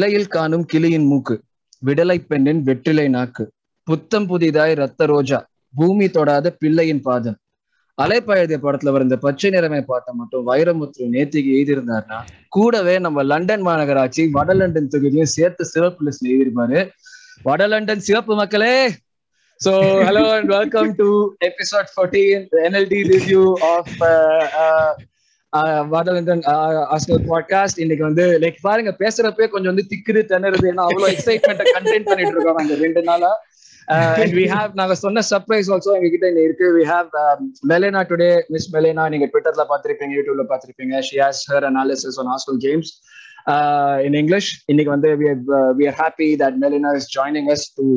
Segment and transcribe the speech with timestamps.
[0.00, 1.34] இலையில் காணும் கிளியின் மூக்கு
[1.82, 3.44] விடலை பெண்ணின் வெற்றிலை நாக்கு
[3.86, 5.38] புத்தம் புதிதாய் ரத்த ரோஜா
[5.74, 7.36] பூமி தொடாத பிள்ளையின் பாதம்.
[7.98, 12.18] அலைப்பழுதிய படத்துல வர இந்த பச்சை நிறமை பாட்டை மட்டும் வைரமுத்து நேத்திக்கு எழுதியிருந்தாருன்னா
[12.48, 16.80] கூடவே நம்ம லண்டன் மாநகராட்சி வட லண்டன் தொகுதியும் சேர்த்து சிறப்பு லிஸ்ட்ல எழுதியிருப்பாரு
[17.42, 18.74] வட லண்டன் சிறப்பு மக்களே
[19.60, 21.08] so hello and welcome to
[21.40, 23.94] episode fourteen NLD review of
[25.92, 30.66] வாதவேந்திரன் uh, ஆஸ்கர் பாட்காஸ்ட் இன்னைக்கு வந்து லைக் பாருங்க பேசுறப்பே கொஞ்சம் வந்து திக்குது திணறுது.
[30.72, 33.30] ஏன்னா அவ்வளவு எக்ஸைட்மெண்ட் கண்டென்ட் பண்ணிட்டு இருக்கோம் நாங்க ரெண்டு நாளா.
[34.18, 36.66] அண்ட் வி ஹாவ் நாங்க சொன்ன சர்ப்ரைஸ் ஆல்சோ எங்க கிட்ட இங்க இருக்கு.
[36.76, 37.08] We have
[37.72, 42.60] Melina today miss Melina நீங்க ட்விட்டர்ல பாத்திருப்பீங்க யூடியூப்ல பாத்திருப்பீங்க she has her analysis on hostel
[42.66, 42.92] games
[44.06, 45.12] in English இன்னைக்கு வந்து
[45.80, 47.88] we are happy that Melina is joining us to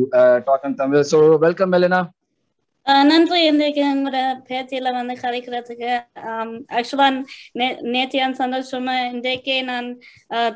[0.49, 2.01] talk and Tamil so welcome Melina Tamil.
[2.01, 2.13] So welcome Melina.
[2.85, 4.17] நன்றி இன்றைக்கு உங்களோட
[4.49, 5.91] பேச்சியில வந்து கதைக்கிறதுக்கு
[6.71, 7.07] ஆக்சுவலா
[7.91, 9.87] நேத்தியான் சந்தோஷமா இன்றைக்கே நான்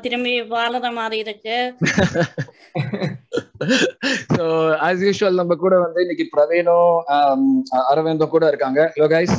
[0.00, 1.56] திரும்பி வாழற மாதிரி இருக்கு
[4.36, 4.44] சோ
[4.86, 6.92] ஆஸ் யூஷுவல் நம்ம கூட வந்து இன்னைக்கு பிரவீனும்
[7.88, 9.36] அரவிந்தும் கூட இருக்காங்க யோ கைஸ்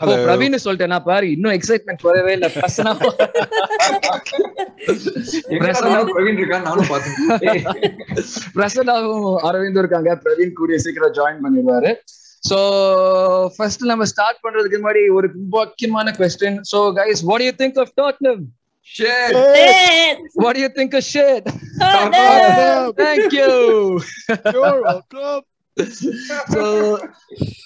[0.00, 2.48] பிரவீன் சொல்லிட்டேன்னா பாரு இன்னும் எக்ஸைட்மெண்ட் வரவே இல்ல.
[2.56, 2.92] பிரசனா
[8.56, 10.10] பிரசனாவும் அரவிந்தும் இருக்காங்க.
[10.24, 11.92] பிரவீன் கூடிய சீக்கிரம் ஜாயின் பண்ணிடுவாரு.
[12.50, 12.58] சோ
[13.56, 18.44] ஃபர்ஸ்ட் நம்ம ஸ்டார்ட் பண்றதுக்கு முன்னாடி ஒரு முக்கியமான question so guys what you think of Tottenham
[18.90, 19.34] Shit.
[20.42, 21.44] What do you think of shit?
[23.00, 23.50] Thank you.
[24.54, 25.42] You're welcome.
[26.54, 26.62] So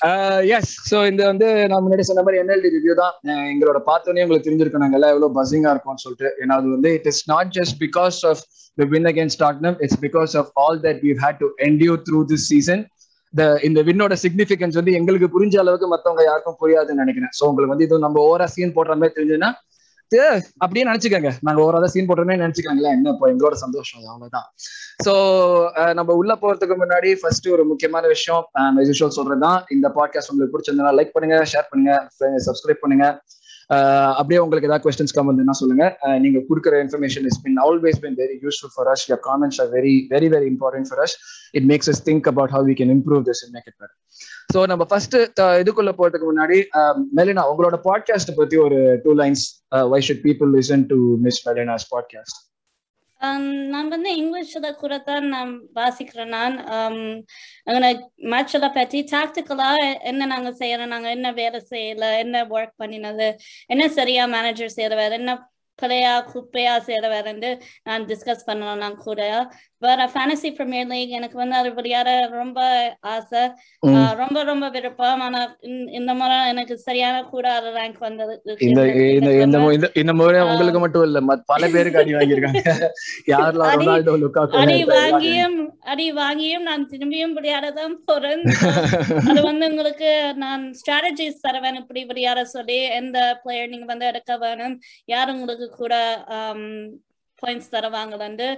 [0.09, 0.67] uh, yes.
[1.11, 3.15] இந்த வந்து நான் முன்னாடி சொன்ன மாதிரி என்எல்டி ரிவ்யூ தான்.
[3.53, 4.85] எங்களோட பார்த்தோன்னே உங்களுக்கு தெரிஞ்சிருக்கோம்.
[4.85, 6.31] நாங்க எல்லாம் எவ்வளவு பஸ்ஸிங்கா இருக்கோம்னு சொல்லிட்டு.
[6.43, 8.43] ஏன்னா அது வந்து it is not just because of
[8.81, 12.47] the win against Tottenham it's because of all that we've had to endure through this
[12.53, 12.85] season
[13.35, 17.35] இந்த இந்த வின்னோட சிக்னிஃபிகன்ஸ் வந்து எங்களுக்கு புரிஞ்ச அளவுக்கு மத்தவங்க யாருக்கும் புரியாதுன்னு நினைக்கிறேன்.
[17.39, 19.51] ஸோ உங்களுக்கு வந்து இது நம்ம ஓவரா சீன் போடுற மாதிரி தெரிஞ்சதுன்னா
[20.63, 21.31] அப்படியே நினைச்சுக்கோங்க.
[21.47, 22.97] நாங்க ஓவரா சீன் போட்டோமே நினைச்சுக்காங்களேன்.
[22.99, 24.49] என்ன இப்போ எங்களோட சந்தோஷம் அவ்வளவுதான்.
[25.07, 25.13] சோ
[25.99, 28.43] நம்ம உள்ள போறதுக்கு முன்னாடி ஃபர்ஸ்ட் ஒரு முக்கியமான விஷயம்
[28.89, 29.61] யூஷுவல் சொல்றதுதான்.
[29.77, 31.95] இந்த பாட்காஸ்ட் உங்களுக்கு பிடிச்சிருந்தா லைக் பண்ணுங்க ஷேர் பண்ணுங்க
[32.49, 33.07] சப்ஸ்கிரைப் பண்ணுங்க.
[34.21, 35.85] அப்படியே உங்களுக்கு ஏதாவது கொஸ்டின்ஸ் கம் வந்து சொல்லுங்க.
[36.25, 39.95] நீங்க கொடுக்குற information is been always been very useful for us your comments are very
[40.15, 41.15] very very important for us
[41.59, 43.97] it makes us think about how we can improve this make it better
[44.55, 45.17] so நம்ம first
[45.61, 46.57] இதுக்குள்ள போறதுக்கு முன்னாடி
[47.17, 49.45] Melina உங்களோட podcast பத்தி ஒரு two lines
[49.89, 52.41] why should people listen to miss Melina's podcast
[53.69, 56.57] நான் வந்து இங்கிலீஷ்ல கூட தான் நான் வாசிக்கிறேன் நான்.
[58.25, 59.69] மேட்சில் பற்றி டாக்டிக்கலா
[60.03, 63.29] என்ன நாங்க செய்யறோம் நாங்க என்ன வேலை செய்யல என்ன ஒர்க் பண்ணினது
[63.67, 65.49] என்ன சரியா மேனேஜர் செய்யறவர் என்ன
[65.79, 67.31] பிள்ளையா குப்பையா செய்யறவர்
[67.83, 69.21] நான் டிஸ்கஸ் பண்ணலாம் நான் கூட.
[69.85, 72.61] வேற ஃபேனசி பிரீமியர் லீக் எனக்கு வந்து அது விளையாட ரொம்ப
[73.15, 73.43] ஆசை.
[74.23, 75.21] ரொம்ப ரொம்ப விருப்பம்.
[75.27, 75.41] ஆனா
[75.99, 77.47] இந்த முறை எனக்கு சரியான கூட
[77.79, 78.35] ரேங்க் வந்தது
[80.03, 81.21] இந்த முறை உங்களுக்கு மட்டும் இல்ல
[81.53, 82.63] பல பேருக்கு அடி வாங்கியிருக்காங்க.
[83.33, 85.59] யாரெல்லாம் ரொனால்டோ லுக்காக்கு அடி வாங்கியும்
[85.93, 88.45] அடி வாங்கியும் நான் திரும்பியும் விளையாடதான் போறேன்.
[89.29, 90.11] அது வந்து உங்களுக்கு
[90.45, 94.77] நான் ஸ்ட்ராட்டஜிஸ் தருவேன் இப்படி விளையாட சொல்லி எந்த பிளேயர் நீங்க வந்து எடுக்க வேணும்
[95.15, 95.95] யார் உங்களுக்கு கூட
[97.45, 98.49] பாயிண்ட்ஸ் தருவாங்கன்னு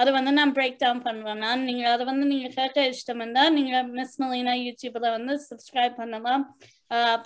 [0.00, 3.82] அது வந்து நான் பிரேக் டவுன் பண்ணுவேன் நான் நீங்க அதை வந்து நீங்க கேட்க இஷ்டம் இருந்தா நீங்க
[3.98, 6.44] மிஸ் மலினா யூடியூப்ல வந்து சப்ஸ்கிரைப் பண்ணலாம்.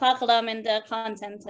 [0.02, 1.46] பார்க்கலாம் இந்த கான்டென்ட்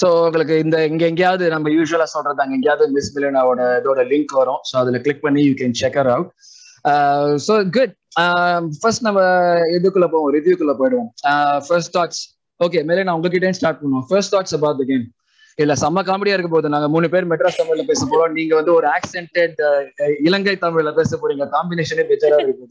[0.00, 4.60] சோ உங்களுக்கு இந்த இங்க எங்கேயாவது நம்ம யூஸ்வலா சொல்றது அங்க எங்கேயாவது மிஸ் மிலினாவோட இதோட லிங்க் வரும்.
[4.68, 6.30] சோ அதுல கிளிக் பண்ணி you can check uh out
[7.46, 7.94] so good
[8.82, 9.22] first நம்ம
[9.76, 11.10] இதுக்குள்ள போவோம் ரிவ்யூக்குள்ள போயிடுவோம்.
[11.68, 12.22] ஃபர்ஸ்ட் தாட்ஸ்
[12.60, 14.06] ஓகே மேலே நான் உங்ககிட்ட ஸ்டார்ட் பண்ணுவோம்.
[14.10, 15.06] First thoughts about the game
[15.62, 18.34] இல்ல செம்ம காமெடியா இருக்க போது நாங்க மூணு பேர் மெட்ராஸ் தமிழ்ல பேச போறோம்.
[18.38, 19.60] நீங்க வந்து ஒரு ஆக்சென்டட்
[20.28, 21.46] இலங்கை தமிழ்ல பேச போறீங்க.
[21.56, 22.66] காம்பினேஷனே பெச்சரா இருக்கு.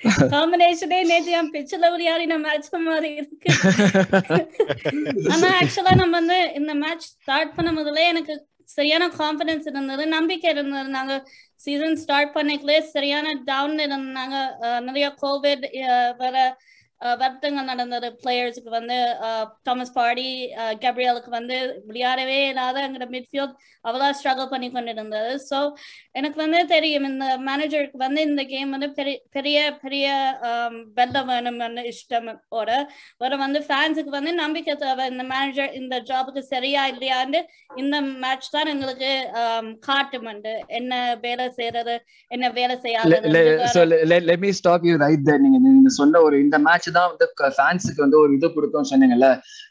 [0.34, 3.48] காம்பினேஷனே நேத்து என் பிச்சில் விளையாடின மேட்ச் மாதிரி இருக்கு.
[5.32, 8.34] ஆனா ஆக்சுவலா நம்ம வந்து இந்த மேட்ச் ஸ்டார்ட் பண்ண முதல்ல எனக்கு
[8.68, 10.88] சரியான கான்பிடன்ஸ் இருந்தது நம்பிக்கை இருந்தது.
[10.96, 11.14] நாங்க
[11.64, 14.36] சீசன் ஸ்டார்ட் பண்ணிக்கலே சரியான டவுன் இருந்தாங்க
[14.80, 15.64] நிறைய கோவிட்
[16.22, 16.36] வேற
[17.00, 18.08] வருத்தங்கள் நடந்தது.
[18.22, 18.96] பிளேயர்ஸுக்கு வந்து
[19.66, 20.26] தாமஸ் பாடி
[20.82, 21.56] கேப்ரியலுக்கு வந்து
[21.88, 23.54] விளையாடவே இல்லாத எங்களோட மிட்ஃபீல்ட்
[23.84, 25.58] அவ்வளோ ஸ்ட்ரகிள் பண்ணி கொண்டு இருந்தது ஸோ
[26.12, 30.06] எனக்கு வந்து தெரியும் இந்த மேனேஜருக்கு வந்து இந்த கேம் வந்து பெரிய பெரிய பெரிய
[30.98, 32.70] வெல்ல வேணும்னு இஷ்டமோட
[33.20, 35.06] ஒரு வந்து ஃபேன்ஸுக்கு வந்து நம்பிக்கை தேவை.
[35.12, 37.40] இந்த மேனேஜர் இந்த ஜாபுக்கு சரியா இல்லையான்னு
[37.76, 39.12] இந்த மேட்ச் தான் எங்களுக்கு
[39.80, 40.28] காட்டும்
[40.78, 40.92] என்ன
[41.22, 41.94] வேலை செய்யறது
[42.30, 43.20] என்ன வேலை செய்யாது
[45.44, 47.26] நீங்க சொன்ன ஒரு இந்த மேட்ச் தான் வந்து
[47.56, 49.28] ஃபேன்ஸுக்கு வந்து ஒரு இது கொடுக்கும் சொன்னீங்கல்ல?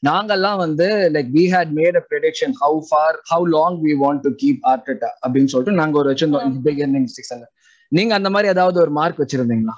[0.07, 4.31] நாங்கெல்லாம் வந்து like we had made a prediction how for how long we want to
[4.41, 6.47] keep Arteta அப்படின்னு சொல்லிட்டு நாங்க ஒரு வச்சிருந்தோம்.
[6.67, 7.47] பிகினிங் சீசன்ல
[7.91, 9.75] நீங்க அந்த மாதிரி ஏதாவது ஒரு மார்க் வச்சிருந்தீங்களா?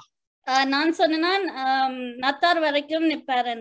[0.70, 1.30] நான் சொன்னா
[2.22, 3.52] நத்தார் வரைக்கும் நிப்பாரு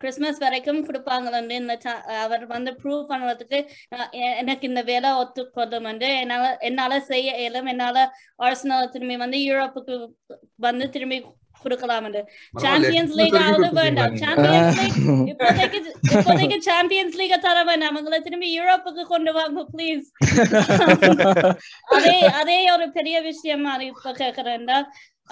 [0.00, 3.58] கிறிஸ்மஸ் வரைக்கும் கொடுப்பாங்களே இந்த ta- அவர் வந்து ப்ரூவ் பண்ணுறதுக்கு
[4.40, 7.68] எனக்கு இந்த வேலை ஒத்துக்கொள்ளும் வந்து என்னால என்னால செய்ய இயலும்.
[7.68, 7.96] என்னால
[8.42, 9.96] ஆர்சனல் திரும்பி வந்து யூரோப்புக்கு
[10.60, 11.18] வந்து திரும்பி
[11.64, 12.04] கொடுக்கலாம்
[12.62, 14.14] சாம்பியன்ஸ் லீக் ஆகுது வேண்டாம்.
[14.16, 14.98] சாம்பியன்ஸ் லீக்
[15.32, 15.78] இப்போதைக்கு
[16.12, 17.98] இப்போதைக்கு சாம்பியன்ஸ் லீக தர வேண்டாம்.
[18.00, 20.06] உங்களை திரும்பி யூரோப்புக்கு கொண்டு வாங்க ப்ளீஸ்
[21.96, 24.78] அதே அதே ஒரு பெரிய விஷயம் மாதிரி இப்ப கேக்குறேன்டா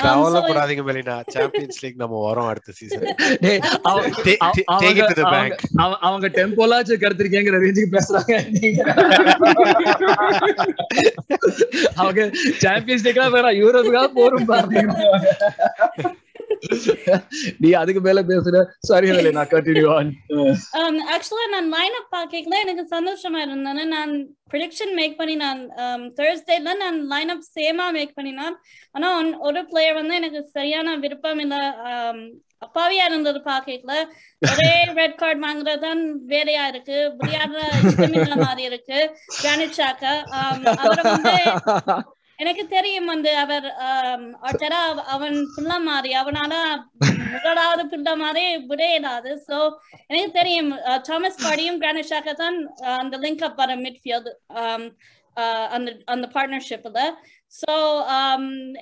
[0.02, 1.22] கவலைப்படாதீங்க மெலினா.
[1.26, 3.14] சாம்பியன்ஸ் லீக் நம்ம வரோம் அடுத்த சீசன்
[5.96, 8.42] அவங்க- டெம்போலாச்சும் கருத்திருக்கேங்கிற ரேஞ்சுக்கு பேசுறாங்க.
[11.94, 15.08] அவங்க சாம்பியன்ஸ் லீக்லாம் வேற யூரோப்புக்காக போரும் பாருங்க.
[17.58, 18.64] நீ அதுக்கு மேல பேசுற.
[18.78, 20.10] சரி இல்லை நான் கண்டினியூ ஆன்
[21.14, 26.76] ஆக்சுவலா நான் லைன் அப் பார்க்கல எனக்கு சந்தோஷமா இருந்தேன் நான் ப்ரிடிக்ஷன் மேக் பண்ணி நான் um, தேர்ஸ்டேல
[26.76, 28.56] நான் லைன் அப் சேமா மேக் பண்ணினான்.
[28.90, 31.56] ஆனா ஒன்- ஒரு பிளேயர் வந்து எனக்கு சரியான விருப்பம் இல்ல
[31.92, 32.18] um,
[32.66, 33.94] அப்பாவியா இருந்தது பாக்கல
[34.42, 37.16] ஒரே ரெட் கார்டு வாங்குறதுதான் வேலையா இருக்கு.
[37.18, 39.16] விளையாடுற மாதிரி இருக்கு.
[39.42, 40.12] கிரானிட் சாக்கா
[40.82, 41.34] அவரை வந்து
[42.38, 43.66] எனக்கு தெரியும் வந்து அவர்
[44.42, 46.54] ஆர்டரா அவன் பிள்ளை மாதிரி அவனால
[47.34, 49.58] முதலாவது பிள்ளை மாதிரி விடையிடாது சோ
[50.10, 50.70] எனக்கு தெரியும்
[51.08, 52.58] தாமஸ் பாடியும் கிரானிட் தான்
[52.98, 54.32] அந்த லிங்க் அப் வர மிட்ஃபீல்டு
[55.70, 57.00] அந்த அந்த பார்ட்னர்ஷிப்ல
[57.52, 57.72] சோ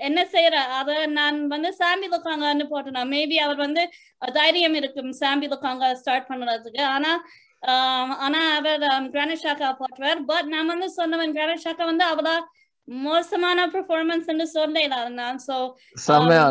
[0.01, 3.83] என்ன செய்யற அத நான் வந்து சாம்பி லுக்காங்கன்னு போட்டேன் மேபி அவர் வந்து
[4.33, 7.13] தைரியம் இருக்கும் சாம்பி லுக்காங்க ஸ்டார்ட் பண்றதுக்கு ஆனா
[8.25, 9.47] ஆனா அவர் கிரானிட்
[9.79, 12.37] போட்டுவார் பட் நான் வந்து சொன்னவன் கிரானிட் வந்து அவளா
[12.89, 15.41] மோசமான பெர்ஃபார்மன்ஸ் சொல்லல நான்.
[15.47, 15.57] சோ
[16.07, 16.47] செம்மையா.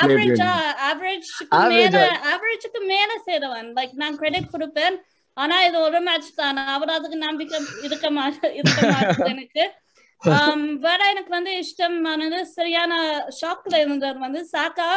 [0.00, 1.98] ஆவரேஜ்க்கு
[2.32, 3.68] Average மேல சேருவன்.
[3.74, 4.96] லைக் நான் கிரெடிட் கொடுப்பேன்.
[5.36, 6.56] ஆனா இது ஒரு மேட்ச் தான்.
[6.56, 9.64] அவர் அதுக்கு நம்பிக்கை இருக்க மாட்டேன் இருக்க மாட்டேன் எனக்கு.
[10.22, 12.92] Um, வேற எனக்கு வந்து இஷ்டமானது சரியான
[13.40, 14.88] ஷாக்ல இருந்தவர் வந்து சாக்கா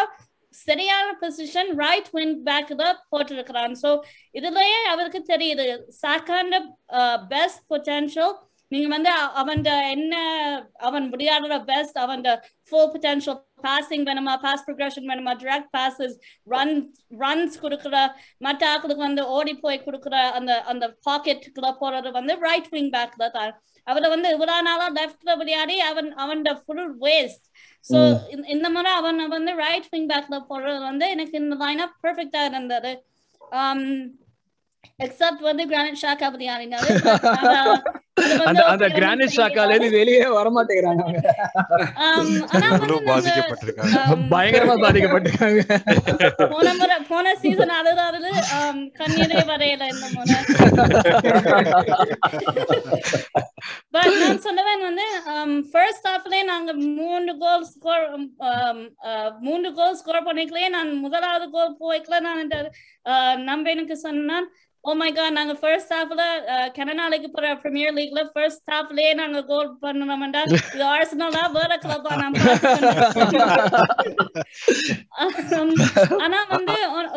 [0.49, 3.75] சரியான பொசிஷன் ரைட் விங் பேக் தான் போட்டிருக்கிறான்.
[3.83, 3.89] சோ
[4.33, 5.65] இதுலயே அவருக்கு தெரியுது.
[6.01, 6.55] சாக்காண்ட
[7.27, 8.33] பெஸ்ட் பொட்டன்ஷியல்
[8.71, 9.61] நீங்க வந்து அவன்
[9.95, 10.15] என்ன
[10.79, 12.21] அவன் விளையாடுற பெஸ்ட் அவன்
[12.69, 16.15] ஃபுல் பொட்டன்ஷியல் பாசிங் வேணுமா பாஸ் ப்ரொக்ரஷன் வேணுமா டிராக்ட் பாசஸ்
[16.47, 16.75] ரன்
[17.23, 17.95] ரன்ஸ் கொடுக்குற
[18.37, 23.53] மற்ற ஆட்களுக்கு வந்து ஓடி போய் கொடுக்குற அந்த அந்த பாக்கெட்டுக்குள்ள போறது வந்து ரைட் விங் பேக்ல தான்.
[23.87, 27.45] அவரை வந்து இவ்வளவு நாளா லெஃப்ட்ல விளையாடி அவன் அவன் ஃபுல் வேஸ்ட்
[27.85, 27.99] சோ
[28.55, 32.91] இந்த முறை அவன் வந்து ரைட் விங் பேக்ல போடுறது வந்து எனக்கு இந்த லைன் அப் பெர்ஃபெக்டா இருந்தது.
[34.99, 36.89] எக்ஸப்ட் வந்து கிரானைட் ஷாக் அப்படி ஆடினாரு.
[38.45, 41.03] அந்த அந்த கிரானைட் ஷாக்கால இருந்து வெளியே வர மாட்டேங்கிறாங்க
[44.31, 45.61] பயங்கரமா பாதிக்கப்பட்டிருக்காங்க.
[46.51, 50.35] போன முறை போன சீசன் அழுது அழுது ஆம், கண்ணீரே வரையல இந்த முறை.
[53.93, 55.05] பட் நான் சொல்லுவேன் வந்து
[55.71, 58.05] ஃபர்ஸ்ட் ஹாஃப்லயே நாங்க மூன்று கோல் ஸ்கோர்
[59.45, 62.53] மூன்று கோல் ஸ்கோர் பண்ணிக்கலே நான் முதலாவது கோல் போய்க்கல நான்
[63.45, 64.47] நம்ப எனக்கு சொன்னான்
[64.83, 66.21] ஓ மை காட் நாங்க ஃபர்ஸ்ட் ஹாஃப்ல
[66.77, 71.77] கனடாலைக்கு போற பிரீமியர் லீக்ல ஃபர்ஸ்ட் ஹாஃப்லயே நாங்க கோல் பண்ணணும்டா இது ஆர்சனலா வேற
[72.21, 72.39] நம்ம
[76.23, 76.75] ஆனா வந்து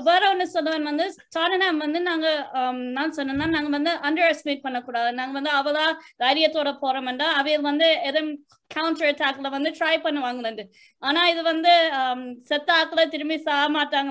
[0.09, 2.27] வேற ஒண்ணு சொல்லுவேன் வந்து டாட்டன்ஹாம் வந்து நாங்க
[2.97, 5.13] நான் சொன்னேன்னா நாங்க வந்து அண்டர் எஸ்டிமேட் பண்ணக்கூடாது.
[5.13, 5.87] நாங்க வந்து அவளா
[6.23, 7.29] தைரியத்தோட போறோம்டா.
[7.41, 8.35] அவைய வந்து எதுவும்
[8.71, 10.63] கவுண்டர் அட்டாக்ல வந்து ட்ரை பண்ணுவாங்க
[11.03, 11.73] ஆனா இது வந்து
[12.49, 14.11] செத்த ஆக்குல திரும்பி சாக மாட்டாங்க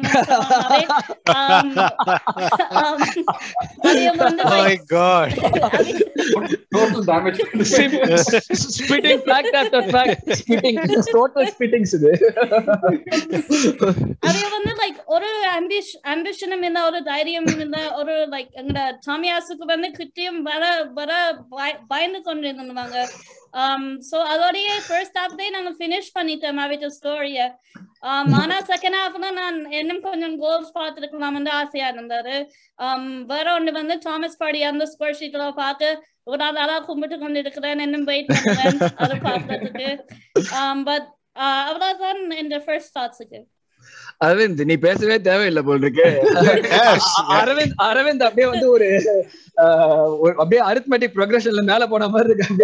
[4.53, 5.29] my god.
[6.73, 7.39] Total damage
[8.77, 10.79] spitting fact after fact spitting
[11.11, 12.11] total spittings இது
[14.23, 19.89] அது வந்து லைக் ஒரு அம்பிஷ் அம்பிஷனும் இல்ல ஒரு தைரியம் இல்ல ஒரு லைக் எங்கட டாமியாசுக்கு வந்து
[19.99, 21.11] கிட்டியும் வர வர
[21.53, 22.51] பய- பயந்து கொண்டு
[23.53, 27.39] இருந்தாங்க சோ அதோடய ஃபர்ஸ்ட் ஹாஃப்லயே நாங்க ஃபினிஷ் பண்ணிட்டோம் அவிட்ட ஸ்டோரிய
[28.03, 32.35] um, ஆனா செகண்ட் ஹாஃப்ல நான் இன்னும் கொஞ்சம் கோல்ஸ் பார்த்துருக்கலாம் ஆசையா இருந்தாரு.
[32.79, 35.89] Um, வேற ஒண்ணு வந்து தாமஸ் பாடி அந்த ஸ்கோர் ஷீட்ல பார்த்து
[36.23, 39.89] ஒரு நாள் நாளா கும்பிட்டு கொண்டு இருக்கிறேன் இன்னும் வெயிட் பண்ணுவேன் அதை பார்க்கறதுக்கு.
[40.83, 43.41] பட் um, uh, அவ்வளவுதான் இந்த ஃபர்ஸ்ட் தாட்ஸுக்கு
[44.23, 46.07] அரவிந்த் நீ பேசவே தேவையில்லை போல் இருக்கு.
[47.33, 48.87] அரவிந்த் அரவிந்த் அப்படியே வந்து ஒரு
[50.37, 52.55] அப்படியே அரித்மெட்டிக் ப்ரோக்ரஷன்ல மேல போன மாதிரி இருக்கு.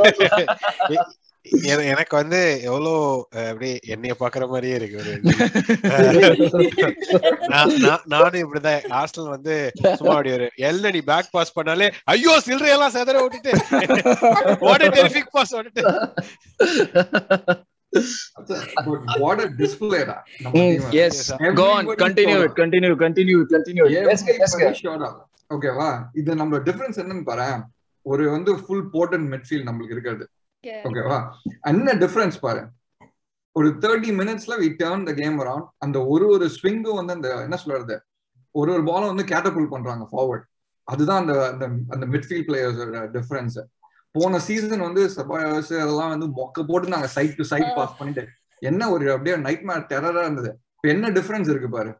[0.00, 1.00] அப்படியே
[1.92, 3.00] எனக்கு வந்து எவ்வளவு
[3.36, 5.12] அஹ், அப்படியே என்னைய பாக்குற மாதிரியே இருக்கு ஒரு
[7.48, 8.80] நான்- நான்- நானும் இப்படிதான்.
[8.90, 9.54] ஹாஸ்டல் வந்து
[9.94, 13.52] சும்மா அப்படி ஒரு எல்ல நீ பேக் பாஸ் பண்ணாலே ஐயோ சில்லறையெல்லாம் செதற விட்டுட்டு.
[14.60, 15.84] ஓட டெரிஃபிக் பாஸ் விட்டுட்டு
[19.22, 20.16] வாட் அ டிஸ்பிளேடா
[22.04, 25.16] continue continue continue பேசுங்க பேசுங்க Everybody showed up.
[25.54, 25.88] ஓகேவா
[26.20, 27.48] இது நம்ம டிஃபரன்ஸ் என்னன்னு பாரு.
[28.06, 30.24] ஒரு வந்து ஃபுல் போர்டன் மிட்ஃபீல்ட் நம்மளுக்கு இருக்கிறது.
[30.88, 31.18] ஓகேவா
[31.70, 32.62] என்ன டிஃபரன்ஸ் பாரு?
[33.56, 37.56] ஒரு தேர்ட்டி மினிட்ஸ்ல we turn the game around அந்த ஒரு ஒரு ஸ்விங்கும் வந்து அந்த என்ன
[37.64, 37.96] சொல்றது?
[38.54, 40.46] ஒரு ஒரு பாலும் வந்து கேட்டபுல் பண்றாங்க ஃபார்வர்ட்
[40.88, 43.58] அதுதான் அந்த அந்த அந்த மிட்ஃபீல்ட் பிளேயர்ஸோட டிஃபரன்ஸ்
[44.14, 48.24] போன சீசன் வந்து சபாயர்ஸ் அதெல்லாம் வந்து மொக்க போட்டு நாங்க சைட் டு சைட் பாஸ் பண்ணிட்டு
[48.62, 50.50] என்ன ஒரு அப்படியே நைட் மேர் டெரரா இருந்தது.
[50.76, 51.90] இப்ப என்ன டிஃபரன்ஸ் இருக்கு பாரு?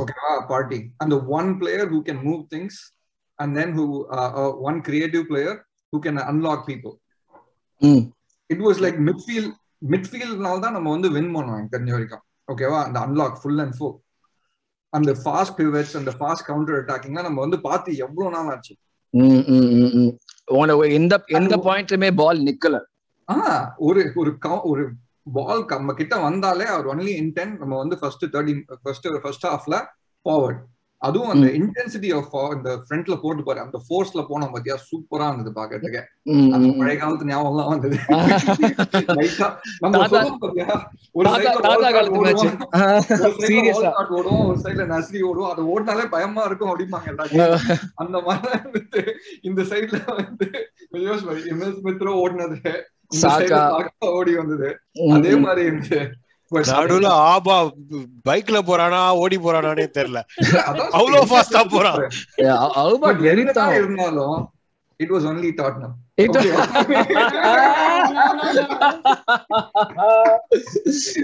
[0.00, 2.78] ஓகேவா பார்ட்டி அந்த one player who can move things
[3.38, 3.84] and then who
[4.68, 5.58] one creative player
[5.92, 6.94] who can unlock people.
[8.50, 9.54] It was like midfield
[9.94, 12.24] மிட்ஃபீல்ட்னால தான் நம்ம வந்து வின் பண்ணுவோம் தெரிஞ்ச வரைக்கும்.
[12.52, 13.98] ஓகேவா அந்த அன்லாக் ஃபுல் அண்ட் ஃபுல்
[14.92, 18.74] அந்த ஃபாஸ்ட் பிவட்ஸ் அந்த ஃபாஸ்ட் கவுண்டர் அட்டாக்கிங்லாம் நம்ம வந்து பார்த்து எவ்வளவு நாள் ஆச்சு?
[19.14, 20.10] ம், ம், ம், ம்.
[20.10, 22.78] உனக்கு எந்த எந்த பாயிண்ட்லயுமே பால் நிக்கல.
[23.28, 24.90] ஆஹ் ஒரு ஒரு ஒரு
[25.22, 29.84] பால் நம்ம கிட்ட வந்தாலே அவர் ஒன்லி இன்டென்ட் நம்ம வந்து ஃபர்ஸ்ட் தேர்ட்டி ஃபர்ஸ்ட் ஃபர்ஸ்ட் ஹாஃப்ல
[30.26, 30.60] ஃபார்வர்ட்
[31.06, 34.74] அதுவும் அந்த இன்டென்சிட்டி ஆஃப் இந்த ஃப்ரண்ட்ல போட்டு பாரு அந்த ஃபோர்ஸ்ல போனோம் பாத்தியா?
[34.88, 36.02] சூப்பரா இருந்தது பாக்கிறதுக்கு.
[36.54, 36.66] அந்த.
[36.78, 37.98] பழைய காலத்து ஞாபகம் வந்தது.
[38.08, 38.66] காலத்து
[42.24, 42.44] மேட்ச்
[44.18, 45.52] ஓடுவோம், ஒரு சைடுல நஸ்ரி ஓடுவோம்.
[45.52, 47.34] அது ஓடினாலே பயமா இருக்கும் அப்படிம்பாங்க எல்லாரும்.
[47.94, 49.02] அந்த மாதிரி வந்துட்டு
[49.42, 50.48] இந்த சைடுல வந்து
[50.92, 52.58] யோசிச்சு பாரு, எம்எஸ் ஸ்மித்ரோ ஓடினது.
[54.18, 54.68] ஓடி வந்தது.
[55.14, 56.00] அதே மாதிரி இருந்துச்சு.
[56.52, 57.56] நடுவுல ஆபா
[58.28, 60.20] பைக்ல போறானா ஓடி போறானானே தெரியல
[60.98, 62.00] அவ்வளவு ஃபாஸ்டா போறான்
[63.80, 64.38] இருந்தாலும்
[65.00, 65.96] இட் வாஸ் ஒன்லி டாட்னம்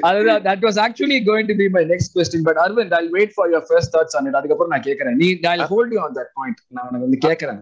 [0.09, 3.47] அதுதான் that was actually going to be my next question but Arvind I'll wait for
[3.55, 6.59] your first thoughts on it அதுக்கப்புறம் நான் கேக்குறேன் நீ I'll hold you on that point
[6.77, 7.61] நான் உனக்கு வந்து கேக்குறேன்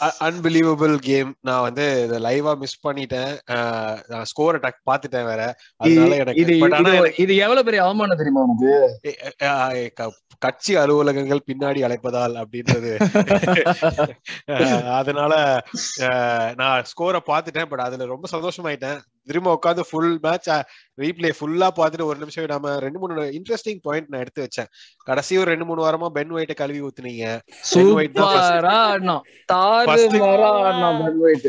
[0.00, 3.38] அன்பிலீவபிள் கேம் நான் வந்து இதை லைவா மிஸ் பண்ணிட்டேன்.
[4.06, 5.56] நான் ஸ்கோர் அட்டாக் பாத்துட்டேன் வேற.
[5.76, 8.98] அதனால எனக்கு இது- எவ்வளவு பெரிய அவமானம் தெரியுமா உனக்கு?
[10.38, 12.96] கட்சி அலுவலகங்கள் பின்னாடி அழைப்பதால் அப்படின்றது.
[14.96, 15.62] அதனால
[16.54, 19.00] நான் ஸ்கோரை பார்த்துட்டேன் பட் அதுல ரொம்ப சந்தோஷமாயிட்டேன்.
[19.28, 20.48] திரும்ப உட்காந்து ஃபுல் மேட்ச்
[21.02, 24.68] ரீப்ளே ஃபுல்லா பார்த்துட்டு ஒரு நிமிஷம் விடாம ரெண்டு மூணு இன்ட்ரெஸ்டிங் பாயிண்ட் நான் எடுத்து வச்சேன்.
[25.08, 27.24] கடைசி ஒரு ரெண்டு மூணு வாரமா பென் ஒயிட்ட கழுவி ஊத்துனீங்க.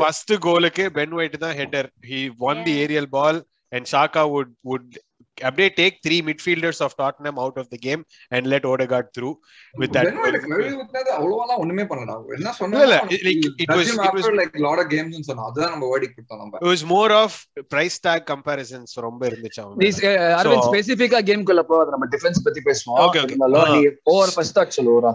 [0.03, 3.39] ஃபர்ஸ்ட் கோலுக்கு பென் ஒயிட் தான் header he won the aerial ball
[3.75, 4.93] and Xhaka would would
[5.41, 9.33] அப்படியே take three midfielders of Tottenham out of the game and let Odegaard through
[9.71, 16.15] with that ஒண்ணுமே பண்ணடா என்ன சொன்னா இல்ல, லைக் லாட் ஆஃப் கேம்ஸ் சொன்னோம் அதுதான் நம்ம வேர்டிக்
[16.17, 16.57] கொடுத்தோம் நம்ம.
[16.57, 17.31] It was more of
[17.75, 22.43] price tag comparisons ரொம்ப இருந்துச்சு அவங்க நீ அரவிந்த் So- ஸ்பெசிபிக்கா கேம் குள்ள போகாத நம்ம டிஃபென்ஸ்
[22.43, 22.99] பத்தி பேசுவோம்.
[23.05, 23.23] Okay, okay.
[23.23, 23.81] இருந்தாலும்.
[23.81, 25.13] நீ ஓவர் ஃபர்ஸ்ட் தாட் சொல்லு ஓரா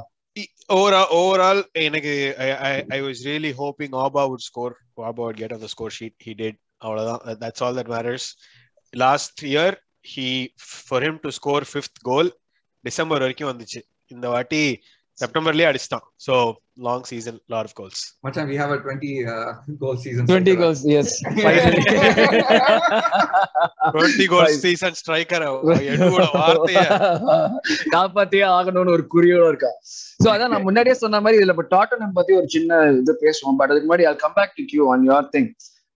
[0.73, 4.73] overall overall எனக்கு I, I, I was really hoping Auba would score.
[4.97, 6.15] Would get on the score sheet.
[6.27, 6.55] He did.
[6.77, 7.39] அவ்வளவுதான்.
[7.39, 8.25] That's all that matters.
[8.91, 9.71] Last year
[10.05, 10.29] he
[10.89, 12.29] for him to score fifth goal
[12.85, 13.81] December வரைக்கும் வந்துச்சு
[14.15, 14.61] இந்த வாட்டி
[15.19, 16.35] செப்டம்பர்லயே அடிச்சிட்டான் so
[16.87, 19.51] long season lot of goals மச்சான் we have a 20 uh,
[19.83, 21.09] goal season 20 goals yes
[21.45, 21.83] finally
[23.91, 25.41] 20 goals season striker
[25.93, 26.83] என்னோட வார்த்தைய
[27.97, 29.73] காப்பாத்தியே ஆகணும்னு ஒரு குறியோட இருக்கா
[30.25, 33.73] சோ அதான் நான் முன்னாடியே சொன்ன மாதிரி இதுல இப்ப டாட்டனம் பத்தி ஒரு சின்ன இது பேசுவோம் பட்
[33.73, 35.49] அதுக்கு முன்னாடி I'll come back to you on your thing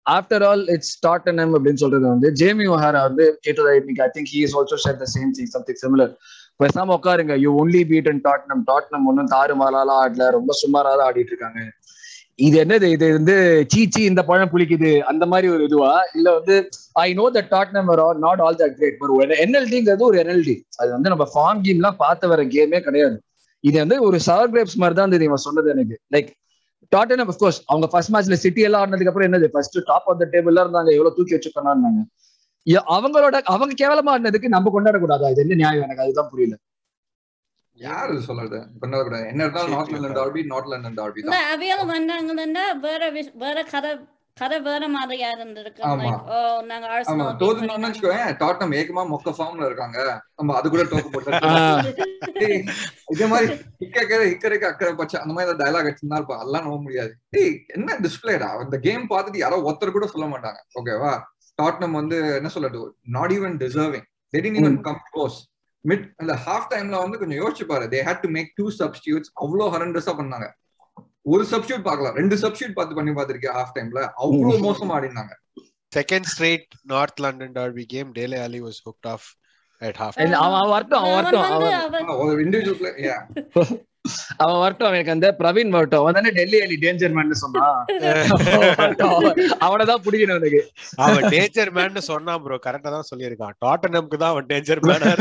[0.07, 4.41] after all it's Tottenham அப்படின்னு சொல்றது வந்து ஜேமி ஒஹாரா வந்து கேட்டதா இன்னைக்கு I think he
[4.47, 6.13] is also share the same thing something similar
[6.63, 7.35] பேசாம உட்காருங்க.
[7.45, 11.61] You only beat and Tottenham Tottenham ஒன்றும் தாறு மாறாலாம் ஆடல ரொம்ப சுமாராக ஆடிட்டு இருக்காங்க.
[12.47, 12.87] இது என்னது?
[12.95, 13.35] இது வந்து
[13.73, 15.93] சீச்சி இந்த பழம் புளிக்குது அந்த மாதிரி ஒரு இதுவா?
[16.17, 16.57] இல்ல வந்து
[17.05, 21.13] I know that number are not all that great but என்எல்டிங்கிறது ஒரு என்எல்டி அது வந்து
[21.13, 23.17] நம்ம ஃபார்ம் கேம்லாம் பார்த்து வர கேமே கிடையாது.
[23.65, 25.97] இது வந்து ஒரு சவர் கிரேப்ஸ் மாதிரி தான் இருந்தது இவன் சொன்னது எனக்கு.
[26.15, 26.31] லைக்
[26.93, 29.47] டாட்டன் ஆஃப் கோர்ஸ் அவங்க ஃபர்ஸ்ட் மேட்ச்ல சிட்டி எல்லாம் ஆடினதுக்கு அப்புறம் என்னது?
[29.47, 30.91] ஃபர்ஸ்ட் டாப் ஆஃப் த டேபிள்ல இருந்தாங்க.
[30.97, 32.05] எவ்வளவு தூக்கி வச்சு பண்ணாங்க
[32.93, 35.29] அவங்களோட அவங்க கேவலமா ஆடினதுக்கு நம்ம கொண்டாடக்கூடாதா?
[35.31, 36.05] இது என்ன நியாயம் எனக்கு?
[36.05, 36.57] அதுதான் புரியல.
[37.79, 41.49] யாரு சொல்றது பண்ணக்கூடாது என்ன இருந்தாலும் North London derby North London derby இல்ல தான்.
[41.55, 43.03] அவியல் வந்தாங்கன்னா வேற
[43.37, 43.91] வேற கதை
[44.37, 45.83] கதை வேற மாதிரியா இருந்திருக்கு
[46.71, 47.87] நாங்க ஆமா தோத்துனோம்னு.
[47.87, 49.99] வச்சுக்கோங்க டாட்னம் ஏகமா மொக்க ஃபார்ம்ல இருக்காங்க.
[50.39, 51.31] நம்ம அது கூட தோக்க போட்டு
[53.13, 53.47] இதே மாதிரி
[53.85, 56.37] இக்கரை இக்கரைக்கு அக்கறை பச்சை அந்த மாதிரி டயலாக் வச்சிருந்தா இருப்பா.
[56.43, 57.13] அதெல்லாம் நம்ப முடியாது.
[57.37, 60.61] டேய் என்ன டிஸ்பிளேடா இந்த கேம் பார்த்துட்டு யாரோ ஒருத்தர் கூட சொல்ல மாட்டாங்க.
[60.81, 61.15] ஓகேவா
[61.59, 62.83] டாட்னம் வந்து என்ன சொல்றது?
[63.17, 65.37] Not even deserving they didn't even come close
[65.85, 67.85] mid அந்த ஹாஃப் டைம்ல வந்து கொஞ்சம் யோசிச்சு பாரு.
[67.93, 70.47] They had to make two substitutes அவ்வளோ ஹரண்டஸா பண்ணாங்க.
[71.27, 72.15] ஒரு சப்ஸ்டியூட் பார்க்கலாம்.
[72.15, 75.33] ரெண்டு சப்ஸ்டியூட் பார்த்து பண்ணி பார்த்திருக்கேன் ஹாஃப் டைம்ல அவ்வளவு மோசமா ஆடினாங்க.
[75.93, 79.27] Second straight North London derby game Dele Alli was hooked off
[79.83, 82.95] at half அவன் வரட்டும் அவன் வரட்டும் அவன் இண்டிவிஜுவல்
[84.43, 86.01] அவன் வரட்டும் எனக்கு அந்த பிரவீன் வரட்டும்.
[86.03, 87.81] அவன் தானே டெல்லி அலி டேஞ்சர் மேன் சொன்னான்.
[89.67, 90.63] அவனதான் பிடிக்கணும் எனக்கு.
[91.07, 93.55] அவன் டேஞ்சர் மேன் சொன்னான் ப்ரோ கரெக்டா தான் சொல்லியிருக்கான்.
[93.67, 95.13] டாட்டனம்க்கு தான் அவன் டேஞ்சர் மேனா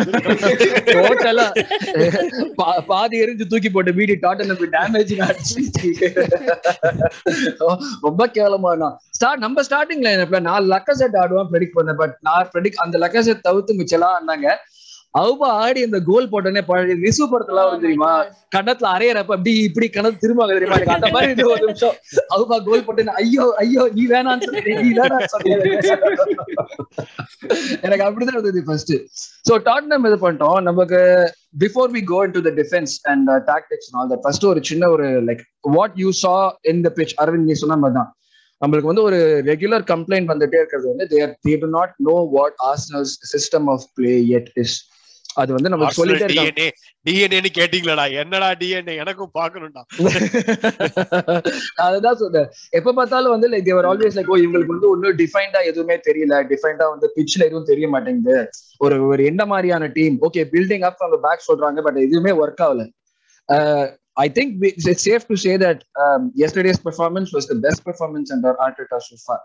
[0.96, 1.48] டோட்டலா
[2.92, 5.14] பாதி எரிஞ்சு தூக்கி போட்டு மீடி டாட்டன் டேமேஜ்
[8.08, 8.72] ரொம்ப கேவலமா
[9.18, 13.22] ஸ்டார்ட் நம்ம ஸ்டார்டிங் லைனப்ல நாலு லக்க செட் ஆடுவான் ப்ரெடிக்ட் பண்ணேன் பட் நான் ப்ரெடிக்ட் அந்த லக்க
[13.28, 14.50] செட் தவிர்த்து மிச்சலாம் ஆனாங்க
[15.16, 18.10] அவுபா ஆடி இந்த கோல் போட்டோன்னே பழைய விசு படத்துல வரும் தெரியுமா.
[18.56, 20.78] கண்ணத்துல அரையறப்ப அப்படி இப்படி கண்ணத்து திரும்ப தெரியுமா?
[20.96, 21.96] அந்த மாதிரி ஒரு நிமிஷம்.
[22.36, 25.30] அவுபா கோல் போட்டு ஐயோ ஐயோ நீ வேணான்னு சொன்னீங்க நீ வேணான்னு
[27.86, 28.94] எனக்கு அப்படிதான் இருந்தது ஃபர்ஸ்ட்
[29.50, 30.60] சோ டாட்னம் இது பண்ணிட்டோம்.
[30.70, 31.00] நமக்கு
[31.64, 35.08] before we go in to the defence and tactics all that first ஒரு சின்ன ஒரு
[35.30, 35.44] like
[35.78, 36.36] what you saw
[36.72, 38.12] in the pitch Aravind நீ சொன்ன மாதிரி தான்
[38.62, 39.18] நம்மளுக்கு வந்து ஒரு
[39.50, 44.14] ரெகுலர் கம்ப்ளைண்ட் வந்துட்டே இருக்கிறது வந்து there they to not know what Arsenal's system of play
[44.40, 44.76] it is
[45.36, 46.68] அது வந்து நமக்கு சொல்லிட்டே டிஎன்ஏ
[47.06, 48.06] டிஎன்ஏன்னு கேட்டீங்களடா.
[48.22, 49.84] என்னடா டிஎன்ஏ எனக்கும் பாக்கணும்டா
[51.86, 52.48] அதுதான் சொல்றேன்.
[52.78, 56.38] எப்ப பார்த்தாலும் வந்து லைக் தேவர் ஆல்வேஸ் லைக் ஓ இவங்களுக்கு வந்து ஒன்னும் டிஃபைன்டா எதுவுமே தெரியல.
[56.52, 58.38] டிஃபைன்டா வந்து பிட்ச்ல எதுவும் தெரிய மாட்டேங்குது.
[58.86, 62.84] ஒரு ஒரு என்ன மாதிரியான டீம் ஓகே பில்டிங் அப் அந்த பேக் சொல்றாங்க பட் எதுவுமே ஒர்க் ஆகல.
[64.18, 65.82] I think it's safe to say that
[66.46, 69.36] yesterday's performance was the best performance and Arteta சுஃபா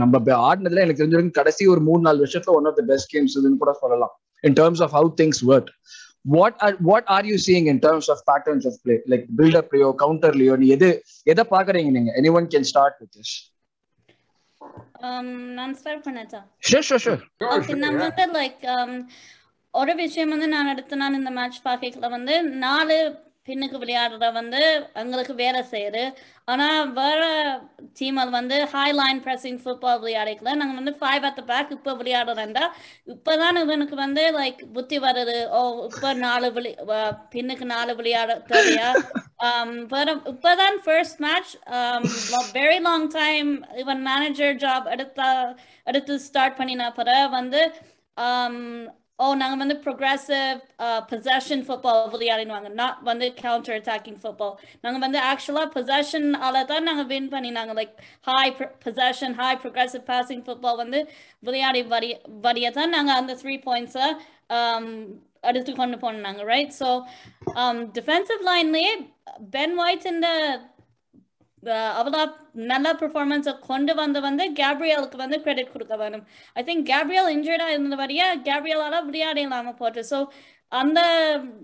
[0.00, 0.18] நம்ம
[0.48, 3.74] ஆடினதுல எனக்கு தெரிஞ்சிருக்கு கடைசி ஒரு மூணு நாலு வருஷத்துல one of the best games இதுன்னு கூட
[3.80, 4.14] சொல்லலாம்.
[4.43, 5.67] in terms of how things work.
[6.25, 9.67] What are what are you seeing in terms of patterns of play, like build up
[9.73, 10.55] Leo, counter Leo?
[10.61, 10.89] நீ எது
[11.31, 13.31] எதை பாக்குறீங்க நீங்க anyone can start with this.
[15.07, 15.27] Um,
[15.57, 16.39] நான் start பண்ணட்டா
[16.69, 17.19] Sure, sure, sure.
[17.39, 18.09] Sure, okay sure, நம்ம yeah.
[18.09, 18.63] வந்து like
[19.73, 22.97] ஒரு விஷயம் வந்து நான் அடுத்த நாள் இந்த மேட்ச் பார்க்கல வந்து நாலு
[23.50, 24.60] பின்னுக்கு விளையாடுற வந்து
[25.04, 26.04] எங்களுக்கு வேலை செய்யுது
[26.52, 26.66] ஆனா
[26.98, 27.22] வேற
[27.98, 30.54] டீம் அது வந்து ஹை லைன் பிரஸிங் ஃபுட்பால் விளையாடிக்கல.
[30.60, 32.64] நாங்க வந்து ஃபைவ் அட் பேக் இப்போ விளையாடுறேன்டா.
[33.14, 35.38] இப்பதான் இவனுக்கு வந்து லைக் புத்தி வருது.
[35.56, 36.72] ஓ இப்போ நாலு விளி
[37.34, 38.90] பின்னுக்கு நாலு விளையாட தேவையா?
[39.92, 41.52] வேற இப்பதான் first match
[42.58, 43.50] very long time
[43.82, 45.28] இவன் மேனேஜர் ஜாப் எடுத்தா
[45.90, 47.62] எடுத்து ஸ்டார்ட் பண்ணினா பிற வந்து
[49.19, 50.57] um, ஓ நாங்க வந்து ப்ரொக்ரெசிவ்
[51.09, 57.03] பொசஷன் ஃபுட்பால் விளையாடினுவாங்க நாட் வந்து கவுண்டர் அட்டாக்கிங் ஃபுட்பால் நாங்க வந்து ஆக்சுவலா பொசஷன் ஆல தான் நாங்க
[57.11, 57.93] வின் பண்ணினாங்க like
[58.27, 58.43] high
[58.83, 61.01] possession high progressive passing football வந்து
[61.43, 64.09] விளையாடி வரிய வரிய தான் நாங்க அந்த த்ரீ பாயிண்ட்ஸை
[65.43, 66.91] எடுத்து கொண்டு போனாங்க right so
[67.97, 68.93] defensive லைன்லயே
[69.51, 70.29] Ben White இந்த
[71.96, 72.20] அவ்வளோ
[72.70, 76.24] நல்ல பெர்ஃபார்மன்ஸை கொண்டு வந்து வந்து கேப்ரியலுக்கு வந்து கிரெடிட் கொடுக்க வேணும்.
[76.56, 80.18] ஐ திங்க் கேப்ரியல் இன்ஜர்டாக இருந்த வரையா கேப்ரியலால் விளையாட இல்லாமல் போட்டு ஸோ
[80.72, 81.00] அந்த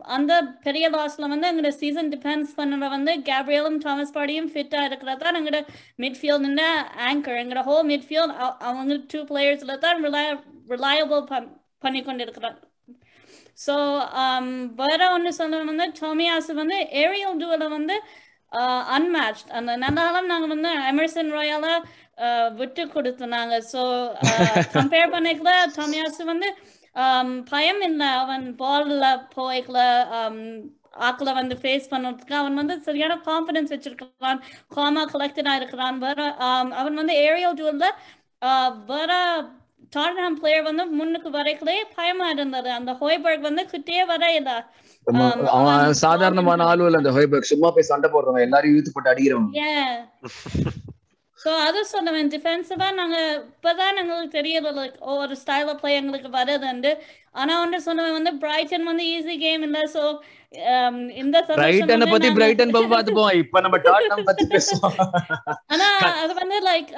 [0.06, 0.32] அந்த
[0.64, 5.60] பெரிய லாஸ்ல வந்து எங்களோட சீசன் டிபெண்ட்ஸ் பண்ணுற வந்து கேப்ரியலும் தாமஸ் பாடியும் ஃபிட்டாக இருக்கிறது தான் எங்களோட
[5.98, 6.64] மிட்ஃபீல்டுன்ற
[7.08, 8.34] ஆங்கர் எங்களோட ஹோல் மிட்ஃபீல்ட்
[8.68, 10.32] அவங்க டூ பிளேயர்ஸ்ல தான் ரிலைய
[10.70, 11.48] ரிலையபிள் பண்
[11.82, 12.60] பண்ணி கொண்டு இருக்கிறாங்க
[13.58, 13.74] ஸோ
[14.22, 14.48] um,
[14.80, 17.94] வேற ஒன்று சொல்ல வந்து டோமியாஸ் வந்து ஏரியல் டூவில் வந்து
[18.96, 21.68] அன்மேட்ச் அந்த நல்லாலும் நாங்கள் வந்து எமர்சன் ராயால
[22.54, 23.82] விட்டு கொடுத்துனாங்க ஸோ
[24.74, 25.52] கம்பேர் பண்ணிக்கல.
[25.76, 26.48] டோமியாஸ் வந்து
[27.50, 28.08] பயம் இல்லை.
[28.22, 29.04] அவன் பால்ல
[29.36, 29.78] போய்க்கல.
[31.08, 36.20] ஆக்களை வந்து ஃபேஸ் பண்ணுறதுக்கு அவன் வந்து சரியான கான்ஃபிடன்ஸ் வச்சிருக்கிறான் காமா கலெக்டடாக இருக்கிறான் வேற
[36.80, 37.92] அவன் வந்து ஏரியல் டூரில்
[38.86, 39.12] வர
[39.96, 42.70] டார்னாம் பிளேயர் வந்து முன்னுக்கு வரைக்கலே பயமா இருந்தது.
[42.70, 44.48] அந்த ஹோய்பர்க் வந்து கிட்டே வரையில.
[44.48, 44.85] நம்ம-
[45.52, 47.50] அவன் சாதாரணமான ஆளு இல்ல அந்த ஹோய்பர்க்.
[47.52, 49.92] சும்மா போய் சண்டை போடுறவன் எல்லாரும் இழுத்து போட்டு அடிக்கிறவங்க Yeah.
[51.46, 53.16] ஸோ அது சொன்னவன் டிஃபென்சிவா நாங்க
[53.50, 56.90] இப்பதான் எங்களுக்கு தெரியல லைக் ஒரு ஸ்டைல பிளே எங்களுக்கு வருதுண்டு
[57.40, 59.78] ஆனா வந்து சொன்னவன் வந்து பிரைட்டன் வந்து ஈஸி கேம் இல்ல.
[59.94, 60.02] ஸோ
[61.22, 64.98] இந்த பிரைட்டனை பத்தி பிரைட்டன் பத்தி பார்த்துப்போம் இப்ப நம்ம டாட்னம் பத்தி பேசுவோம்.
[65.72, 65.88] ஆனா
[66.22, 66.90] அது வந்து லைக்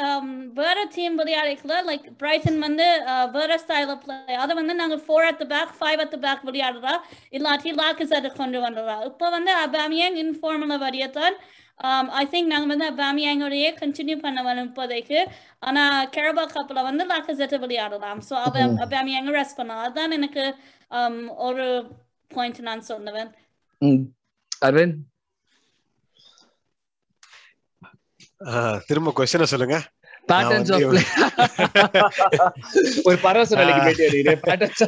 [0.60, 5.44] வேற டீம் விளையாடிக்கல லைக் பிரைட்டன் வந்து uh, வேற ஸ்டைல பிளே அது வந்து நாங்க four at
[5.54, 6.96] back five at back விளையாடுறா.
[7.38, 8.98] இல்லாட்டி லாக்கு செட் கொண்டு வந்துடுறா.
[9.12, 11.38] இப்போ வந்து அபாமியங் இன்ஃபார்மல வரியத்தான்
[12.20, 15.18] ஐ திங்க் நாங்க வந்து அபாமியங்கோடையே கண்டினியூ பண்ண வேணும் இப்போதைக்கு.
[15.68, 15.82] ஆனா
[16.14, 18.20] கேரபா கப்ல வந்து லாக்கு செட் விளையாடலாம்.
[18.28, 20.44] ஸோ அவ அபாமியங்க ரெஸ்ட் பண்ணலாம் அதுதான் எனக்கு
[21.48, 21.66] ஒரு
[22.30, 23.30] பாயிண்ட் நான் சொன்னவன்.
[24.62, 24.98] அரவிந்த்?
[28.88, 29.76] திரும்ப கொஸ்டினை சொல்லுங்க.
[30.28, 30.84] பேட்டர்ன்ஸ் ஆஃப்
[33.06, 33.50] ஒரு பரவச
[34.44, 34.82] பேட்டர்ன்ஸ்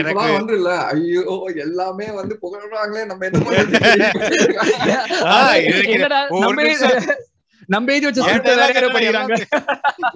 [0.00, 1.22] எனக்கு- இல்ல ஐயோ
[1.56, 3.42] எல்லாமே வந்து புகழ்றாங்களே நம்ம என்ன
[7.68, 9.34] நம்ம எழுதி வச்ச script வேற யாரோ எல்லாம் படிக்கிறாங்க.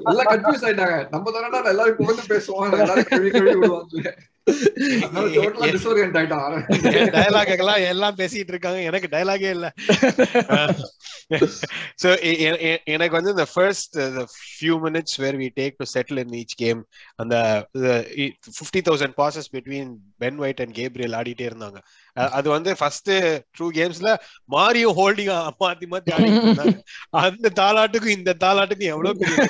[0.05, 0.97] எல்லாம் கன்ஃபியூஸ் ஆயிட்டாங்க.
[1.11, 2.81] நம்ம தானடா எல்லாரும் புகழ்ந்து பேசுவோம்.
[2.81, 4.13] எல்லாரும் கழுவி கழுவி விடுவாங்க
[7.57, 8.81] எல்லாம் எல்லாம் பேசிட்டு இருக்காங்க.
[8.83, 9.67] எனக்கு டயலாகே இல்ல.
[12.03, 12.09] சோ
[12.95, 13.97] எனக்கு வந்து இந்த first
[14.35, 16.81] few minutes where we take to settle in each game
[17.17, 17.37] அந்த
[18.59, 21.81] fifty thousand passes between Ben White and Gabriel ஆடிட்டே இருந்தாங்க.
[22.37, 23.11] அது வந்து ஃபர்ஸ்ட்
[23.57, 24.11] ட்ரூ கேம்ஸ்ல
[24.55, 25.33] மாரியும் ஹோல்டிங்
[25.65, 26.77] மாத்தி மாத்தி ஆடிட்டு இருந்தாங்க.
[27.25, 29.49] அந்த தாலாட்டுக்கும் இந்த தாலாட்டுக்கும் எவ்வளவு பெரிய.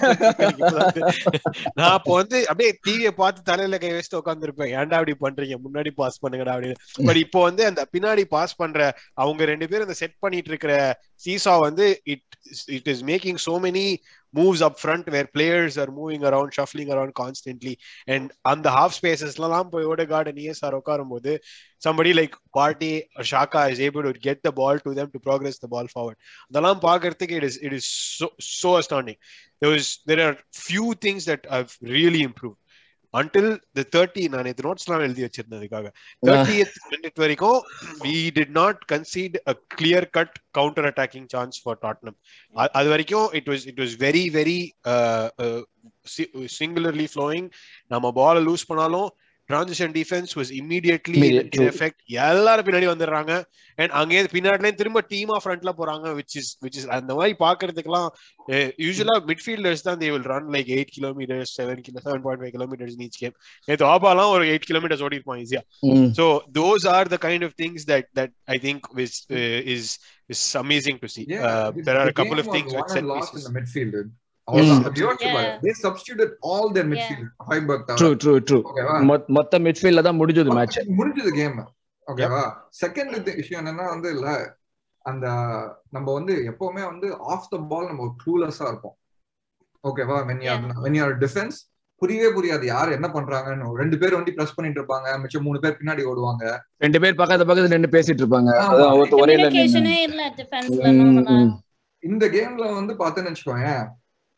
[1.74, 6.22] நான் அப்போ வந்து அப்படியே டிவியை பார்த்து தலையில கை வச்சுட்டு உட்காந்துருப்பேன் ஏன்டா அப்படி பண்றீங்க முன்னாடி பாஸ்
[6.22, 8.81] பண்ணுங்கடா அப்படின்னு பட் இப்போ வந்து அந்த பின்னாடி பாஸ் பண்ற
[9.16, 10.75] அவங்க ரெண்டு பேரும் அந்த செட் பண்ணிட்டு இருக்கிற
[11.25, 12.25] சீசா வந்து it
[12.77, 13.87] it is making so many
[14.35, 17.75] moves up front where players are moving around shuffling around constantly
[18.09, 21.33] and அந்த ஹாஃப் ஸ்பேசஸ்லாம் போய் ஓட கார்டு நிஎஸ்ஆர் உட்காரும் போது
[21.83, 22.90] somebody like Partey
[23.31, 26.20] Xhaka is able to get the ball to them to progress the ball forward
[26.51, 29.20] அதெல்லாம் பார்க்கறதுக்கு it is it is so so astounding
[30.09, 32.55] there are few things that have really improve
[33.16, 35.22] Until the 30 நான் இது நோட்ஸ்லாம் எழுதி
[35.59, 35.87] அதுக்காக
[36.26, 37.59] 30th minute வரைக்கும்
[38.05, 42.16] we did not concede a clear cut counter attacking chance for Tottenham
[42.57, 43.29] அ- அது வரைக்கும்
[43.79, 45.61] was very very uh, uh,
[46.07, 47.46] si- singularly flowing
[47.87, 49.09] நம்ம ball loose பண்ணாலும்
[49.48, 51.68] transition defense was immediately Immediate, in true.
[51.68, 53.32] effect எல்லாரும் பின்னாடி வந்துடுறாங்க
[53.78, 58.09] and அங்கே பின்னாடில திரும்ப டீமா ஃப்ரண்ட்ல போறாங்க which is which is அந்த மாதிரி பாக்குறதுக்கெல்லாம்
[58.87, 62.98] யூஸ்வலா மிட்ஃபீல்டர்ஸ் தான் they will run like eight kilometres seven kilo seven point five kilometres
[63.06, 63.37] each game
[63.68, 66.11] நேற்று ஆபாலாம் ஒரு எயிட் கிலோமீட்டர்ஸ் ஓடி இருப்பான் ஈஸியா ம்.
[66.20, 66.26] So
[66.61, 69.87] those are the kind of things that that I think is uh, is
[70.30, 71.26] is amazing to see.
[71.28, 72.24] Yeah, uh, the- there are the
[74.52, 74.90] மொத்த
[79.59, 81.66] மிட்ஃபீல்ட்ல தான் முடிஞ்சது மேட்ச் முடிஞ்சது கேம்
[82.06, 82.52] ஓகேவா
[82.87, 84.56] செகண்ட் விஷயம் என்னன்னா வந்து இல்ல
[84.98, 85.26] அந்த
[85.90, 88.96] நம்ம வந்து எப்பவுமே வந்து ஆஃப் த பால் நம்ம க்ளூலெஸ்ஸா இருப்போம்.
[89.88, 90.52] ஓகேவா when you
[90.85, 91.54] when you defence
[91.94, 92.64] புரியவே புரியாது.
[92.64, 93.72] யார் என்ன பண்றாங்கன்னு.
[93.72, 95.20] ரெண்டு பேர் வந்து பிரஸ் பண்ணிட்டு இருப்பாங்க.
[95.20, 96.59] மிச்சம் மூணு பேர் பின்னாடி ஓடுவாங்க.
[96.76, 99.20] ரெண்டு பேர் பக்கத்து பக்கத்துல நின்னு பேசிட்டு இருப்பாங்க.
[99.20, 99.48] ஒரே.
[102.00, 103.88] இந்த கேம்ல வந்து பார்த்தேன்னு வச்சுக்கோங்க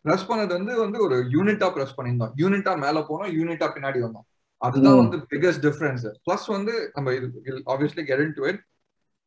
[0.00, 2.32] பிரஸ் பண்ணது வந்து வந்து ஒரு யூனிட்டா பிரஸ் பண்ணியிருந்தோம்.
[2.36, 4.26] யூனிட்டா மேல போனோம் யூனிட்டா பின்னாடி வந்தோம்.
[4.56, 4.96] அதுதான்.
[4.96, 7.12] வந்து பிகஸ்ட் டிஃபரன்ஸ் பிளஸ் வந்து நம்ம
[7.66, 8.60] obviously get in to it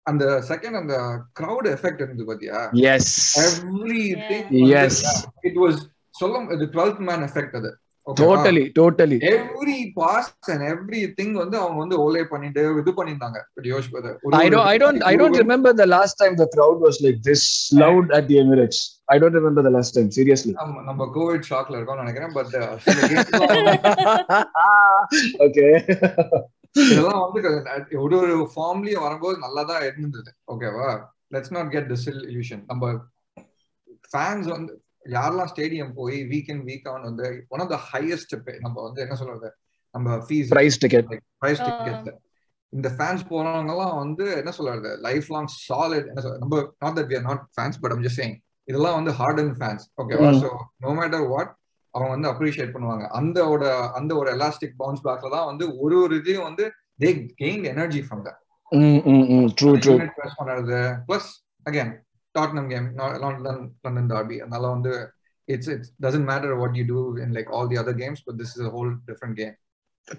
[0.02, 2.70] அந்த செகண்ட் அந்த கிரவுட் எஃபெக்ட் இருந்தது பாத்தியா?
[2.72, 3.06] Yes.
[3.40, 4.96] everything Yes.
[5.42, 5.76] it was
[6.10, 7.78] சொல்ல இது 12th மேன் எஃபெக்ட் அது.
[8.08, 9.20] Totally, totally.
[9.32, 14.20] Every pass and every thing வந்து அவங்க வந்து ஓலே பண்ணிட்டு இது பண்ணிருந்தாங்க யோசிச்சு பாரு.
[14.24, 17.02] ஒரு- I don't, I don't, I don't ஒரு- remember the last time the crowd was
[17.02, 19.02] like this loud at the Emirates.
[19.06, 20.12] I don't remember the last time.
[20.12, 20.54] Seriously.
[20.90, 22.56] நம்ம- கோவிட் ஷாக்ல இருக்கோம்னு நினைக்கிறேன் பட்
[25.48, 25.98] okay.
[26.76, 31.00] இதெல்லாம் வந்து ஒரு ஒரு ஃபார்ம்லயும் வரும்போது நல்லா தான் இருந்தது ஓகேவா
[31.32, 32.94] let's not get this illusion நம்ம
[34.12, 39.02] ஃபேன்ஸ் வந்து யாரெல்லாம் ஸ்டேடியம் போய் வீக்கெண்ட் வீக் ஆன் வந்து ஒன் ஆஃப் த ஹையஸ்ட் நம்ம வந்து
[39.02, 39.50] என்ன சொல்றது
[39.96, 41.08] நம்ம fees Price ticket.
[41.42, 41.62] Price.
[41.62, 42.10] Ticket
[42.74, 47.10] இந்த ஃபேன்ஸ் போறவங்க எல்லாம் வந்து என்ன சொல்றது லைஃப் லாங் சாலிட் என்ன சொல்றது நம்ம not that
[47.10, 48.38] we are not fans but I'm just saying
[48.68, 50.30] இதெல்லாம் வந்து ஹார்ட் அண்ட் ஃபேன்ஸ் ஓகேவா.
[50.44, 51.52] சோ நோ மேட்டர் வாட்
[51.94, 53.68] அவங்க வந்து அப்ரிஷியேட் பண்ணுவாங்க அந்த ஒரு
[54.00, 56.66] அந்த ஒரு எலாஸ்டிக் பவுன்ஸ் பேக்ல தான் வந்து ஒரு ஒரு இதையும் வந்து
[57.00, 57.10] they
[57.42, 58.40] gain energy from that.
[59.60, 59.98] True, true.
[60.18, 61.30] Press பண்றது plus
[61.66, 61.92] again
[62.40, 62.88] Tottenham game
[63.86, 64.94] London derby அதனால வந்து
[65.48, 68.54] it's it's doesn't matter what you do in like all the other games but this
[68.58, 69.56] is whole different game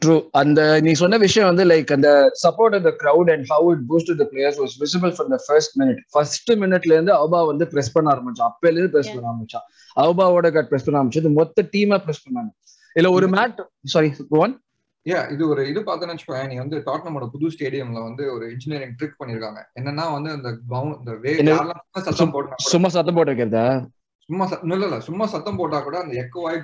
[0.04, 2.10] true அந்த நீ சொன்ன விஷயம் வந்து like அந்த
[2.42, 6.00] support அந்த crowd and how it boost the players was visible from the first minute
[6.10, 8.50] first மினிட்ல இருந்து Auba வந்து பிரஸ் பண்ண ஆரம்பிச்சான்.
[8.50, 9.12] அப்பையில இருந்து பிரஸ்.
[9.14, 9.66] பண்ண ஆரம்பிச்சான்.
[9.96, 11.30] அவுபாவோட கட் பிரஸ் பண்ண ஆரம்பிச்சது.
[11.32, 12.50] மொத்த டீமா பிரஸ் பண்ணாங்க.
[12.94, 13.60] இல்ல ஒரு மேட்
[13.94, 14.54] சாரி ஒன்
[15.06, 19.18] யா இது ஒரு இது பார்த்தேன்னு வச்சுக்கோங்க நீ வந்து டாட்னமோட புது ஸ்டேடியம்ல வந்து ஒரு இன்ஜினியரிங் ட்ரிக்
[19.20, 19.60] பண்ணிருக்காங்க.
[19.74, 21.32] என்னன்னா வந்து அந்த பவுன் இந்த வே
[22.68, 23.62] சும்மா சத்தம் போட்டா கூட
[24.32, 26.58] சும்மா இல்ல இல்ல சும்மா சத்தம் போட்டா கூட அந்த எக்கோவாய்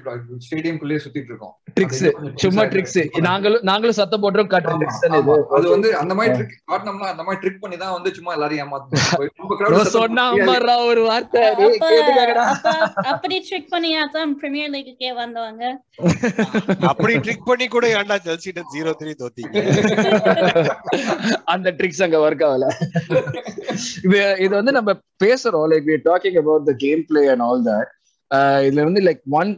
[0.44, 1.54] ஸ்டேடியம்குள்ளேயே சுத்திட்டு இருக்கோம்.
[1.76, 2.04] ட்ரிக்ஸ்
[2.42, 2.98] சும்மா ட்ரிக்ஸ்.
[3.26, 5.34] நாங்களும் நாங்களும் சத்தம் போட்டுறோம் காட்டுற ஆமா, ட்ரிக்ஸ் தானே ஆமா.
[5.36, 8.70] இது அது வந்து அந்த மாதிரி ட்ரிக் டாட்னம்னா அந்த மாதிரி ட்ரிக் பண்ணி தான் வந்து சும்மா எல்லாரையும்
[8.70, 8.78] bro,
[9.80, 11.42] சத்தம் சொன்னா அம்மாடா ஒரு வார்த்தை.
[13.12, 15.64] அப்படி ட்ரிக் பண்ணியா தான் பிரீமியர் லீக்குக்கே வந்தவங்க?
[16.90, 19.56] அப்படி ட்ரிக் பண்ணி கூட ஏன்டா செல்சிட்ட ஜீரோ த்ரீ தோத்தீங்க?
[21.54, 22.66] அந்த ட்ரிக்ஸ் அங்க ஒர்க் ஆகல.
[24.06, 24.90] இது இது வந்து நம்ம
[25.24, 27.90] பேசுறோம் like we talking about the game play and all that
[28.30, 29.50] uh, இதுல வந்து like one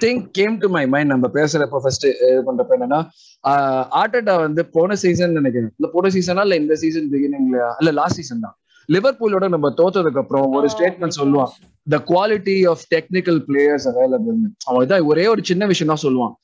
[0.00, 3.00] thing came to my mind நம்ம பேசுறப்ப ஃபர்ஸ்ட் இது பண்றப்ப என்னன்னா
[3.44, 5.72] uh, ஆர்டா வந்து போன சீசன் நினைக்கிறேன்.
[5.78, 8.56] இல்ல போன சீசனா இல்ல இந்த சீசன் பிகினிங்ல இல்ல லாஸ்ட் சீசன் தான்.
[8.88, 11.52] லிவர்பூலோட நம்ம தோத்ததுக்கு அப்புறம் ஒரு ஸ்டேட்மெண்ட் சொல்லுவான்.
[11.86, 14.36] The quality of technical players available
[14.68, 16.34] அவன் இதான் ஒரே ஒரு சின்ன விஷயம் தான் சொல்லுவான்.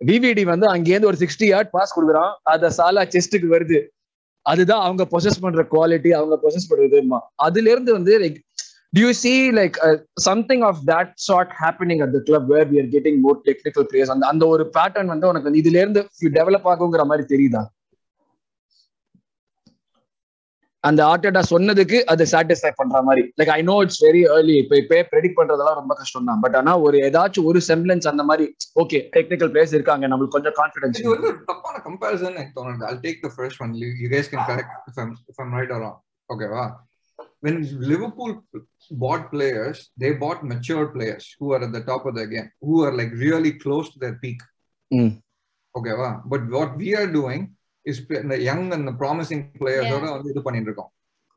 [0.00, 2.32] விவிடி வந்து அங்கேருந்து ஒரு சிக்ஸ்டி யார்ட் பாஸ் கொடுக்குறான்.
[2.52, 3.78] அத சாலா செஸ்ட்டுக்கு வருது.
[4.46, 7.20] அதுதான் அவங்க ப்ரொசஸ் பண்ற குவாலிட்டி அவங்க ப்ரொசஸ் பண்றதுமா.
[7.46, 8.40] அதுல இருந்து வந்து like
[8.94, 12.76] do you see like uh, something of that sort happening at the club where we
[12.82, 14.10] are getting more technical players?
[14.14, 16.02] அந்த அந்த ஒரு பேட்டர்ன் வந்து உனக்கு இதுல இருந்து
[16.36, 17.62] டெவலப் ஆகுங்கிற மாதிரி தெரியுதா?
[20.84, 23.22] அந்த ஆர்டேட்டா சொன்னதுக்கு அது சாட்டிஸ்ஃபை பண்ற மாதிரி.
[23.40, 26.72] Like I know it's very early இப்போ இப்போ ப்ரெடிக்ட் பண்றதெல்லாம் ரொம்ப கஷ்டம் தான் பட் ஆனா
[26.86, 28.46] ஒரு ஏதாச்சும் ஒரு செம்பிளன்ஸ் அந்த மாதிரி
[28.82, 32.84] ஓகே டெக்னிக்கல் பிளேயர்ஸ் இருக்காங்க நம்மளுக்கு கொஞ்சம் கான்ஃபிடன்ஸ் இது வந்து தப்பான கம்பேரிசன் எனக்கு தோணுது.
[32.92, 35.54] I take the first one you guys can correct if I'm if I'm
[36.30, 36.64] ஓகேவா
[37.44, 37.56] when
[37.90, 38.32] Liverpool
[39.02, 42.82] bought players, they bought mature players who are at the top of the game, who
[42.84, 44.40] are like really close to their peak.
[44.92, 45.20] Mm.
[45.76, 46.22] Okay, wow.
[46.24, 47.42] but what we are doing
[47.84, 49.96] is the young and the promising players yeah.
[49.96, 50.24] are on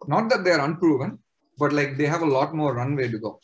[0.07, 1.19] Not that they are unproven,
[1.57, 3.39] but like they have a lot more runway to go.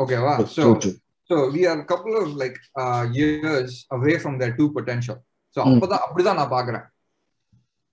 [0.00, 0.44] Okay, wow.
[0.44, 0.80] So,
[1.28, 5.22] so we are a couple of like uh, years away from their true potential.
[5.52, 5.62] So,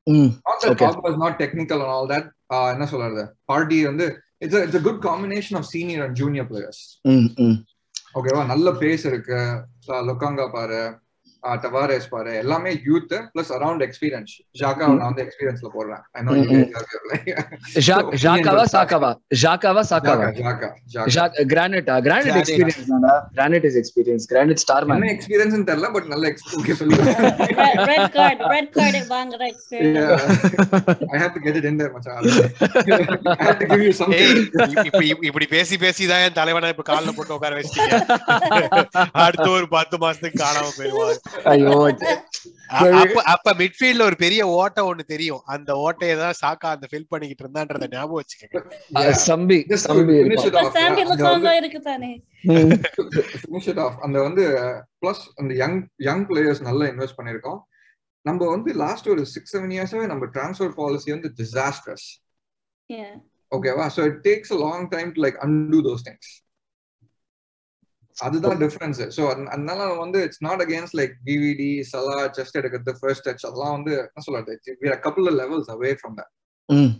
[0.09, 0.29] mm.
[0.47, 0.85] Not that okay.
[0.85, 3.35] Pogba is not technical and all that, என்ன சொல்றது?
[3.45, 6.99] Party வந்து it's it's a good combination of senior and junior players.
[7.01, 7.65] ம் ம்.
[8.13, 9.65] ஓகேவா நல்ல base இருக்கு.
[9.87, 10.99] லொக்காங்கா பாரு.
[11.43, 16.01] Tavares பாரு எல்லாமே youth plus around experience Xhaka நான் வந்து எக்ஸ்பீரியன்ஸ்ல போடுறேன்.
[17.79, 19.11] ஜாக் ஜாக்காவா சாக்காவா?
[19.41, 20.25] ஜாக்காவா சாக்காவா?
[20.25, 21.07] Xhaka Xhaka Xhaka.
[21.07, 21.95] ஜாக் கிரானைட்டா?
[21.99, 22.37] கிரானைட்.
[22.39, 26.95] எக்ஸ்பீரியன்ஸ் தான்டா Granit is experience Granit star man என்ன எக்ஸ்பீரியன்ஸ் தெரியல பட் நல்ல ஓகே சொல்லு
[27.59, 30.25] Red, red card, red card வாங்குற experience.
[31.07, 32.15] I have to get it in there மச்சான்.
[32.17, 32.29] I
[33.39, 36.93] have to give you something இப்ப- இப்ப இப்ப- இப்படி பேசி பேசி தான் என் தலைவனை இப்ப
[36.93, 37.97] கால்ல போட்டு உட்கார வச்சிட்டீங்க.
[39.25, 41.15] அடுத்த ஒரு பத்து மாசத்துக்கு காணாம போயிருவாரு
[41.51, 41.75] ஐயோ
[43.01, 45.41] அப்ப அப்ப மிட்ஃபீல்ட்ல ஒரு பெரிய ஓட்டை ஒண்ணு தெரியும்.
[45.53, 48.59] அந்த ஓட்டையை தான் சாக்கா அந்த ஃபில் பண்ணிக்கிட்டு இருந்தான்றத ஞாபகம் வச்சுக்கோங்க.
[49.27, 50.15] சம்பி சம்பி
[51.61, 52.11] இருக்கு தானே
[53.85, 53.95] off.
[54.05, 54.43] அந்த வந்து
[55.01, 57.59] பிளஸ் அந்த யங் யங் பிளேயர்ஸ் நல்லா இன்வெஸ்ட் பண்ணிருக்கோம்
[58.25, 62.07] நம்ம வந்து லாஸ்ட் ஒரு சிக்ஸ் செவன் இயர்ஸாவே நம்ம டிரான்ஸ்ஃபர் பாலிசி வந்து டிசாஸ்டர்ஸ்.
[63.51, 66.31] ஓகேவா so it takes a long time to like undo those things
[68.19, 73.45] அதுதான் டிஃபரன்ஸ் ஸோ அதனால வந்து it's not against like DVD Salah chest எடுக்கிறது ஃபர்ஸ்ட் டச்
[73.49, 74.55] அதெல்லாம் வந்து என்ன சொல்றது
[75.07, 76.31] couple levels away from that
[76.69, 76.91] hmm.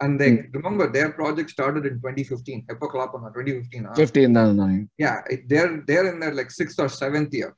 [0.00, 4.36] And they remember their project started in twenty fifteen எப்போ clap பண்ணா டுவெண்ட்டி ஃபிஃப்டீனா 15
[4.36, 4.76] தான் இருந்தாங்க.
[4.98, 7.50] yeah it, they're they're in their like sixth or seventh year.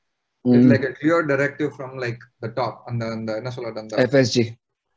[0.44, 0.55] ம்.
[0.55, 2.75] it's like a clear directive from like the top.
[2.87, 4.46] அந்த அந்த என்ன சொல்றது அந்த FSG.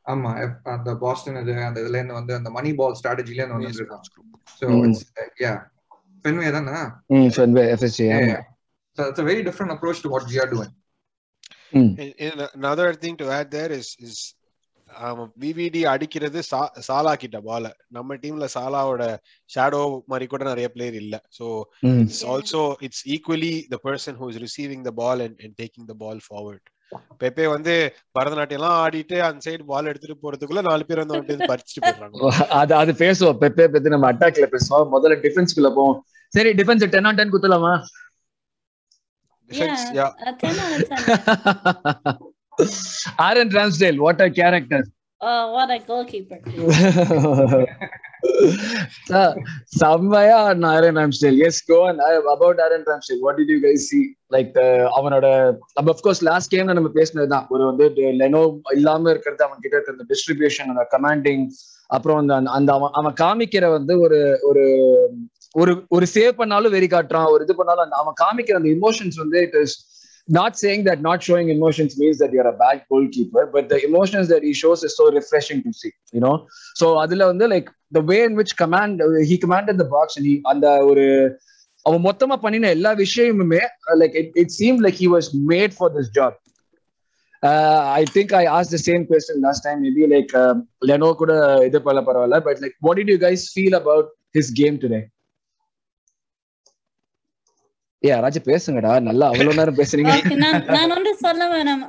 [0.06, 3.80] ஆமா F- அந்த பாஸ்டன் இது அந்த இதுல இருந்து வந்து அந்த மணி பால் ஸ்ட்ராட்டஜில இருந்து வந்து
[3.82, 4.08] இருக்காங்க.
[4.60, 4.66] so
[6.24, 6.76] ஃபென்வே தானே
[8.16, 8.42] ம், yeah.
[8.98, 10.72] so it's a very different approach to what we are doing.
[12.22, 14.16] And- another thing to add there is is
[14.90, 19.04] அவன் பிவிடி அடிக்கிறது சா- சாலா கிட்ட பால நம்ம டீம்ல சாலாவோட
[19.50, 21.46] ஷேடோ மாதிரி கூட நிறைய பிளேயர் இல்ல so.
[22.02, 25.96] It's also it's equally the person who is receiving the ball and and taking the
[26.04, 26.68] ball forward
[27.20, 27.74] Pepe வந்து
[28.18, 32.94] பரதநாட்டியம் எல்லாம் ஆடிட்டு அந்த சைடு பால் எடுத்துட்டு போறதுக்குள்ள நாலு பேர் வந்து பறிச்சுட்டு போயிடுறாங்க அது அது
[33.02, 35.98] பேசுவோம் பெப்பே பத்தி நம்ம அட்டாக்ல பேசுவோம் முதல்ல டிஃபென்ஸ்க்குள்ள போவோம்
[36.32, 37.74] சரி டிஃபென்ஸ் டென் ஆன் டென் குத்தலாமா
[39.50, 40.10] Defense, Yeah.
[40.18, 40.28] yeah.
[40.28, 42.20] A 10 out of
[42.58, 43.14] 10.
[43.24, 44.84] Aaron Ramsdale what a character
[45.20, 46.38] Oh, what a goalkeeper.
[49.78, 50.38] செம்மையா
[50.70, 54.00] Aaron Ramsdale yes go and about Aaron Ramsdale what did you guys see
[54.32, 54.56] like
[54.98, 55.26] அவனோட
[55.74, 57.86] நம்ம of course last கேம்ல நம்ம பேசினது தான் ஒரு வந்து
[58.22, 61.44] லெனோ இல்லாம இருக்கிறது அவன் கிட்ட இருக்க அந்த டிஸ்ட்ரிபியூஷன் அந்த கமாண்டிங்
[61.90, 64.64] அப்புறம் அந்த அந்த அவன் அவன் காமிக்கிற வந்து ஒரு ஒரு
[65.52, 67.26] ஒரு ஒரு சேவ் பண்ணாலும் வெறி காட்டுறான்.
[67.26, 69.76] ஒரு இது பண்ணாலும் அந்த அவன் காமிக்கிற அந்த இமோஷன்ஸ் வந்து it is
[70.28, 74.28] not saying that not showing emotions means that you're a bad goalkeeper, but the emotions
[74.28, 76.36] that he shows is so refreshing to see, you know.
[76.74, 80.36] So அதுல வந்து like the way in which command he commanded the box and he
[80.52, 81.04] அந்த ஒரு
[81.86, 83.62] அவன் மொத்தமா பண்ணின எல்லா விஷயமுமே
[84.02, 86.36] like it it seem like he was made for this job
[88.00, 90.32] I think I ask the same question last time maybe like
[90.90, 91.32] Leno கூட
[91.68, 94.06] இது பண்ண பரவாயில்ல but like what did you guys feel about
[94.36, 95.02] his game today?
[98.04, 98.94] ஏ யாராச்சும் பேசுங்கடா.
[99.10, 100.12] நல்லா அவ்வளவு நேரம் பேசுறீங்க
[100.76, 101.84] நான் ஒன்று சொல்ல வேணும்.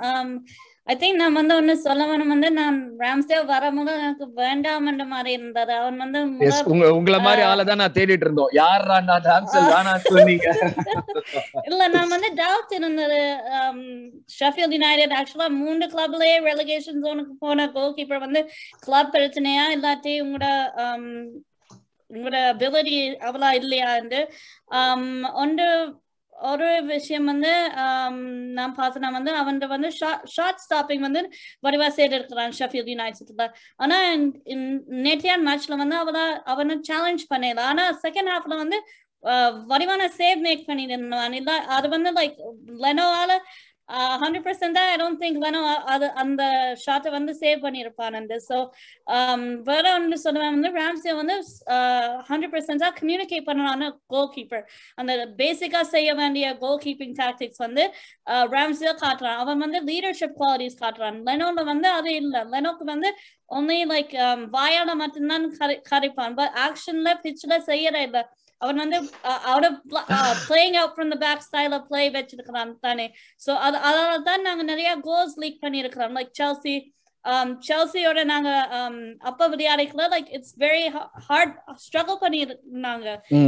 [0.91, 5.32] ஐ திங்க் நான் வந்து ஒண்ணு சொல்ல வேணும் வந்து நான் ராம்ஸ்டே வரும்போது எனக்கு வேண்டாம் என்ற மாதிரி
[5.38, 5.71] இருந்தது.
[5.80, 6.19] அவன் வந்து
[6.71, 8.51] உங்க உங்கள மாதிரி ஆளை தான் நான் தேடிட்டு இருந்தோம்.
[8.60, 10.45] யாரா நான் டான்சல் தானா சொன்னீங்க?
[11.69, 13.19] இல்ல நான் வந்து டவுட் இருந்தது.
[14.38, 18.43] ஷெஃபீல்ட் யுனைடெட் ஆக்சுவலா மூணு கிளப்லயே ரெலிகேஷன் ஜோனுக்கு போன கோல் கீப்பர் வந்து
[18.86, 20.47] கிளப் பிரச்சனையா இல்லாட்டி உங்களோட
[22.10, 22.97] உங்களோட அபிலிட்டி
[23.28, 24.19] அவ்வளோ இல்லையாண்டு
[25.43, 25.67] ஒன்று
[26.36, 28.17] ஒரு விஷயம் வந்து um,
[28.54, 29.89] நான் பார்த்தேன்னா வந்து அவன் வந்து
[30.36, 31.21] ஷார்ட் ஸ்டாப்பிங் வந்து
[31.63, 33.45] வடிவா செய்து இருக்கிறான் ஷெஃபீல்ட் யுனைடெட்ல
[33.80, 33.98] ஆனா
[35.06, 38.80] நேற்றையான் மேட்ச்ல வந்து அவள அவனை சேலஞ்ச் பண்ணல ஆனா செகண்ட் ஹாஃப்ல வந்து
[39.67, 41.34] வடிவான சேவ் மேக் பண்ணியிருந்தான்.
[41.34, 42.36] இல்ல அது வந்து like
[42.84, 43.32] லெனோவால
[44.21, 45.60] hundred percent I don't think Leno
[45.93, 46.43] அது அந்த
[46.84, 48.58] ஷாட்டை வந்து சேவ் பண்ணியிருப்பான் அந்த ஸோ
[49.69, 51.36] வேற ஒன்று சொல்லுவேன் வந்து ராம்சே வந்து
[52.30, 54.65] ஹண்ட்ரட் பர்சன்டா கம்யூனிகேட் பண்ணலான கோல் கீப்பர்
[54.98, 57.86] அந்த பேசிக்கா செய்ய வேண்டிய கோல் கீப்பிங் டாக்டிக்ஸ் வந்து
[58.56, 59.39] ராம்சே காட்டுறான்.
[59.43, 61.19] அவன் வந்து லீடர்ஷிப் குவாலிட்டிஸ் காட்டுறான்.
[61.30, 62.41] லெனோல வந்து அது இல்லை.
[62.54, 63.12] லெனோக்கு வந்து
[63.58, 64.13] ஒன்லி லைக்
[64.56, 66.36] வாயால மட்டும்தான் கரை கரைப்பான்.
[66.39, 68.24] பட் ஆக்ஷன்ல பிச்சில் செய்யற இல்லை.
[68.62, 68.98] அவன் வந்து
[69.52, 69.80] out of
[70.50, 73.08] playing out from the back style of play வச்சிருக்கிறான் தானே.
[73.41, 76.76] ஸோ அது அதனால தான் நாங்கள் நிறைய கோல்ஸ் லீக் பண்ணியிருக்கிறோம் லைக் செல்சி
[77.68, 78.50] செல்சியோட நாங்க
[79.30, 80.04] அப்ப விளையாடிக்கல.
[80.13, 80.84] Like it's very
[81.28, 81.54] hard
[81.86, 83.08] struggle பண்ணியிருந்தாங்க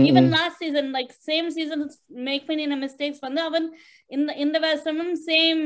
[0.09, 1.83] even last season like same season
[2.27, 3.67] make பண்ணின மிஸ்டேக்ஸ் வந்து அவன்
[4.09, 5.61] இந்த இந்த வருஷமும் சேம்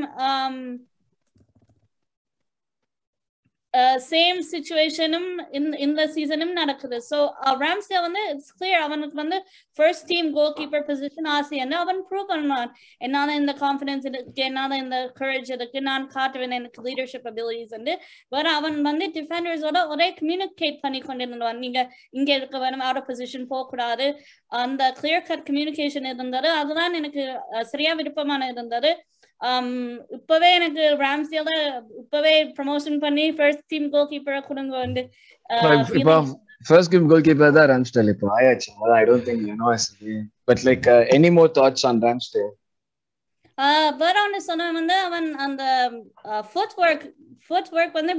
[4.08, 5.28] சேம் சுச்சுவேஷனும்
[5.84, 7.18] இந்த சீசனும் நடக்குது ஸோ
[7.62, 9.38] ராம்ஸ்டே வந்து இட்ஸ் கிளியர் அவனுக்கு வந்து
[9.78, 12.70] first team goal keeper position ஆசைன்னு அவன் ப்ரூவ் பண்ணுவான்?
[13.06, 17.94] என்னால் இந்த கான்ஃபிடன்ஸ் இருக்கு என்னால் இந்த கரேஜ் இருக்கு நான் காட்டுவேன் எனக்கு லீடர்ஷிப் அபிலிட்டிஸ் வந்து.
[18.34, 21.80] பட் அவன் வந்து டிஃபெண்டர்ஸோட ஒரே கம்யூனிகேட் பண்ணி கொண்டிருந்தான் நீங்க
[22.18, 24.08] இங்க இருக்க வேணும் அவுட் பொசிஷன் போகக்கூடாது.
[24.64, 26.50] அந்த கிளியர் கட் கம்யூனிகேஷன் இருந்தது.
[26.60, 27.24] அதுதான் எனக்கு
[27.72, 28.92] சரியா விருப்பமான இருந்தது.
[30.16, 31.52] இப்பவே எனக்கு ராம்ஸ்டேல
[31.98, 35.02] இப்பவே ப்ரமோஷன் பண்ணி ஃபர்ஸ்ட் டீம் கோல் கீப்பரை கொடுங்க வந்து
[36.68, 38.26] ஃபர்ஸ்ட் கேம் கோல் கீப்பர் தான் ராம்ஸ்டேல் இப்போ.
[38.36, 39.70] ஆயாச்சு I don't think you know
[40.44, 42.50] but like any more thoughts on Ramsdale
[43.98, 45.62] but அவனு சொன்னவன் வந்து அவன் அந்த
[46.52, 47.04] ஃபுட் ஒர்க்
[47.46, 48.14] ஃபுட் ஒர்க் வந்து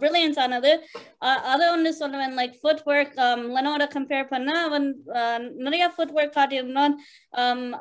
[0.00, 0.72] பிரில்லியன்ஸ் ஆனது.
[1.20, 3.14] அதை ஒன்று சொல்லுவேன் லைக் ஃபுட் ஒர்க்
[3.56, 4.86] லெனோட கம்பேர் பண்ண அவன்
[5.66, 6.94] நிறைய ஃபுட் ஒர்க் காட்டியிருந்தான்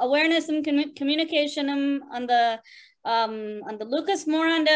[0.06, 0.62] அவேர்னஸும்
[1.00, 2.34] கம்யூனிகேஷனும் அந்த
[3.62, 4.72] அந்த லூக்கஸ் மோராண்ட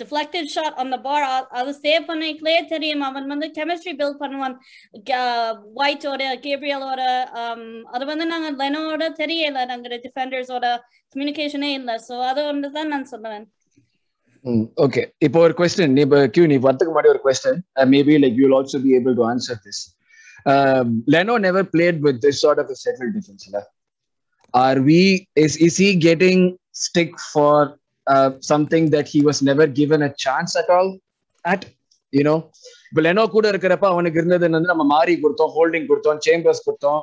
[0.00, 1.26] டிஃப்ளெக்டட் ஷாட் அந்த பால்
[1.60, 4.56] அது சேவ் பண்ணிக்கலே தெரியும் அவன் வந்து கெமிஸ்ட்ரி பில்ட் பண்ணுவான்.
[5.82, 7.02] ஒயிட்டோட கேப்ரியலோட
[7.40, 9.58] um, அது வந்து நாங்க லெனோட தெரியல.
[9.72, 10.66] நாங்க டிஃபெண்டர்ஸோட
[11.14, 11.96] கம்யூனிகேஷனே இல்லை.
[12.08, 13.46] ஸோ அது ஒன்று தான் நான் சொல்லுவேன்.
[14.84, 17.60] ஓகே இப்போ ஒரு கொஸ்டின் நீ இப்போ கியூ நீ வரதுக்கு முன்னாடி ஒரு question
[17.92, 19.82] maybe like you also be able to answer this
[21.14, 23.60] Leno never played with this sort of settle டிஃபென்ஸ்ல
[24.54, 25.02] or we
[25.44, 26.44] is is he getting
[26.84, 27.68] stick for
[28.52, 30.92] something that he was never given a chance at all
[31.44, 31.66] at
[32.12, 32.36] you know
[32.90, 37.00] இப்ப Leno கூட இருக்கிறப்ப அவனுக்கு இருந்தது வந்து நம்ம மாறி கொடுத்தோம் holding கொடுத்தோம் சேம்பர்ஸ் கொடுத்தோம்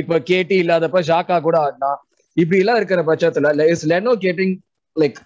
[0.00, 1.98] இப்ப கேட்டி இல்லாதப்ப ஷாக்கா கூட ஆடினான்
[2.36, 4.54] இப்படி எல்லாம் இருக்கிற பட்சத்துல இஸ் லெனோ கேட்டிங்
[4.96, 5.18] லைக்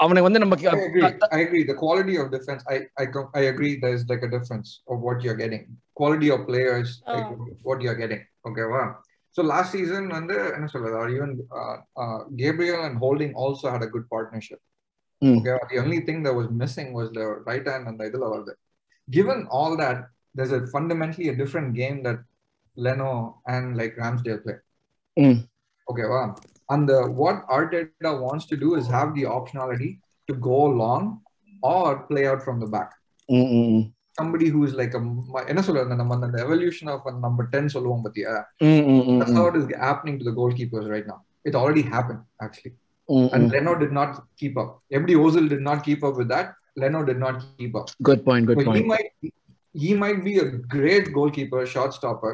[0.00, 1.04] அவனுக்கு வந்து நம்ம I agree.
[1.36, 1.62] I agree.
[1.64, 3.72] The quality of defense, I I com- I agree.
[3.84, 5.62] There's like a difference of what you're getting.
[5.94, 7.46] Quality of players, like Oh.
[7.62, 8.22] what you're getting.
[9.35, 9.43] Okay, wow.
[9.43, 13.81] So last season, and என்ன சொல்றது, or even uh, uh, Gabriel and Holding also had
[13.81, 14.59] a good partnership.
[15.23, 15.39] Mm.
[15.39, 18.43] Okay, the only thing that was missing was the right hand and the idol over
[18.45, 18.57] there.
[19.09, 22.19] Given all that, there's a fundamentally a different game that
[22.75, 24.55] Leno and like Ramsdale play.
[25.19, 25.47] Mm.
[25.89, 26.35] Okay, wow.
[26.69, 31.21] And the, what Arteta wants to do is have the optionality to go long
[31.63, 32.91] or play out from the back.
[34.17, 35.01] Somebody who is like a
[35.51, 38.31] என்ன சொல்றது நம்ம அந்த evolution of number 10 சொல்லுவோம் பத்தியா
[39.19, 42.73] that's how it is happening to the goalkeepers right now it already happened actually
[43.35, 47.03] and Leno did not keep up every Ozil did not keep up with that Leno
[47.09, 49.09] did not keep up good point good so point he might
[49.75, 52.33] he might be a great goalkeeper shot stopper